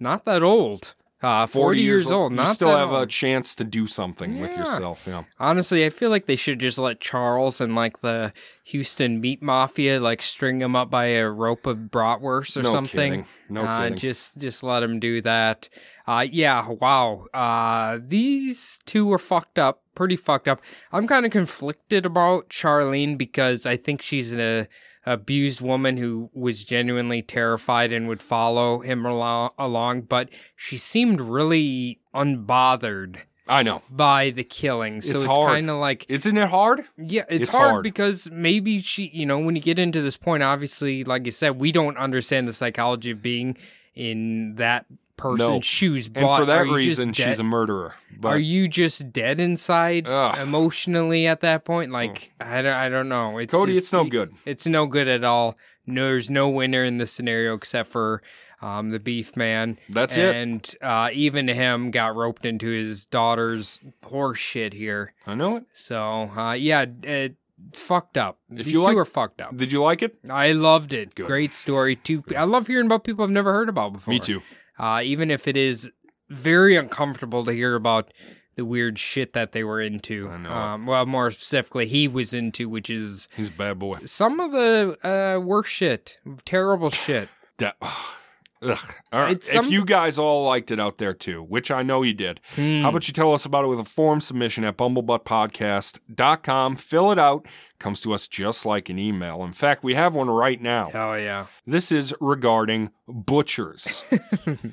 [0.00, 0.94] not that old.
[1.20, 2.30] Uh, 40, years, old.
[2.30, 5.04] You Not still that have a chance to do something with yourself.
[5.04, 5.24] Yeah.
[5.40, 8.32] Honestly, I feel like they should just let Charles and like the
[8.64, 13.10] Houston Meat Mafia like string him up by a rope of bratwurst or no something.
[13.10, 13.26] kidding.
[13.48, 13.98] No uh, kidding.
[13.98, 15.68] Just just let him do that.
[16.06, 17.26] Uh, yeah, wow.
[17.34, 20.62] Uh, these two were fucked up, pretty fucked up.
[20.92, 24.68] I'm kind of conflicted about Charlene because I think she's in a
[25.12, 31.20] abused woman who was genuinely terrified and would follow him alo- along, but she seemed
[31.20, 33.16] really unbothered
[33.48, 33.82] I know.
[33.90, 35.00] by the killing.
[35.00, 36.84] So It's it's, kind of like Isn't it hard?
[36.96, 37.82] yeah, it's, It's hard, hard.
[37.82, 41.58] because maybe she, you know, when you get into this point, obviously, like you said,
[41.58, 43.56] we don't understand the psychology of being
[43.94, 44.86] in that
[45.18, 45.60] person's No.
[45.60, 46.08] shoes.
[46.08, 47.94] But And for that reason, she's a murderer.
[48.18, 50.38] But are you just dead inside Ugh.
[50.38, 51.92] emotionally at that point?
[51.92, 53.36] Like I don't, I don't know.
[53.38, 54.32] It's Cody, just- it's no good.
[54.46, 55.58] It's no good at all.
[55.86, 58.22] No, there's no winner in this scenario except for
[58.60, 59.78] um, the beef man.
[59.88, 60.34] That's it.
[60.34, 65.14] and uh, even him got roped into his daughter's horse shit here.
[65.26, 65.64] I know it.
[65.72, 67.36] So uh, yeah, it's
[67.80, 68.38] fucked up.
[68.50, 69.56] If These you two like- are fucked up.
[69.56, 70.16] Did you like it?
[70.28, 71.14] I loved it.
[71.14, 71.26] Good.
[71.26, 71.96] Great story.
[71.96, 72.22] Too.
[72.36, 74.12] I love hearing about people I've never heard about before.
[74.12, 74.42] Me too.
[74.78, 75.90] Uh, even if it is
[76.28, 78.12] very uncomfortable to hear about
[78.56, 80.28] the weird shit that they were into.
[80.28, 80.52] I know.
[80.52, 83.98] Um, well, more specifically, he was into, which is He's a bad boy.
[84.04, 87.28] some of the uh, worst shit, terrible shit.
[87.58, 87.72] Da-
[88.62, 88.94] Ugh.
[89.12, 89.32] All right.
[89.32, 92.40] It's if you guys all liked it out there too, which I know you did,
[92.56, 92.82] Hmm.
[92.82, 96.76] how about you tell us about it with a form submission at bumblebuttpodcast.com?
[96.76, 97.46] Fill it out.
[97.78, 99.44] Comes to us just like an email.
[99.44, 100.90] In fact, we have one right now.
[100.92, 101.46] Oh yeah.
[101.66, 104.02] This is regarding butchers.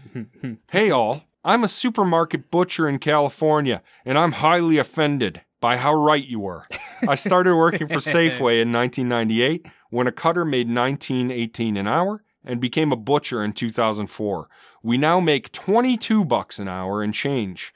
[0.72, 1.24] hey, all.
[1.44, 6.66] I'm a supermarket butcher in California, and I'm highly offended by how right you were.
[7.08, 12.62] I started working for Safeway in 1998 when a cutter made 19.18 an hour and
[12.62, 14.48] became a butcher in 2004.
[14.84, 17.74] We now make 22 bucks an hour and change.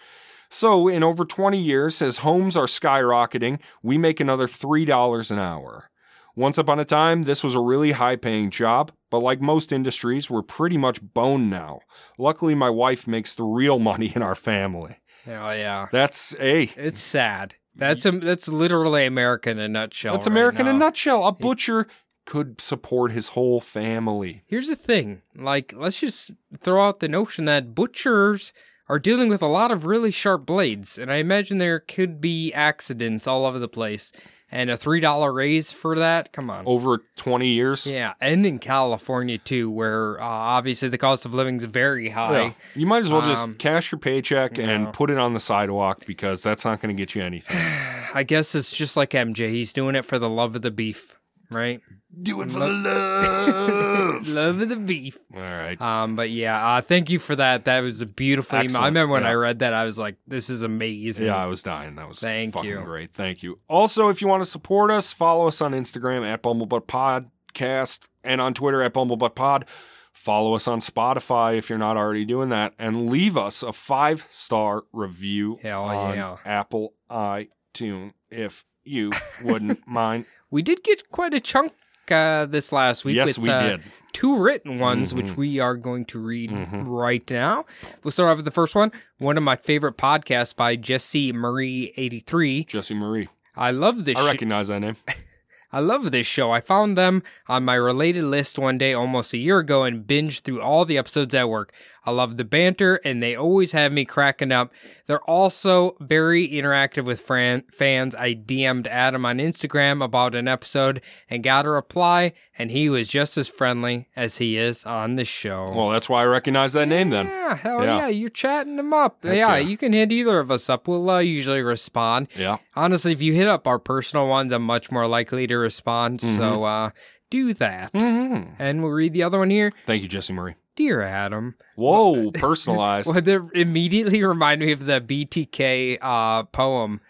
[0.49, 5.89] So, in over 20 years, as homes are skyrocketing, we make another $3 an hour.
[6.35, 10.29] Once upon a time, this was a really high paying job, but like most industries,
[10.29, 11.81] we're pretty much bone now.
[12.17, 14.97] Luckily, my wife makes the real money in our family.
[15.27, 15.87] Oh yeah.
[15.91, 16.63] That's a.
[16.77, 17.55] It's sad.
[17.75, 20.13] That's a, that's literally American in a nutshell.
[20.13, 21.25] That's right American in a nutshell.
[21.25, 21.87] A butcher
[22.29, 24.43] could support his whole family.
[24.45, 25.23] Here's the thing.
[25.35, 26.29] Like, let's just
[26.59, 28.53] throw out the notion that butchers
[28.87, 32.53] are dealing with a lot of really sharp blades, and I imagine there could be
[32.53, 34.11] accidents all over the place.
[34.51, 36.31] And a three dollar raise for that?
[36.33, 36.63] Come on.
[36.65, 37.85] Over 20 years.
[37.85, 42.41] Yeah, and in California too, where uh, obviously the cost of living is very high.
[42.41, 42.51] Yeah.
[42.75, 44.63] You might as well just Um, cash your paycheck no.
[44.63, 47.57] and put it on the sidewalk because that's not going to get you anything.
[48.13, 49.51] I guess it's just like MJ.
[49.51, 51.18] He's doing it for the love of the beef,
[51.49, 51.81] right?
[52.21, 54.27] Do it for the love.
[54.27, 55.17] love of the beef.
[55.33, 55.79] All right.
[55.79, 57.65] Um, but yeah, uh, thank you for that.
[57.65, 58.77] That was a beautiful email.
[58.77, 59.29] I remember when yeah.
[59.29, 61.95] I read that, I was like, "This is amazing." Yeah, I was dying.
[61.95, 62.81] That was Thank fucking you.
[62.81, 63.13] great.
[63.13, 63.59] Thank you.
[63.67, 68.41] Also, if you want to support us, follow us on Instagram at Bumblebutt Podcast and
[68.41, 69.65] on Twitter at Bumblebutt Pod.
[70.11, 74.27] Follow us on Spotify if you're not already doing that, and leave us a five
[74.31, 76.37] star review Hell on yeah.
[76.43, 79.11] Apple iTunes if you
[79.43, 80.25] wouldn't mind.
[80.51, 81.73] We did get quite a chunk
[82.11, 83.15] uh, this last week.
[83.15, 83.81] yes, with, we uh, did.
[84.13, 85.35] Two written ones, which Mhm.
[85.37, 86.85] we are going to read Mhm.
[86.87, 87.65] right now.
[88.03, 88.91] We'll start off with the first one.
[89.19, 92.63] One of my favorite podcasts by Jesse Marie eighty three.
[92.63, 93.29] Jesse Marie.
[93.55, 94.15] I love this.
[94.15, 94.95] I sh- recognize that name.
[95.71, 96.49] I love this show.
[96.51, 100.41] I found them on my related list one day almost a year ago and binged
[100.41, 101.71] through all the episodes at work.
[102.09, 104.71] I love the banter and they always have me cracking up.
[105.05, 108.13] They're also very interactive with fran- fans.
[108.15, 113.07] I DM'd Adam on Instagram about an episode and got a reply, and he was
[113.07, 115.71] just as friendly as he is on the show.
[115.75, 117.25] Well, that's why I recognize that name then.
[117.27, 117.97] yeah, hell Yeah.
[118.01, 118.07] yeah.
[118.09, 119.19] you're chatting them up.
[119.23, 119.57] Yeah, yeah.
[119.57, 120.87] you can hit either of us up.
[120.87, 122.27] We'll uh, usually respond.
[122.35, 122.57] Yeah.
[122.75, 126.21] Honestly, if you hit up our personal ones, I'm much more likely to respond.
[126.21, 126.89] So uh,
[127.31, 127.91] do that.
[127.93, 129.71] hmm And we'll read the other one here.
[129.87, 130.53] Thank you, Jesse Marie.
[130.79, 131.55] Dear Adam.
[131.75, 133.07] Whoa, personalized.
[133.11, 137.01] Well, they immediately remind me of the BTK uh, poem.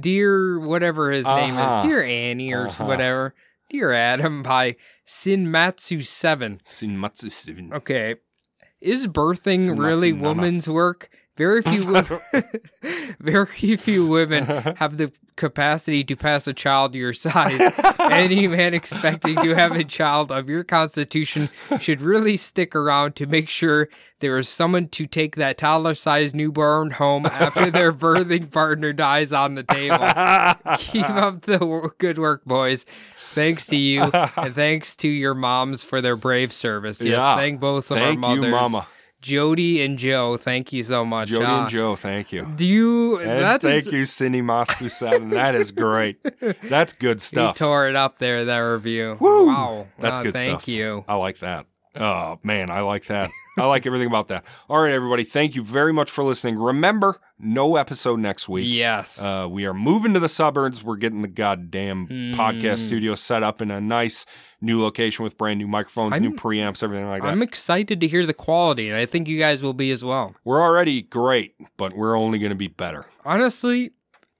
[0.00, 1.78] Dear whatever his name Uh-huh.
[1.78, 1.84] is.
[1.84, 2.84] Dear Annie or Uh-huh.
[2.86, 3.34] whatever.
[3.70, 4.76] Dear Adam by
[5.06, 6.60] Sinmatsu7.
[6.64, 7.70] Sinmatsu Seven.
[7.72, 8.16] Okay.
[8.80, 10.28] Is birthing Sinmatsu really Nama.
[10.28, 11.10] woman's work?
[11.38, 12.20] Very few wo-
[13.20, 14.44] very few women
[14.76, 17.60] have the capacity to pass a child your size.
[18.00, 21.48] Any man expecting to have a child of your constitution
[21.80, 23.88] should really stick around to make sure
[24.18, 29.54] there is someone to take that toddler-sized newborn home after their birthing partner dies on
[29.54, 29.96] the table.
[30.78, 32.84] Keep up the good work, boys.
[33.34, 34.02] Thanks to you,
[34.36, 37.00] and thanks to your moms for their brave service.
[37.00, 37.36] Yes, Yeah.
[37.36, 38.50] thank both of Thank our you, mothers.
[38.52, 38.86] Mama.
[39.20, 41.28] Jody and Joe, thank you so much.
[41.28, 42.46] Jody Uh, and Joe, thank you.
[42.56, 43.18] Do you?
[43.18, 45.30] And that thank is- you, Cindy Masu Seven.
[45.30, 46.18] That is great.
[46.62, 47.56] That's good stuff.
[47.60, 48.44] You tore it up there.
[48.44, 49.16] That review.
[49.20, 49.46] Woo!
[49.46, 49.86] Wow.
[49.98, 50.68] That's Uh, good thank stuff.
[50.68, 51.04] you.
[51.08, 51.66] I like that.
[51.96, 53.30] Oh man, I like that.
[53.58, 54.44] I like everything about that.
[54.68, 56.58] All right, everybody, thank you very much for listening.
[56.58, 58.66] Remember, no episode next week.
[58.68, 59.20] Yes.
[59.20, 60.82] Uh, we are moving to the suburbs.
[60.82, 64.26] We're getting the goddamn podcast studio set up in a nice
[64.60, 67.28] new location with brand new microphones, new I'm- preamps, everything like that.
[67.28, 70.34] I'm excited to hear the quality, and I think you guys will be as well.
[70.44, 73.06] we're already great, but we're only going to be better.
[73.24, 73.92] Honestly,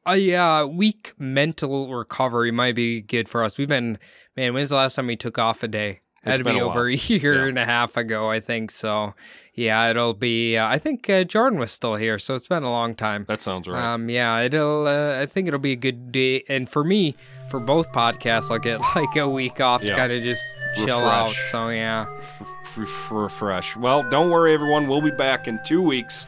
[0.07, 3.59] a uh, week mental recovery might be good for us.
[3.59, 3.99] We've been,
[4.36, 6.01] man, when's the last time we took off a day?
[6.27, 6.86] To be a over while.
[6.86, 7.49] a year Yeah.
[7.49, 8.70] and a half ago, I think.
[8.70, 9.15] So,
[9.55, 10.57] yeah, it'll be.
[10.57, 13.24] Uh, I think uh, Jordan was still here, so it's been a long time.
[13.28, 13.82] That sounds right.
[13.82, 14.86] Um, yeah, it'll.
[14.86, 17.15] Uh, I think it'll be a good day, and for me,
[17.51, 19.90] for both podcasts, I'll get like a week off Yeah.
[19.93, 20.43] to kind of just
[20.74, 21.32] chill out.
[21.51, 22.43] So yeah, F-
[22.78, 23.77] f- refresh.
[23.77, 24.86] Well, don't worry, everyone.
[24.86, 26.27] We'll be back in two weeks.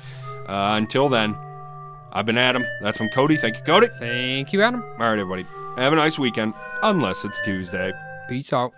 [0.48, 1.36] Uh, until then,
[2.12, 2.64] I've been Adam.
[2.80, 3.36] That's been Cody.
[3.36, 3.88] Thank you, Cody.
[3.98, 4.82] thank you, Adam.
[4.82, 5.46] All right, everybody.
[5.76, 7.92] Have a nice weekend, unless it's Tuesday.
[8.28, 8.72] Peace out.